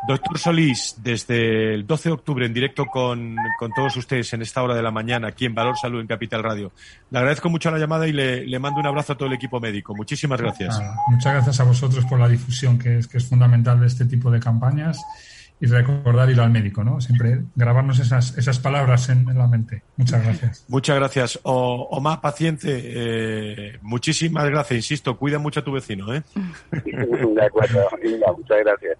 Doctor 0.08 0.40
Solís, 0.40 0.96
desde 1.04 1.74
el 1.74 1.86
12 1.86 2.10
de 2.10 2.14
octubre 2.14 2.46
en 2.46 2.54
directo 2.54 2.86
con, 2.86 3.36
todos 3.76 3.98
ustedes 3.98 4.34
en 4.34 4.42
esta 4.42 4.64
hora 4.64 4.74
de 4.74 4.82
la 4.82 4.92
mañana, 4.92 5.28
aquí 5.28 5.46
en 5.46 5.54
Valor 5.54 5.78
Salud 5.78 6.00
en 6.00 6.08
Capital 6.08 6.44
Radio. 6.44 6.72
Le 7.10 7.20
agradezco 7.20 7.50
mucho 7.50 7.70
la 7.70 7.78
llamada 7.78 8.08
y 8.08 8.14
le, 8.14 8.60
mando 8.60 8.80
un 8.80 8.88
abrazo 8.88 9.14
a 9.14 9.18
todo 9.18 9.28
el 9.28 9.34
equipo 9.34 9.60
médico. 9.60 9.94
Muchísimas 9.96 10.40
gracias. 10.40 10.80
muchas 11.08 11.34
gracias 11.34 11.60
a 11.60 11.64
vosotros 11.64 12.06
por 12.06 12.20
la 12.20 12.30
difusión, 12.30 12.80
que 12.80 13.00
es, 13.00 13.08
que 13.08 13.18
es 13.18 13.28
fundamental 13.28 13.80
de 13.80 13.88
este 13.88 14.06
tipo 14.06 14.32
de 14.32 14.40
campañas 14.40 14.98
y 15.62 15.68
recordar 15.68 16.30
ir 16.32 16.40
al 16.40 16.50
médico, 16.50 16.84
¿no? 16.84 17.00
Siempre 17.00 17.44
grabarnos 17.56 18.00
esas, 18.00 18.36
esas 18.36 18.58
palabras 18.58 19.10
en, 19.10 19.26
la 19.38 19.48
mente. 19.48 19.84
Muchas 19.96 20.24
gracias. 20.24 20.66
Muchas 20.68 20.96
gracias. 20.96 21.40
O, 21.44 22.02
más 22.02 22.18
paciente, 22.18 22.82
eh, 22.84 23.78
muchísimas 23.84 24.50
gracias. 24.50 24.78
Insisto, 24.78 25.16
cuida 25.18 25.38
mucho 25.38 25.60
a 25.60 25.64
tu 25.64 25.72
vecino, 25.72 26.16
¿eh? 26.16 26.24
De 26.72 27.46
acuerdo, 27.46 27.80
muchas 28.36 28.58
gracias. 28.60 28.98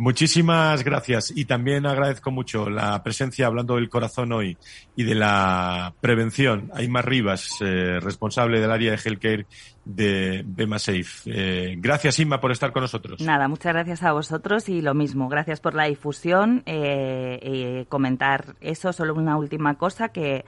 Muchísimas 0.00 0.82
gracias 0.82 1.30
y 1.36 1.44
también 1.44 1.84
agradezco 1.84 2.30
mucho 2.30 2.70
la 2.70 3.02
presencia 3.02 3.46
hablando 3.46 3.74
del 3.74 3.90
corazón 3.90 4.32
hoy 4.32 4.56
y 4.96 5.04
de 5.04 5.14
la 5.14 5.92
prevención. 6.00 6.70
Aymar 6.72 7.06
Rivas, 7.06 7.58
eh, 7.60 8.00
responsable 8.00 8.60
del 8.60 8.70
área 8.70 8.92
de 8.92 8.96
healthcare 8.96 9.44
de 9.84 10.42
Bema 10.46 10.78
Safe. 10.78 11.04
Eh, 11.26 11.74
gracias 11.76 12.18
Inma 12.18 12.40
por 12.40 12.50
estar 12.50 12.72
con 12.72 12.80
nosotros. 12.80 13.20
Nada, 13.20 13.46
muchas 13.46 13.74
gracias 13.74 14.02
a 14.02 14.12
vosotros 14.12 14.70
y 14.70 14.80
lo 14.80 14.94
mismo. 14.94 15.28
Gracias 15.28 15.60
por 15.60 15.74
la 15.74 15.84
difusión. 15.84 16.62
Eh, 16.64 17.84
comentar 17.90 18.56
eso, 18.62 18.94
solo 18.94 19.12
una 19.12 19.36
última 19.36 19.74
cosa 19.74 20.08
que, 20.08 20.46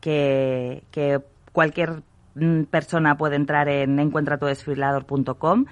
que, 0.00 1.20
cualquier 1.52 2.02
mm, 2.36 2.62
persona 2.70 3.18
puede 3.18 3.36
entrar 3.36 3.68
en 3.68 3.98
encuentratodesfibrilador.com 3.98 5.66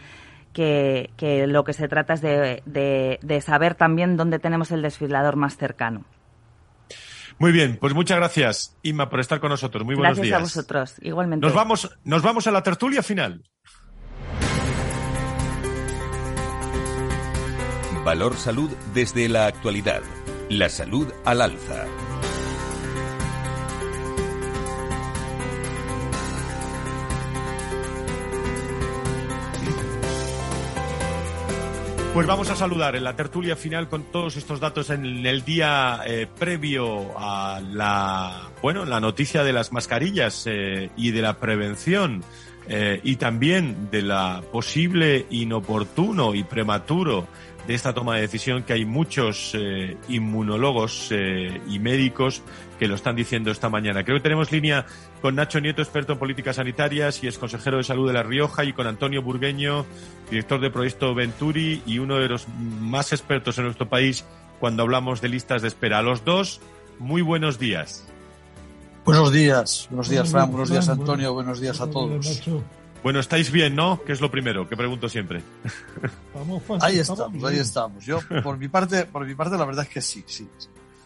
que, 0.52 1.10
que 1.16 1.46
lo 1.46 1.64
que 1.64 1.72
se 1.72 1.88
trata 1.88 2.14
es 2.14 2.20
de, 2.20 2.62
de, 3.22 3.40
saber 3.40 3.74
también 3.74 4.16
dónde 4.16 4.38
tenemos 4.38 4.70
el 4.70 4.82
desfibrilador 4.82 5.36
más 5.36 5.56
cercano. 5.56 6.04
Muy 7.38 7.50
bien, 7.50 7.78
pues 7.80 7.94
muchas 7.94 8.18
gracias, 8.18 8.76
Inma, 8.82 9.08
por 9.08 9.20
estar 9.20 9.40
con 9.40 9.50
nosotros. 9.50 9.84
Muy 9.84 9.94
buenos 9.94 10.20
días. 10.20 10.28
Gracias 10.28 10.56
a 10.56 10.60
vosotros, 10.60 10.94
igualmente. 11.00 11.44
Nos 11.44 11.54
vamos, 11.54 11.98
nos 12.04 12.22
vamos 12.22 12.46
a 12.46 12.50
la 12.50 12.62
tertulia 12.62 13.02
final. 13.02 13.42
Valor 18.04 18.36
Salud 18.36 18.70
desde 18.94 19.28
la 19.28 19.46
actualidad. 19.46 20.02
La 20.48 20.68
salud 20.68 21.12
al 21.24 21.40
alza. 21.40 21.86
Pues 32.14 32.26
vamos 32.26 32.50
a 32.50 32.56
saludar 32.56 32.94
en 32.94 33.04
la 33.04 33.16
tertulia 33.16 33.56
final 33.56 33.88
con 33.88 34.04
todos 34.04 34.36
estos 34.36 34.60
datos 34.60 34.90
en 34.90 35.24
el 35.24 35.46
día 35.46 36.02
eh, 36.06 36.26
previo 36.38 37.18
a 37.18 37.58
la 37.72 38.50
bueno 38.60 38.84
la 38.84 39.00
noticia 39.00 39.42
de 39.42 39.54
las 39.54 39.72
mascarillas 39.72 40.46
eh, 40.46 40.90
y 40.94 41.10
de 41.10 41.22
la 41.22 41.38
prevención 41.38 42.22
eh, 42.68 43.00
y 43.02 43.16
también 43.16 43.88
de 43.90 44.02
la 44.02 44.42
posible 44.52 45.24
inoportuno 45.30 46.34
y 46.34 46.44
prematuro 46.44 47.26
de 47.66 47.74
esta 47.74 47.94
toma 47.94 48.16
de 48.16 48.22
decisión 48.22 48.62
que 48.64 48.74
hay 48.74 48.84
muchos 48.84 49.56
inmunólogos 50.08 51.12
y 51.68 51.78
médicos 51.78 52.42
que 52.82 52.88
lo 52.88 52.96
están 52.96 53.14
diciendo 53.14 53.52
esta 53.52 53.68
mañana. 53.68 54.02
Creo 54.02 54.16
que 54.16 54.24
tenemos 54.24 54.50
línea 54.50 54.84
con 55.20 55.36
Nacho 55.36 55.60
Nieto, 55.60 55.82
experto 55.82 56.14
en 56.14 56.18
políticas 56.18 56.56
sanitarias 56.56 57.22
y 57.22 57.28
es 57.28 57.38
consejero 57.38 57.76
de 57.76 57.84
salud 57.84 58.08
de 58.08 58.12
La 58.12 58.24
Rioja, 58.24 58.64
y 58.64 58.72
con 58.72 58.88
Antonio 58.88 59.22
Burgueño, 59.22 59.86
director 60.28 60.60
de 60.60 60.68
proyecto 60.68 61.14
Venturi 61.14 61.80
y 61.86 62.00
uno 62.00 62.16
de 62.16 62.26
los 62.28 62.48
más 62.48 63.12
expertos 63.12 63.56
en 63.58 63.66
nuestro 63.66 63.88
país 63.88 64.24
cuando 64.58 64.82
hablamos 64.82 65.20
de 65.20 65.28
listas 65.28 65.62
de 65.62 65.68
espera. 65.68 66.00
A 66.00 66.02
los 66.02 66.24
dos, 66.24 66.60
muy 66.98 67.22
buenos 67.22 67.60
días. 67.60 68.04
Buenos 69.04 69.30
días, 69.30 69.86
buenos 69.88 70.08
días 70.08 70.28
Fran, 70.28 70.50
buenos 70.50 70.68
días 70.68 70.88
Antonio, 70.88 71.32
buenos 71.34 71.60
días 71.60 71.80
a 71.80 71.88
todos. 71.88 72.42
Bueno, 73.04 73.20
estáis 73.20 73.52
bien, 73.52 73.76
¿no? 73.76 74.02
Que 74.02 74.10
es 74.10 74.20
lo 74.20 74.28
primero 74.28 74.68
que 74.68 74.76
pregunto 74.76 75.08
siempre. 75.08 75.40
ahí 76.80 76.98
estamos, 76.98 77.44
ahí 77.44 77.58
estamos. 77.60 78.04
Yo, 78.04 78.18
por 78.42 78.58
mi 78.58 78.66
parte, 78.66 79.04
por 79.04 79.24
mi 79.24 79.36
parte, 79.36 79.56
la 79.56 79.66
verdad 79.66 79.84
es 79.84 79.94
que 79.94 80.00
sí, 80.00 80.24
sí. 80.26 80.48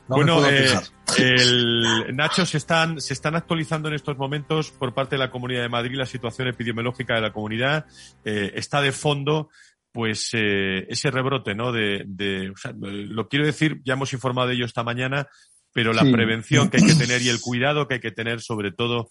Bueno, 0.08 0.48
eh, 0.48 0.74
el, 1.18 2.14
Nacho, 2.14 2.46
se 2.46 2.58
están, 2.58 3.00
se 3.00 3.14
están 3.14 3.34
actualizando 3.34 3.88
en 3.88 3.94
estos 3.94 4.16
momentos 4.16 4.70
por 4.70 4.94
parte 4.94 5.16
de 5.16 5.20
la 5.20 5.30
Comunidad 5.30 5.62
de 5.62 5.68
Madrid 5.68 5.96
la 5.96 6.06
situación 6.06 6.48
epidemiológica 6.48 7.14
de 7.14 7.20
la 7.20 7.32
comunidad. 7.32 7.86
Eh, 8.24 8.52
está 8.54 8.80
de 8.80 8.92
fondo 8.92 9.48
pues 9.92 10.30
eh, 10.34 10.86
ese 10.88 11.10
rebrote, 11.10 11.54
¿no? 11.54 11.72
De, 11.72 12.04
de 12.06 12.50
o 12.50 12.56
sea, 12.56 12.72
lo 12.76 13.28
quiero 13.28 13.46
decir, 13.46 13.80
ya 13.82 13.94
hemos 13.94 14.12
informado 14.12 14.48
de 14.48 14.54
ello 14.54 14.66
esta 14.66 14.84
mañana, 14.84 15.26
pero 15.72 15.94
la 15.94 16.02
prevención 16.02 16.68
que 16.68 16.76
hay 16.76 16.86
que 16.86 16.94
tener 16.94 17.22
y 17.22 17.30
el 17.30 17.40
cuidado 17.40 17.88
que 17.88 17.94
hay 17.94 18.00
que 18.00 18.10
tener, 18.10 18.42
sobre 18.42 18.72
todo 18.72 19.10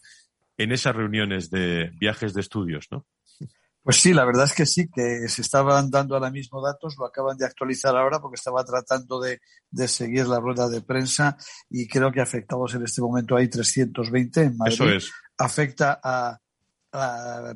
en 0.57 0.71
esas 0.71 0.95
reuniones 0.95 1.49
de 1.49 1.91
viajes 1.99 2.33
de 2.33 2.41
estudios, 2.41 2.87
¿no? 2.91 3.05
Pues 3.86 3.97
sí, 3.97 4.15
la 4.15 4.25
verdad 4.25 4.45
es 4.45 4.53
que 4.53 4.65
sí, 4.65 4.89
que 4.91 5.29
se 5.29 5.43
estaban 5.43 5.91
dando 5.91 6.15
ahora 6.15 6.31
mismo 6.31 6.59
datos, 6.59 6.95
lo 6.97 7.05
acaban 7.05 7.38
de 7.38 7.45
actualizar 7.45 7.95
ahora 7.95 8.19
porque 8.19 8.33
estaba 8.33 8.65
tratando 8.65 9.21
de, 9.21 9.39
seguir 9.88 10.25
la 10.25 10.39
rueda 10.39 10.67
de 10.67 10.81
prensa 10.81 11.38
y 11.69 11.88
creo 11.88 12.11
que 12.11 12.19
afectados 12.19 12.73
en 12.73 12.81
este 12.81 13.03
momento 13.03 13.36
hay 13.36 13.47
320 13.47 14.41
en 14.41 14.57
Madrid. 14.57 14.73
Eso 14.73 14.89
es. 14.89 15.11
Afecta 15.38 15.99
a, 16.03 16.36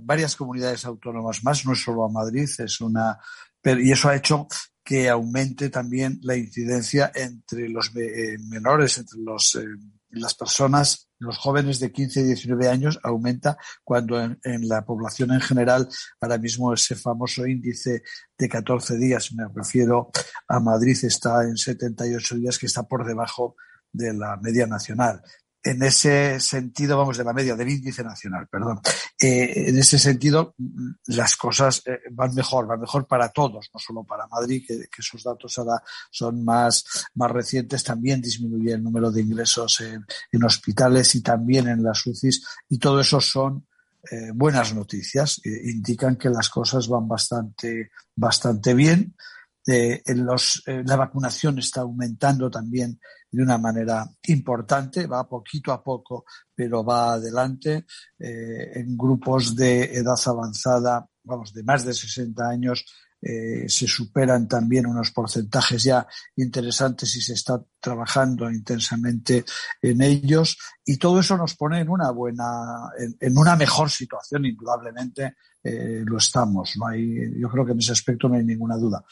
varias 0.02 0.36
comunidades 0.36 0.86
autónomas 0.86 1.44
más, 1.44 1.66
no 1.66 1.74
solo 1.74 2.06
a 2.06 2.12
Madrid, 2.12 2.48
es 2.60 2.80
una 2.80 3.18
y 3.64 3.92
eso 3.92 4.10
ha 4.10 4.16
hecho 4.16 4.48
que 4.84 5.10
aumente 5.10 5.70
también 5.70 6.20
la 6.22 6.36
incidencia 6.36 7.12
entre 7.16 7.70
los 7.70 7.92
eh, 7.96 8.38
menores, 8.50 9.00
entre 9.00 9.20
los, 9.20 9.56
eh, 9.56 9.66
las 10.12 10.36
personas 10.36 11.10
los 11.20 11.38
jóvenes 11.38 11.80
de 11.80 11.92
15 11.92 12.22
y 12.22 12.24
19 12.24 12.70
años 12.70 13.00
aumenta 13.04 13.58
cuando 13.84 14.20
en, 14.22 14.38
la 14.68 14.86
población 14.86 15.32
en 15.32 15.42
general 15.42 15.88
ahora 16.22 16.38
mismo 16.38 16.74
ese 16.74 16.96
famoso 16.96 17.46
índice 17.46 18.04
de 18.38 18.50
14 18.50 18.98
días, 18.98 19.34
me 19.34 19.44
refiero 19.54 20.12
a 20.48 20.60
Madrid, 20.60 20.98
está 21.04 21.44
en 21.44 21.58
78 21.58 22.36
días, 22.36 22.58
que 22.58 22.68
está 22.68 22.84
por 22.84 23.06
debajo 23.06 23.56
de 23.92 24.14
la 24.14 24.38
media 24.38 24.66
nacional 24.66 25.22
en 25.64 25.84
ese 25.84 26.40
sentido, 26.40 26.98
vamos, 26.98 27.18
de 27.18 27.24
la 27.24 27.34
media 27.34 27.56
del 27.56 27.70
índice 27.70 28.04
nacional, 28.04 28.48
perdón, 28.48 28.80
eh, 29.20 29.66
en 29.68 29.78
ese 29.78 30.00
sentido 30.00 30.56
las 31.08 31.36
cosas 31.36 31.82
eh, 31.86 32.00
van 32.12 32.34
mejor, 32.34 32.66
van 32.66 32.80
mejor 32.80 33.06
para 33.08 33.30
todos, 33.30 33.70
no 33.74 33.80
solo 33.80 34.04
para 34.04 34.28
Madrid, 34.28 34.64
que, 34.66 34.88
esos 34.98 35.24
datos 35.24 35.58
ahora 35.58 35.82
son 36.10 36.44
más, 36.44 36.86
más 37.16 37.32
recientes, 37.32 37.84
también 37.84 38.22
disminuye 38.22 38.74
el 38.74 38.84
número 38.84 39.12
de 39.12 39.22
ingresos 39.22 39.82
en, 39.82 40.06
hospitales 40.44 41.16
y 41.16 41.22
también 41.22 41.68
en 41.68 41.84
las 41.84 42.06
UCIs, 42.06 42.46
y 42.70 42.78
todo 42.78 43.02
eso 43.02 43.20
son 43.20 43.68
eh, 44.10 44.32
buenas 44.34 44.74
noticias, 44.74 45.42
indican 45.44 46.16
que 46.16 46.30
las 46.30 46.50
cosas 46.50 46.88
van 46.88 47.08
bastante, 47.08 47.92
bastante 48.16 48.74
bien. 48.74 49.16
En 49.70 50.26
los, 50.26 50.64
la 50.66 50.96
vacunación 50.96 51.60
está 51.60 51.82
aumentando 51.82 52.50
también 52.50 53.00
de 53.32 53.44
una 53.44 53.58
manera 53.58 54.10
importante, 54.28 55.06
va 55.06 55.28
poquito 55.28 55.72
a 55.72 55.84
poco, 55.84 56.26
pero 56.56 56.84
va 56.84 57.14
adelante. 57.14 57.86
Eh, 58.18 58.72
en 58.80 58.98
grupos 58.98 59.56
de 59.56 59.84
edad 59.94 60.20
avanzada, 60.26 61.08
vamos, 61.24 61.54
de 61.54 61.64
más 61.64 61.86
de 61.86 61.94
60 61.94 62.48
años, 62.48 62.86
eh, 63.22 63.68
se 63.68 63.86
superan 63.86 64.48
también 64.48 64.88
unos 64.88 65.12
porcentajes 65.12 65.84
ya 65.84 66.08
interesantes 66.38 67.14
y 67.18 67.22
se 67.22 67.34
está 67.34 67.62
trabajando 67.78 68.50
intensamente 68.50 69.44
en 69.82 70.02
ellos 70.02 70.58
y 70.86 70.96
todo 70.98 71.20
eso 71.20 71.36
nos 71.36 71.56
pone 71.56 71.82
en 71.82 71.90
una 71.90 72.12
buena, 72.12 72.46
en, 73.20 73.38
una 73.38 73.58
mejor 73.58 73.90
situación, 73.90 74.46
indudablemente 74.46 75.36
eh, 75.62 76.02
lo 76.06 76.18
estamos. 76.18 76.78
No 76.78 76.88
hay, 76.88 77.38
yo 77.38 77.50
creo 77.50 77.66
que 77.66 77.74
en 77.74 77.80
ese 77.80 77.92
aspecto 77.92 78.30
no 78.30 78.36
hay 78.36 78.46
ninguna 78.46 78.78
duda 78.78 79.04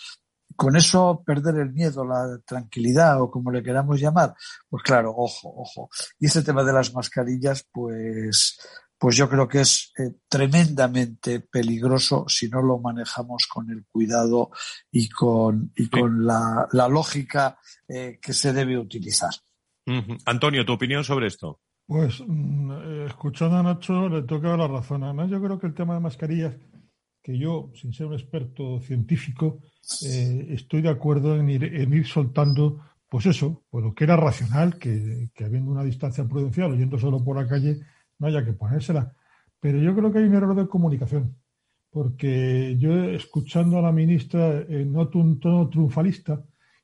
con 0.57 0.75
eso 0.75 1.23
perder 1.25 1.59
el 1.59 1.71
miedo, 1.71 2.03
la 2.03 2.39
tranquilidad 2.45 3.21
o 3.21 3.31
como 3.31 3.51
le 3.51 3.63
queramos 3.63 3.99
llamar, 3.99 4.33
pues 4.67 4.83
claro, 4.83 5.13
ojo, 5.15 5.53
ojo. 5.55 5.89
Y 6.19 6.25
ese 6.25 6.43
tema 6.43 6.63
de 6.63 6.73
las 6.73 6.93
mascarillas, 6.93 7.65
pues, 7.71 8.59
pues 8.97 9.15
yo 9.15 9.29
creo 9.29 9.47
que 9.47 9.61
es 9.61 9.93
eh, 9.97 10.15
tremendamente 10.27 11.39
peligroso 11.39 12.25
si 12.27 12.49
no 12.49 12.61
lo 12.61 12.79
manejamos 12.79 13.47
con 13.47 13.69
el 13.69 13.85
cuidado 13.85 14.49
y 14.91 15.07
con, 15.07 15.71
y 15.75 15.89
con 15.89 16.25
la, 16.25 16.67
lógica 16.89 17.57
eh, 17.87 18.19
que 18.21 18.33
se 18.33 18.51
debe 18.51 18.77
utilizar. 18.77 19.31
Antonio, 20.25 20.65
¿tu 20.65 20.73
opinión 20.73 21.05
sobre 21.05 21.27
esto? 21.27 21.61
Pues 21.85 22.21
mm, 22.25 22.71
eh, 22.71 23.05
escuchando 23.07 23.57
a 23.57 23.63
Nacho 23.63 24.09
le 24.09 24.23
toca 24.23 24.57
la 24.57 24.67
razón. 24.67 25.03
Además, 25.03 25.29
yo 25.29 25.41
creo 25.41 25.57
que 25.57 25.67
el 25.67 25.73
tema 25.73 25.93
de 25.93 26.01
mascarillas, 26.01 26.55
que 27.27 27.37
yo, 27.37 27.71
sin 27.75 27.91
ser 27.91 28.05
un 28.05 28.13
experto 28.13 28.79
científico, 28.79 29.59
eh, 30.05 30.47
estoy 30.51 30.81
de 30.81 30.87
acuerdo 30.87 31.35
en 31.35 31.49
ir, 31.49 31.61
en 31.65 31.93
ir 31.93 32.07
soltando, 32.07 32.79
pues 33.09 33.25
eso, 33.25 33.65
pues 33.69 33.83
lo 33.83 33.93
que 33.93 34.05
era 34.05 34.15
racional, 34.15 34.79
que, 34.79 35.29
habiendo 35.43 35.71
una 35.71 35.83
distancia 35.83 36.23
prudencial, 36.23 36.71
oyendo 36.71 36.97
solo 36.97 37.21
por 37.21 37.35
la 37.35 37.45
calle, 37.45 37.81
no 38.17 38.27
haya 38.27 38.45
que 38.45 38.53
ponérsela. 38.53 39.13
Pero 39.59 39.77
yo 39.77 39.93
creo 39.93 40.09
que 40.09 40.19
hay 40.19 40.23
un 40.23 40.35
error 40.35 40.55
de 40.55 40.69
comunicación, 40.69 41.35
porque 41.89 42.77
yo 42.79 42.93
escuchando 43.03 43.77
a 43.77 43.81
la 43.81 43.91
ministra 43.91 44.61
en 44.61 44.95
un 44.95 45.39
tono 45.41 45.67
triunfalista, 45.67 46.41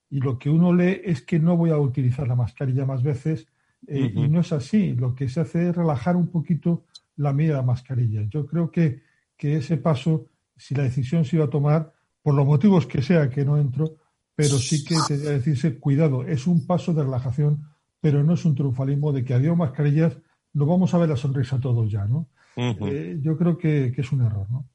y 0.09 0.19
lo 0.19 0.37
que 0.37 0.49
uno 0.49 0.73
lee 0.73 0.99
es 1.05 1.21
que 1.21 1.39
no 1.39 1.55
voy 1.55 1.69
a 1.69 1.77
utilizar 1.77 2.27
la 2.27 2.35
mascarilla 2.35 2.85
más 2.85 3.01
veces, 3.01 3.47
eh, 3.87 4.11
y 4.13 4.27
no 4.27 4.41
es 4.41 4.51
así. 4.51 4.91
Lo 4.91 5.15
que 5.15 5.29
se 5.29 5.39
hace 5.39 5.69
es 5.69 5.75
relajar 5.77 6.17
un 6.17 6.27
poquito 6.27 6.83
la 7.15 7.31
medida 7.31 7.53
de 7.53 7.59
la 7.59 7.65
mascarilla. 7.65 8.23
Yo 8.23 8.45
creo 8.45 8.69
que, 8.69 9.03
que 9.37 9.55
ese 9.55 9.77
paso, 9.77 10.27
si 10.57 10.75
la 10.75 10.83
decisión 10.83 11.25
se 11.25 11.37
iba 11.37 11.45
a 11.45 11.49
tomar, 11.49 11.93
por 12.21 12.33
los 12.33 12.45
motivos 12.45 12.87
que 12.87 13.01
sea 13.01 13.29
que 13.29 13.43
no 13.43 13.57
entro, 13.57 13.97
pero 14.35 14.57
sí 14.57 14.83
que 14.83 14.95
debería 15.09 15.31
decirse, 15.31 15.77
cuidado, 15.77 16.23
es 16.23 16.47
un 16.47 16.65
paso 16.65 16.93
de 16.93 17.03
relajación, 17.03 17.67
pero 17.99 18.23
no 18.23 18.33
es 18.33 18.45
un 18.45 18.55
triunfalismo 18.55 19.11
de 19.11 19.23
que 19.23 19.33
adiós 19.33 19.57
mascarillas, 19.57 20.17
nos 20.53 20.67
vamos 20.67 20.93
a 20.93 20.97
ver 20.97 21.09
la 21.09 21.17
sonrisa 21.17 21.59
todos 21.59 21.91
ya, 21.91 22.05
¿no? 22.05 22.27
Eh, 22.55 23.19
yo 23.21 23.37
creo 23.37 23.57
que, 23.57 23.93
es 23.95 24.11
un 24.11 24.21
error, 24.21 24.47
¿no? 24.49 24.67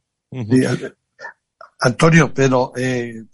Antonio, 1.80 2.32
pero 2.34 2.72
eh, 2.76 3.24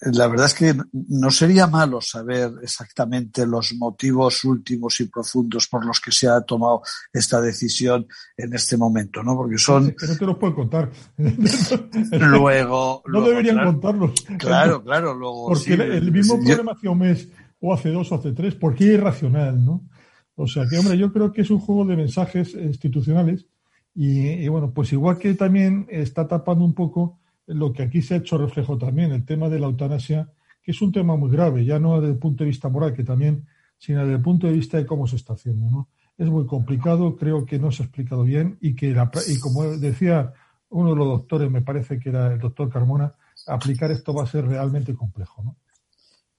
la 0.00 0.28
verdad 0.28 0.46
es 0.46 0.54
que 0.54 0.74
no 0.92 1.30
sería 1.30 1.66
malo 1.66 2.02
saber 2.02 2.52
exactamente 2.62 3.46
los 3.46 3.72
motivos 3.74 4.44
últimos 4.44 5.00
y 5.00 5.06
profundos 5.06 5.68
por 5.68 5.86
los 5.86 6.00
que 6.00 6.12
se 6.12 6.28
ha 6.28 6.42
tomado 6.42 6.82
esta 7.12 7.40
decisión 7.40 8.06
en 8.36 8.52
este 8.52 8.76
momento, 8.76 9.22
¿no? 9.22 9.34
Porque 9.34 9.56
son. 9.56 9.86
No 9.86 10.16
te 10.16 10.26
los 10.26 10.36
puedo 10.36 10.54
contar. 10.54 10.90
luego. 12.12 13.02
No 13.06 13.22
deberían 13.22 13.64
contarlos. 13.64 14.12
Claro, 14.38 14.82
claro. 14.84 15.14
Luego, 15.14 15.48
Porque 15.48 15.72
el, 15.72 16.12
mismo 16.12 16.36
problema 16.36 16.72
hace 16.72 16.88
un 16.88 16.98
mes, 16.98 17.28
o 17.60 17.72
hace 17.72 17.88
dos, 17.90 18.12
o 18.12 18.16
hace 18.16 18.32
tres, 18.32 18.54
porque 18.54 18.84
es 18.84 18.94
irracional, 18.98 19.64
¿no? 19.64 19.88
O 20.34 20.46
sea 20.46 20.66
que, 20.68 20.78
hombre, 20.78 20.98
yo 20.98 21.10
creo 21.10 21.32
que 21.32 21.40
es 21.40 21.50
un 21.50 21.58
juego 21.58 21.86
de 21.86 21.96
mensajes 21.96 22.52
institucionales 22.52 23.46
y, 23.94 24.28
y 24.28 24.48
bueno, 24.48 24.72
pues 24.74 24.92
igual 24.92 25.16
que 25.16 25.32
también 25.32 25.86
está 25.88 26.28
tapando 26.28 26.66
un 26.66 26.74
poco 26.74 27.18
lo 27.46 27.72
que 27.72 27.82
aquí 27.82 28.02
se 28.02 28.14
ha 28.14 28.18
hecho 28.18 28.38
reflejo 28.38 28.76
también, 28.76 29.12
el 29.12 29.24
tema 29.24 29.48
de 29.48 29.58
la 29.58 29.66
eutanasia, 29.66 30.30
que 30.62 30.72
es 30.72 30.82
un 30.82 30.92
tema 30.92 31.16
muy 31.16 31.30
grave, 31.30 31.64
ya 31.64 31.78
no 31.78 32.00
desde 32.00 32.14
el 32.14 32.18
punto 32.18 32.44
de 32.44 32.50
vista 32.50 32.68
moral, 32.68 32.92
que 32.92 33.04
también, 33.04 33.46
sino 33.78 34.00
desde 34.00 34.14
el 34.14 34.22
punto 34.22 34.46
de 34.46 34.54
vista 34.54 34.76
de 34.76 34.86
cómo 34.86 35.06
se 35.06 35.16
está 35.16 35.34
haciendo. 35.34 35.70
¿no? 35.70 35.88
Es 36.18 36.28
muy 36.28 36.46
complicado, 36.46 37.16
creo 37.16 37.46
que 37.46 37.58
no 37.58 37.70
se 37.70 37.82
ha 37.82 37.86
explicado 37.86 38.24
bien 38.24 38.58
y 38.60 38.74
que, 38.74 38.96
y 39.28 39.38
como 39.38 39.64
decía 39.78 40.32
uno 40.70 40.90
de 40.90 40.96
los 40.96 41.06
doctores, 41.06 41.50
me 41.50 41.62
parece 41.62 41.98
que 41.98 42.08
era 42.08 42.32
el 42.32 42.40
doctor 42.40 42.68
Carmona, 42.68 43.14
aplicar 43.46 43.90
esto 43.90 44.12
va 44.12 44.24
a 44.24 44.26
ser 44.26 44.46
realmente 44.46 44.94
complejo. 44.94 45.42
¿no? 45.44 45.56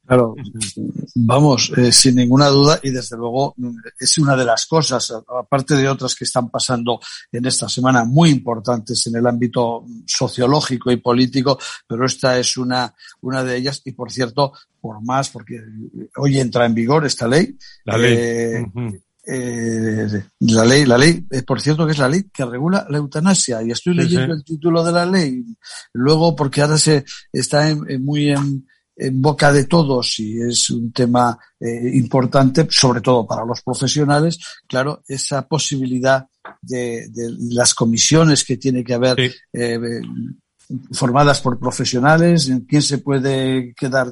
Claro, 0.08 0.36
vamos, 1.16 1.70
eh, 1.76 1.92
sin 1.92 2.16
ninguna 2.16 2.48
duda 2.48 2.80
y 2.82 2.92
desde 2.92 3.18
luego 3.18 3.54
es 4.00 4.18
una 4.18 4.38
de 4.38 4.46
las 4.46 4.66
cosas, 4.66 5.12
aparte 5.12 5.76
de 5.76 5.90
otras 5.90 6.16
que 6.16 6.24
están 6.24 6.50
pasando 6.50 7.02
en 7.30 7.46
esta 7.46 7.68
semana 7.68 8.06
muy 8.06 8.30
importantes 8.30 9.06
en 9.08 9.18
el 9.18 9.28
ámbito 9.28 9.84
sociológico 10.06 10.94
y 10.94 10.98
político, 10.98 11.60
pero 11.86 12.06
esta 12.06 12.40
es 12.40 12.56
una, 12.56 12.96
una 13.20 13.44
de 13.44 13.58
ellas 13.58 13.82
y 13.84 13.92
por 13.92 14.10
cierto, 14.10 14.54
por 14.80 15.04
más, 15.04 15.30
porque 15.30 15.62
hoy 16.16 16.40
entra 16.40 16.66
en 16.66 16.74
vigor 16.74 17.06
esta 17.06 17.28
ley. 17.28 17.58
La 17.84 17.98
ley. 17.98 18.14
Eh, 18.14 18.66
eh, 19.30 20.24
la 20.40 20.64
ley, 20.64 20.86
la 20.86 20.98
ley, 20.98 21.26
por 21.46 21.60
cierto 21.60 21.86
que 21.86 21.92
es 21.92 21.98
la 21.98 22.08
ley 22.08 22.30
que 22.32 22.46
regula 22.46 22.88
la 22.90 22.98
eutanasia 22.98 23.62
y 23.62 23.72
estoy 23.72 23.94
leyendo 23.94 24.34
el 24.34 24.46
título 24.46 24.86
de 24.86 24.94
la 24.94 25.06
ley. 25.06 25.44
Luego, 25.92 26.34
porque 26.34 26.62
ahora 26.62 26.78
se 26.78 27.04
está 27.34 27.76
muy 28.00 28.30
en, 28.30 28.66
en 28.98 29.22
boca 29.22 29.52
de 29.52 29.66
todos 29.66 30.20
y 30.20 30.42
es 30.42 30.70
un 30.70 30.92
tema 30.92 31.38
eh, 31.60 31.92
importante, 31.94 32.68
sobre 32.70 33.02
todo 33.02 33.28
para 33.28 33.46
los 33.46 33.62
profesionales, 33.62 34.40
claro, 34.68 35.04
esa 35.08 35.48
posibilidad 35.48 36.26
de, 36.62 37.08
de 37.10 37.36
las 37.52 37.74
comisiones 37.74 38.44
que 38.44 38.58
tiene 38.58 38.84
que 38.84 38.96
haber 38.96 39.32
eh, 39.54 39.80
formadas 40.92 41.42
por 41.42 41.60
profesionales, 41.60 42.52
quién 42.68 42.82
se 42.82 42.98
puede 42.98 43.74
quedar 43.74 44.12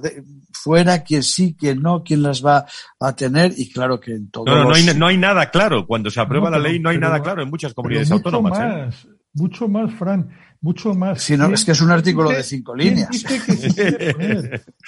fuera, 0.52 1.04
quién 1.04 1.24
sí, 1.24 1.56
quién 1.58 1.82
no, 1.82 2.04
quién 2.04 2.22
las 2.22 2.46
va 2.46 2.66
a 3.00 3.16
tener 3.16 3.54
y 3.58 3.70
claro 3.72 4.00
que 4.00 4.14
en 4.14 4.30
todo. 4.30 4.46
No, 4.46 4.64
no, 4.64 4.74
hay, 4.74 4.86
no 4.96 5.08
hay 5.08 5.18
nada 5.18 5.50
claro. 5.50 5.86
Cuando 5.86 6.10
se 6.10 6.22
aprueba 6.22 6.50
la 6.50 6.60
ley 6.60 6.80
no 6.80 6.90
hay 6.90 6.98
nada 6.98 7.22
claro 7.22 7.42
en 7.42 7.50
muchas 7.50 7.74
comunidades 7.74 8.12
autónomas. 8.12 8.94
¿eh? 9.04 9.08
mucho 9.36 9.68
más, 9.68 9.94
Fran, 9.94 10.30
mucho 10.66 10.96
más. 10.96 11.22
Si 11.22 11.38
no, 11.38 11.46
es 11.54 11.64
que 11.64 11.74
es 11.74 11.82
un 11.82 11.92
artículo 11.92 12.32
de 12.32 12.42
cinco 12.42 12.76
líneas. 12.76 13.10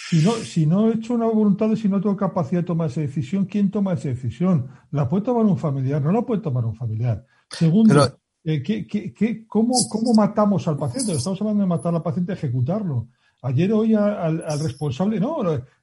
si, 0.09 0.23
no, 0.23 0.32
si 0.32 0.65
no 0.65 0.89
he 0.89 0.95
hecho 0.95 1.13
una 1.13 1.28
voluntad, 1.28 1.73
si 1.75 1.88
no 1.88 2.01
tengo 2.01 2.17
capacidad 2.17 2.61
de 2.61 2.65
tomar 2.65 2.89
esa 2.89 3.01
decisión, 3.01 3.45
¿quién 3.45 3.69
toma 3.69 3.93
esa 3.93 4.09
decisión? 4.09 4.67
¿La 4.89 5.07
puede 5.07 5.25
tomar 5.25 5.45
un 5.45 5.59
familiar? 5.59 6.01
No 6.01 6.11
la 6.11 6.23
puede 6.23 6.41
tomar 6.41 6.65
un 6.65 6.75
familiar. 6.75 7.23
Segundo, 7.51 8.19
eh, 8.43 8.63
¿qué, 8.63 9.45
cómo, 9.45 9.75
¿cómo 9.88 10.15
matamos 10.15 10.67
al 10.67 10.78
paciente? 10.78 11.11
Estamos 11.11 11.39
hablando 11.41 11.61
de 11.61 11.69
matar 11.69 11.93
al 11.93 12.01
paciente, 12.01 12.34
ejecutarlo. 12.34 13.09
Ayer 13.43 13.71
oí 13.71 13.93
al, 13.93 14.59
responsable, 14.59 15.19
no, 15.19 15.38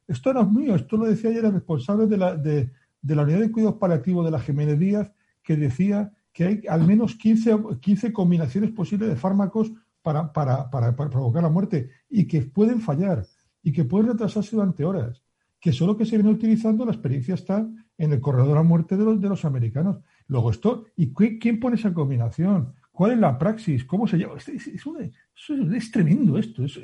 esto 0.05 0.33
no 0.33 0.41
es 0.41 0.51
mío, 0.51 0.75
esto 0.75 0.97
lo 0.97 1.05
decía 1.05 1.29
ayer 1.29 1.45
el 1.45 1.53
responsable 1.53 2.05
de 2.05 2.17
la, 2.17 2.35
de, 2.35 2.69
de 3.01 3.15
la 3.15 3.23
unidad 3.23 3.39
de 3.39 3.51
cuidados 3.51 3.77
paliativos 3.77 4.25
de 4.25 4.31
la 4.31 4.41
Jiménez 4.41 4.77
Díaz, 4.77 5.09
que 5.41 5.55
decía 5.55 6.11
que 6.35 6.43
hay 6.43 6.61
al 6.67 6.85
menos 6.85 7.15
15, 7.15 7.55
15 7.79 8.11
combinaciones 8.11 8.71
posibles 8.71 9.07
de 9.07 9.15
fármacos 9.15 9.71
para, 10.05 10.31
para, 10.31 10.69
para, 10.69 10.95
provocar 10.95 11.41
la 11.41 11.49
muerte 11.49 11.89
y 12.07 12.27
que 12.27 12.43
pueden 12.43 12.79
fallar 12.79 13.25
y 13.63 13.71
que 13.71 13.85
pueden 13.85 14.09
retrasarse 14.09 14.55
durante 14.55 14.85
horas. 14.85 15.23
Que 15.59 15.73
solo 15.73 15.97
que 15.97 16.05
se 16.05 16.15
viene 16.15 16.29
utilizando, 16.29 16.85
la 16.85 16.91
experiencia 16.91 17.33
está 17.33 17.67
en 17.97 18.13
el 18.13 18.21
corredor 18.21 18.55
la 18.55 18.61
muerte 18.61 18.97
de 18.97 19.03
los, 19.03 19.19
de 19.19 19.29
los 19.29 19.45
americanos. 19.45 19.97
Luego 20.27 20.51
esto, 20.51 20.85
¿y 20.95 21.11
quién 21.11 21.59
pone 21.59 21.77
esa 21.77 21.91
combinación? 21.91 22.75
¿Cuál 22.91 23.13
es 23.13 23.17
la 23.17 23.39
praxis? 23.39 23.83
¿Cómo 23.83 24.05
se 24.05 24.19
llama? 24.19 24.35
Es, 24.37 24.47
es, 24.47 25.91
tremendo 25.91 26.37
esto, 26.37 26.63
es, 26.63 26.77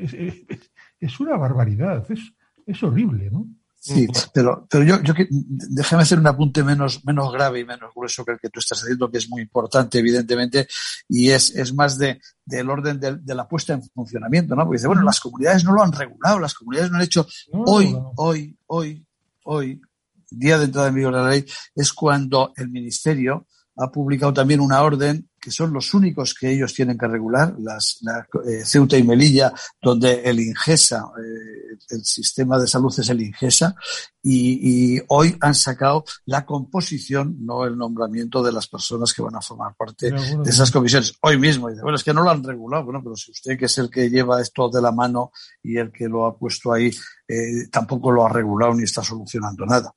es, 0.99 1.19
una 1.19 1.37
barbaridad, 1.37 2.03
es, 2.09 2.83
horrible, 2.83 3.29
¿no? 3.29 3.47
Sí, 3.83 4.07
pero, 4.31 4.67
pero 4.69 4.83
yo, 4.83 5.01
yo 5.01 5.15
déjame 5.31 6.03
hacer 6.03 6.19
un 6.19 6.27
apunte 6.27 6.63
menos, 6.63 7.03
menos 7.03 7.33
grave 7.33 7.61
y 7.61 7.65
menos 7.65 7.91
grueso 7.95 8.23
que 8.23 8.33
el 8.33 8.39
que 8.39 8.49
tú 8.49 8.59
estás 8.59 8.83
haciendo, 8.83 9.09
que 9.09 9.17
es 9.17 9.27
muy 9.27 9.41
importante, 9.41 9.97
evidentemente, 9.97 10.67
y 11.09 11.31
es, 11.31 11.55
es 11.55 11.73
más 11.73 11.97
de, 11.97 12.21
del 12.45 12.69
orden 12.69 12.99
de, 12.99 13.35
la 13.35 13.47
puesta 13.47 13.73
en 13.73 13.81
funcionamiento, 13.81 14.55
¿no? 14.55 14.65
Porque 14.65 14.77
dice, 14.77 14.87
bueno, 14.87 15.01
las 15.01 15.19
comunidades 15.19 15.63
no 15.63 15.73
lo 15.73 15.81
han 15.81 15.93
regulado, 15.93 16.37
las 16.37 16.53
comunidades 16.53 16.91
no 16.91 16.97
han 16.97 17.03
hecho 17.03 17.25
hoy, 17.53 17.97
hoy, 18.17 18.55
hoy, 18.67 19.03
hoy, 19.45 19.81
día 20.29 20.59
de 20.59 20.65
entrada 20.65 20.89
en 20.89 20.95
vigor 20.95 21.15
de 21.15 21.21
la 21.23 21.29
ley, 21.29 21.45
es 21.73 21.91
cuando 21.91 22.53
el 22.57 22.69
ministerio 22.69 23.47
ha 23.77 23.91
publicado 23.91 24.31
también 24.31 24.59
una 24.59 24.83
orden 24.83 25.27
que 25.41 25.51
son 25.51 25.73
los 25.73 25.93
únicos 25.95 26.35
que 26.35 26.51
ellos 26.51 26.73
tienen 26.73 26.97
que 26.97 27.07
regular, 27.07 27.55
las, 27.59 27.97
la, 28.01 28.27
eh, 28.47 28.63
Ceuta 28.63 28.95
y 28.95 29.03
Melilla, 29.03 29.51
donde 29.81 30.21
el 30.21 30.39
Ingesa, 30.39 31.03
eh, 31.17 31.77
el 31.89 32.05
sistema 32.05 32.59
de 32.59 32.67
salud 32.67 32.93
es 32.97 33.09
el 33.09 33.21
Ingesa, 33.21 33.75
y, 34.21 34.97
y, 34.97 35.01
hoy 35.07 35.35
han 35.41 35.55
sacado 35.55 36.05
la 36.25 36.45
composición, 36.45 37.37
no 37.43 37.65
el 37.65 37.75
nombramiento 37.75 38.43
de 38.43 38.51
las 38.51 38.67
personas 38.67 39.13
que 39.13 39.23
van 39.23 39.35
a 39.35 39.41
formar 39.41 39.75
parte 39.75 40.11
de 40.11 40.49
esas 40.49 40.69
comisiones. 40.69 41.15
Hoy 41.21 41.39
mismo, 41.39 41.69
dice, 41.69 41.81
bueno, 41.81 41.95
es 41.95 42.03
que 42.03 42.13
no 42.13 42.21
lo 42.21 42.29
han 42.29 42.43
regulado, 42.43 42.85
bueno, 42.85 43.01
pero 43.03 43.15
si 43.15 43.31
usted 43.31 43.57
que 43.57 43.65
es 43.65 43.77
el 43.79 43.89
que 43.89 44.11
lleva 44.11 44.39
esto 44.39 44.69
de 44.69 44.81
la 44.81 44.91
mano 44.91 45.31
y 45.63 45.77
el 45.77 45.91
que 45.91 46.07
lo 46.07 46.27
ha 46.27 46.37
puesto 46.37 46.71
ahí, 46.71 46.91
eh, 47.27 47.67
tampoco 47.71 48.11
lo 48.11 48.25
ha 48.25 48.29
regulado 48.29 48.75
ni 48.75 48.83
está 48.83 49.03
solucionando 49.03 49.65
nada. 49.65 49.91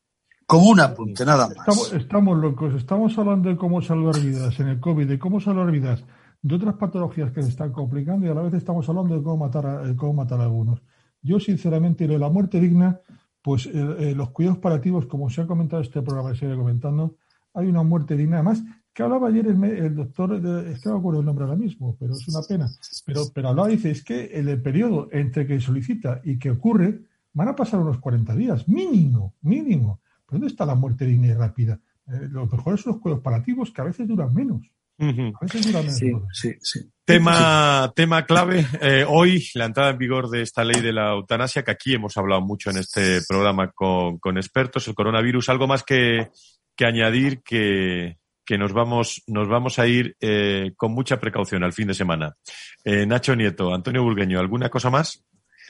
Como 0.46 0.70
un 0.70 0.80
apunte, 0.80 1.24
nada 1.24 1.48
más. 1.48 1.92
Estamos, 1.92 2.38
locos, 2.38 2.74
estamos 2.74 3.16
hablando 3.18 3.48
de 3.48 3.56
cómo 3.56 3.80
salvar 3.80 4.20
vidas 4.20 4.58
en 4.60 4.68
el 4.68 4.80
COVID, 4.80 5.06
de 5.06 5.18
cómo 5.18 5.40
salvar 5.40 5.70
vidas 5.70 6.04
de 6.42 6.54
otras 6.54 6.74
patologías 6.74 7.32
que 7.32 7.42
se 7.42 7.48
están 7.48 7.72
complicando 7.72 8.26
y 8.26 8.28
a 8.28 8.34
la 8.34 8.42
vez 8.42 8.52
estamos 8.52 8.86
hablando 8.88 9.16
de 9.16 9.22
cómo 9.22 9.38
matar 9.38 9.66
a, 9.66 9.96
cómo 9.96 10.12
matar 10.12 10.40
a 10.40 10.44
algunos. 10.44 10.82
Yo, 11.22 11.40
sinceramente, 11.40 12.06
lo 12.06 12.14
de 12.14 12.18
la 12.18 12.28
muerte 12.28 12.60
digna, 12.60 13.00
pues 13.40 13.66
eh, 13.66 13.70
eh, 13.72 14.14
los 14.14 14.30
cuidados 14.30 14.58
paliativos, 14.58 15.06
como 15.06 15.30
se 15.30 15.40
ha 15.40 15.46
comentado 15.46 15.80
este 15.80 16.02
programa, 16.02 16.34
se 16.34 16.40
sigue 16.40 16.56
comentando, 16.56 17.16
hay 17.54 17.66
una 17.66 17.82
muerte 17.82 18.14
digna. 18.14 18.36
Además, 18.36 18.62
que 18.92 19.02
hablaba 19.02 19.28
ayer 19.28 19.46
el, 19.46 19.94
doctor, 19.96 20.34
es 20.34 20.80
que 20.80 20.88
no 20.88 20.96
acuerdo 20.96 21.20
el 21.20 21.26
nombre 21.26 21.46
ahora 21.46 21.56
mismo, 21.56 21.96
pero 21.98 22.12
es 22.12 22.28
una 22.28 22.42
pena. 22.46 22.68
Pero, 23.06 23.22
pero 23.34 23.48
hablaba, 23.48 23.68
dice, 23.68 23.90
es 23.90 24.04
que 24.04 24.38
en 24.38 24.48
el 24.48 24.60
periodo 24.60 25.08
entre 25.10 25.46
que 25.46 25.58
solicita 25.60 26.20
y 26.22 26.38
que 26.38 26.50
ocurre, 26.50 27.00
van 27.32 27.48
a 27.48 27.56
pasar 27.56 27.80
unos 27.80 27.98
40 27.98 28.36
días, 28.36 28.68
mínimo, 28.68 29.34
mínimo. 29.42 30.00
¿Dónde 30.30 30.46
está 30.46 30.66
la 30.66 30.74
muerte 30.74 31.06
digna 31.06 31.28
y 31.28 31.34
rápida? 31.34 31.80
Eh, 32.06 32.28
los 32.30 32.50
mejores 32.52 32.80
son 32.80 32.94
los 32.94 33.02
cuidados 33.02 33.22
paliativos 33.22 33.70
que 33.70 33.80
a 33.80 33.84
veces 33.84 34.06
duran 34.06 34.32
menos. 34.32 34.62
A 34.98 35.44
veces 35.44 35.66
duran 35.66 35.86
menos. 35.86 36.24
Sí, 36.32 36.52
sí, 36.60 36.80
Tema, 37.04 37.92
tema 37.94 38.24
clave, 38.24 38.66
eh, 38.80 39.04
hoy 39.06 39.44
la 39.54 39.66
entrada 39.66 39.90
en 39.90 39.98
vigor 39.98 40.30
de 40.30 40.40
esta 40.42 40.64
ley 40.64 40.80
de 40.80 40.92
la 40.92 41.12
eutanasia, 41.12 41.62
que 41.62 41.72
aquí 41.72 41.94
hemos 41.94 42.16
hablado 42.16 42.40
mucho 42.40 42.70
en 42.70 42.78
este 42.78 43.20
programa 43.28 43.70
con, 43.72 44.18
con 44.18 44.38
expertos, 44.38 44.88
el 44.88 44.94
coronavirus, 44.94 45.48
algo 45.50 45.66
más 45.66 45.82
que, 45.82 46.30
que 46.74 46.86
añadir 46.86 47.42
que, 47.42 48.16
que 48.44 48.58
nos 48.58 48.72
vamos, 48.72 49.22
nos 49.26 49.48
vamos 49.48 49.78
a 49.78 49.86
ir 49.86 50.16
eh, 50.20 50.72
con 50.76 50.92
mucha 50.92 51.18
precaución 51.18 51.64
al 51.64 51.72
fin 51.72 51.88
de 51.88 51.94
semana. 51.94 52.36
Eh, 52.84 53.06
Nacho 53.06 53.34
Nieto, 53.34 53.74
Antonio 53.74 54.02
Burgueño, 54.02 54.38
¿alguna 54.38 54.68
cosa 54.68 54.90
más? 54.90 55.24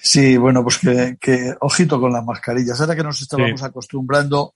Sí, 0.06 0.36
bueno, 0.36 0.62
pues 0.62 0.80
que, 1.18 1.54
ojito 1.60 1.98
con 1.98 2.12
las 2.12 2.22
mascarillas. 2.22 2.78
Ahora 2.78 2.94
que 2.94 3.02
nos 3.02 3.22
estábamos 3.22 3.62
acostumbrando, 3.62 4.54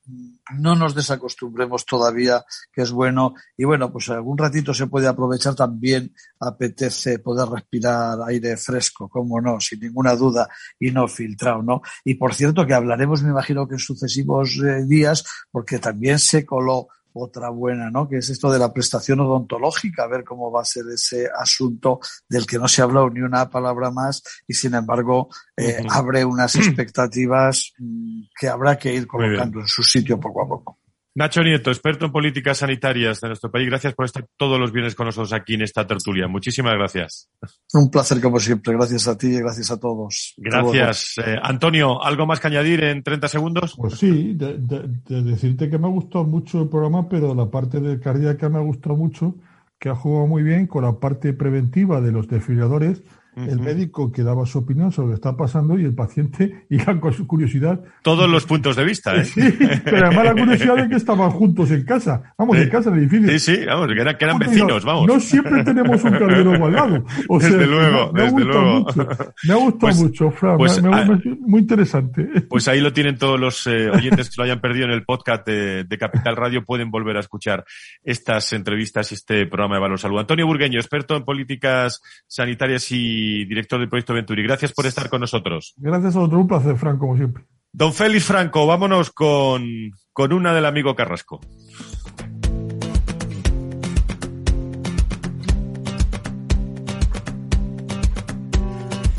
no 0.59 0.77
nos 0.77 0.95
desacostumbremos 0.95 1.87
todavía, 1.87 2.45
que 2.71 2.83
es 2.83 2.91
bueno. 2.93 3.33
Y 3.57 3.65
bueno, 3.65 3.91
pues 3.91 4.11
algún 4.11 4.37
ratito 4.37 4.75
se 4.75 4.89
puede 4.89 5.09
aprovechar 5.09 5.55
también, 5.55 6.13
apetece 6.39 7.21
poder 7.21 7.49
respirar 7.49 8.19
aire 8.27 8.59
fresco, 8.59 9.09
como 9.09 9.41
no, 9.41 9.59
sin 9.59 9.81
ninguna 9.81 10.15
duda, 10.17 10.47
y 10.79 10.91
no 10.91 11.09
filtrado, 11.09 11.63
¿no? 11.63 11.81
Y 12.05 12.17
por 12.17 12.35
cierto 12.35 12.67
que 12.67 12.75
hablaremos, 12.75 13.23
me 13.23 13.31
imagino 13.31 13.67
que 13.67 13.77
en 13.77 13.81
sucesivos 13.81 14.59
eh, 14.59 14.85
días, 14.85 15.25
porque 15.51 15.79
también 15.79 16.19
se 16.19 16.45
coló 16.45 16.89
otra 17.13 17.51
buena, 17.51 17.91
¿no? 17.91 18.09
Que 18.09 18.19
es 18.19 18.31
esto 18.31 18.51
de 18.51 18.59
la 18.59 18.73
prestación 18.73 19.21
odontológica, 19.21 20.05
a 20.05 20.09
ver 20.09 20.25
cómo 20.25 20.51
va 20.51 20.63
a 20.63 20.65
ser 20.65 20.85
ese 20.93 21.29
asunto 21.39 22.01
del 22.29 22.47
que 22.47 22.59
no 22.59 22.69
se 22.69 22.81
ha 22.81 22.85
hablado 22.85 23.11
ni 23.11 23.21
una 23.21 23.49
palabra 23.51 23.91
más 23.91 24.23
y 24.47 24.55
sin 24.55 24.75
embargo 24.75 25.29
eh, 25.57 25.85
abre 25.91 26.25
unas 26.25 26.55
expectativas 26.57 27.73
mm, 27.79 28.23
que 28.39 28.49
habrá 28.49 28.79
que 28.79 28.95
ir 28.95 29.07
colocando 29.07 29.61
en 29.61 29.67
su 29.67 29.83
sitio 29.83 30.19
poco 30.19 30.43
a 30.43 30.49
poco. 30.49 30.79
Nacho 31.19 31.43
Nieto, 31.43 31.73
experto 31.73 32.07
en 32.07 32.13
políticas 32.13 32.59
sanitarias 32.59 33.21
de 33.21 33.27
nuestro 33.27 33.51
país. 33.51 33.67
Gracias 33.67 33.93
por 33.93 34.05
estar 34.05 34.25
todos 34.37 34.61
los 34.61 34.71
viernes 34.71 34.95
con 34.95 35.07
nosotros 35.07 35.33
aquí 35.33 35.55
en 35.55 35.63
esta 35.63 35.85
tertulia. 35.85 36.29
Muchísimas 36.29 36.75
gracias. 36.75 37.29
Un 37.75 37.91
placer 37.91 38.21
como 38.21 38.39
siempre. 38.39 38.73
Gracias 38.75 39.09
a 39.09 39.19
ti 39.19 39.27
y 39.27 39.41
gracias 39.41 39.73
a 39.73 39.81
todos. 39.81 40.35
Gracias. 40.37 41.15
Eh, 41.19 41.35
Antonio, 41.43 42.01
¿algo 42.05 42.25
más 42.25 42.39
que 42.39 42.47
añadir 42.47 42.85
en 42.85 43.03
30 43.03 43.27
segundos? 43.27 43.75
Pues 43.77 43.95
sí, 43.95 44.35
de, 44.35 44.59
decirte 45.09 45.69
que 45.69 45.77
me 45.77 45.89
ha 45.89 45.91
gustado 45.91 46.25
mucho 46.25 46.63
el 46.63 46.69
programa, 46.69 47.09
pero 47.09 47.35
la 47.35 47.51
parte 47.51 47.81
de 47.81 47.99
cardíaca 47.99 48.49
me 48.49 48.59
ha 48.59 48.63
gustado 48.63 48.95
mucho, 48.95 49.35
que 49.77 49.89
ha 49.89 49.97
jugado 49.97 50.29
muy 50.29 50.45
bien 50.45 50.69
con 50.69 50.85
la 50.85 51.01
parte 51.01 51.33
preventiva 51.33 52.01
de 52.01 52.13
los 52.13 52.29
desfibriladores 52.29 53.03
el 53.47 53.61
médico 53.61 54.11
que 54.11 54.23
daba 54.23 54.47
su 54.47 54.59
opinión 54.59 54.91
sobre 54.91 55.09
lo 55.09 55.13
que 55.13 55.17
está 55.17 55.37
pasando 55.37 55.79
y 55.79 55.85
el 55.85 55.95
paciente 55.95 56.67
iba 56.71 56.99
con 57.01 57.13
su 57.13 57.27
curiosidad. 57.27 57.81
Todos 58.03 58.29
los 58.29 58.45
puntos 58.47 58.77
de 58.77 58.85
vista, 58.85 59.15
¿eh? 59.15 59.25
Sí, 59.29 59.43
pero 59.85 60.07
además 60.07 60.25
la 60.25 60.35
curiosidad 60.35 60.77
de 60.77 60.89
que 60.89 60.97
estaban 60.97 61.31
juntos 61.31 61.71
en 61.71 61.85
casa. 61.85 62.35
Vamos, 62.37 62.57
en 62.57 62.69
casa, 62.69 62.91
en 62.91 62.97
el 62.97 63.03
edificio. 63.03 63.31
Sí, 63.31 63.39
sí, 63.39 63.65
vamos, 63.67 63.89
que, 63.89 64.25
eran, 64.25 64.39
vecinos, 64.39 64.85
vamos. 64.85 65.07
No 65.07 65.21
siempre 65.21 65.63
tenemos 65.65 66.03
un 66.03 66.11
cardiólogo 66.11 66.67
al 66.67 66.73
lado. 66.73 67.05
desde 67.41 67.67
luego, 67.67 68.13
me, 68.13 68.23
desde 68.23 68.45
luego. 68.45 68.81
Mucho, 68.81 69.09
me 69.45 69.53
ha 69.53 69.57
gustado 69.57 69.79
pues, 69.79 69.97
mucho, 69.99 70.31
Fran. 70.31 70.57
Pues, 70.57 70.83
me, 70.83 70.95
ah, 70.95 71.07
muy 71.41 71.61
interesante. 71.61 72.29
Pues 72.49 72.69
ahí 72.69 72.81
lo 72.81 72.93
tienen 72.93 73.19
todos 73.19 73.39
los 73.39 73.67
eh, 73.67 73.91
oyentes 73.91 74.31
que 74.31 74.35
lo 74.39 74.45
hayan 74.45 74.61
perdido 74.61 74.87
en 74.87 74.93
el 74.93 75.05
podcast 75.05 75.47
de, 75.47 75.85
de, 75.85 75.99
Capital 75.99 76.37
Radio. 76.37 76.65
Pueden 76.65 76.91
volver 76.91 77.17
a 77.17 77.21
escuchar 77.21 77.65
estas 78.03 78.53
entrevistas 78.53 79.13
y 79.13 79.15
este 79.15 79.47
programa 79.47 79.77
de 79.77 79.81
Valor 79.81 79.99
Salud. 79.99 80.19
Antonio 80.19 80.47
Burgueño, 80.47 80.79
experto 80.79 81.17
en 81.17 81.25
políticas 81.25 82.03
sanitarias 82.27 82.91
y 82.91 83.28
director 83.45 83.79
del 83.79 83.89
proyecto 83.89 84.15
Venturi. 84.15 84.43
Gracias 84.43 84.73
por 84.73 84.87
estar 84.87 85.09
con 85.09 85.21
nosotros. 85.21 85.75
Gracias 85.77 86.17
a 86.17 86.21
otro, 86.21 86.39
un 86.39 86.49
placer, 86.49 86.77
Franco, 86.77 87.01
como 87.01 87.17
siempre. 87.17 87.45
Don 87.73 87.93
Félix 87.93 88.25
Franco, 88.25 88.67
vámonos 88.67 89.11
con, 89.11 89.93
con 90.13 90.33
una 90.33 90.55
del 90.55 90.65
amigo 90.65 90.95
Carrasco. 90.95 91.41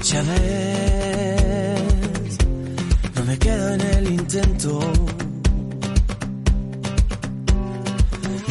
Ya 0.03 0.21
ves, 0.23 1.83
no 3.15 3.23
me 3.25 3.37
quedo 3.37 3.73
en 3.75 3.81
el 3.81 4.11
intento. 4.11 4.79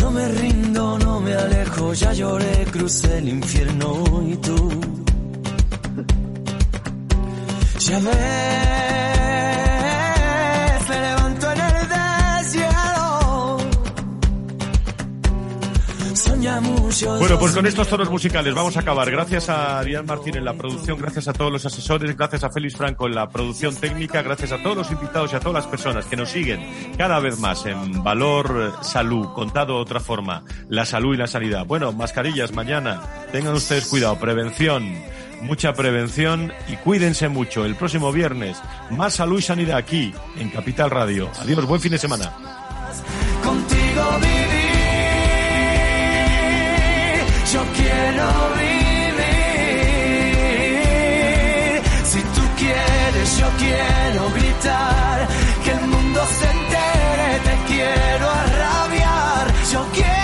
No 0.01 0.11
me 0.13 0.29
rindo, 0.29 0.99
no 1.01 1.21
me 1.21 1.35
alejo, 1.35 1.93
ya 1.95 2.13
lloré, 2.13 2.65
crucé 2.71 3.19
el 3.19 3.29
infierno 3.29 4.23
y 4.29 4.37
tú 4.37 4.98
ya 7.89 7.99
ves, 8.01 8.13
me 10.89 11.01
levanto 11.01 11.53
en 11.53 11.61
el 11.61 11.89
desierto. 11.89 13.59
Soñamos 16.15 17.05
Bueno, 17.19 17.39
pues 17.39 17.53
con 17.53 17.67
estos 17.67 17.89
tonos 17.89 18.11
musicales 18.11 18.55
vamos 18.55 18.77
a 18.77 18.81
acabar. 18.81 19.11
Gracias 19.11 19.49
a 19.49 19.79
Arián 19.79 20.05
Martín 20.05 20.37
en 20.37 20.45
la 20.45 20.53
producción, 20.53 20.99
gracias 20.99 21.29
a 21.29 21.33
todos 21.33 21.51
los 21.51 21.65
asesores, 21.65 22.15
gracias 22.17 22.45
a 22.45 22.51
Félix 22.51 22.77
Franco 22.77 23.07
en 23.07 23.15
la 23.15 23.31
producción 23.31 23.75
técnica, 23.75 24.21
gracias 24.23 24.53
a 24.53 24.63
todos 24.63 24.77
los 24.77 24.91
invitados 24.91 25.33
y 25.33 25.37
a 25.37 25.41
todas 25.41 25.55
las 25.65 25.67
personas 25.67 26.05
que 26.07 26.17
nos 26.17 26.29
siguen 26.29 26.61
cada 26.99 27.21
vez 27.21 27.39
más 27.39 27.65
en 27.65 28.03
Valor 28.03 28.75
Salud, 28.83 29.33
contado 29.33 29.77
de 29.77 29.81
otra 29.81 30.01
forma, 30.01 30.45
la 30.69 30.85
salud 30.85 31.15
y 31.15 31.19
la 31.19 31.27
sanidad. 31.27 31.65
Bueno, 31.65 31.93
mascarillas 31.93 32.53
mañana, 32.53 33.01
tengan 33.33 33.55
ustedes 33.55 33.87
cuidado, 33.87 34.19
prevención, 34.19 34.93
mucha 35.43 35.73
prevención 35.73 36.53
y 36.69 36.77
cuídense 36.77 37.29
mucho. 37.29 37.65
El 37.65 37.75
próximo 37.77 38.13
viernes, 38.13 38.61
más 38.91 39.15
salud 39.15 39.39
y 39.39 39.43
sanidad 39.43 39.79
aquí 39.79 40.15
en 40.37 40.51
Capital 40.51 40.91
Radio. 40.91 41.31
Adiós, 41.41 41.65
buen 41.67 41.81
fin 41.81 41.93
de 41.93 41.99
semana. 41.99 42.33
Contigo 43.43 44.03
vivir, 44.21 44.39
yo 47.53 47.65
quiero 47.77 48.27
vivir. 48.57 48.79
Si 52.05 52.21
tú 52.21 52.43
quieres, 52.57 53.39
yo 53.39 53.47
quiero 53.59 54.31
gritar, 54.35 55.29
que 55.65 55.71
el 55.71 55.81
mundo 55.87 56.21
se 56.39 56.45
entere, 56.45 57.39
te 57.45 57.57
quiero 57.73 58.31
arrabiar, 58.31 59.47
yo 59.73 59.89
quiero. 59.93 60.18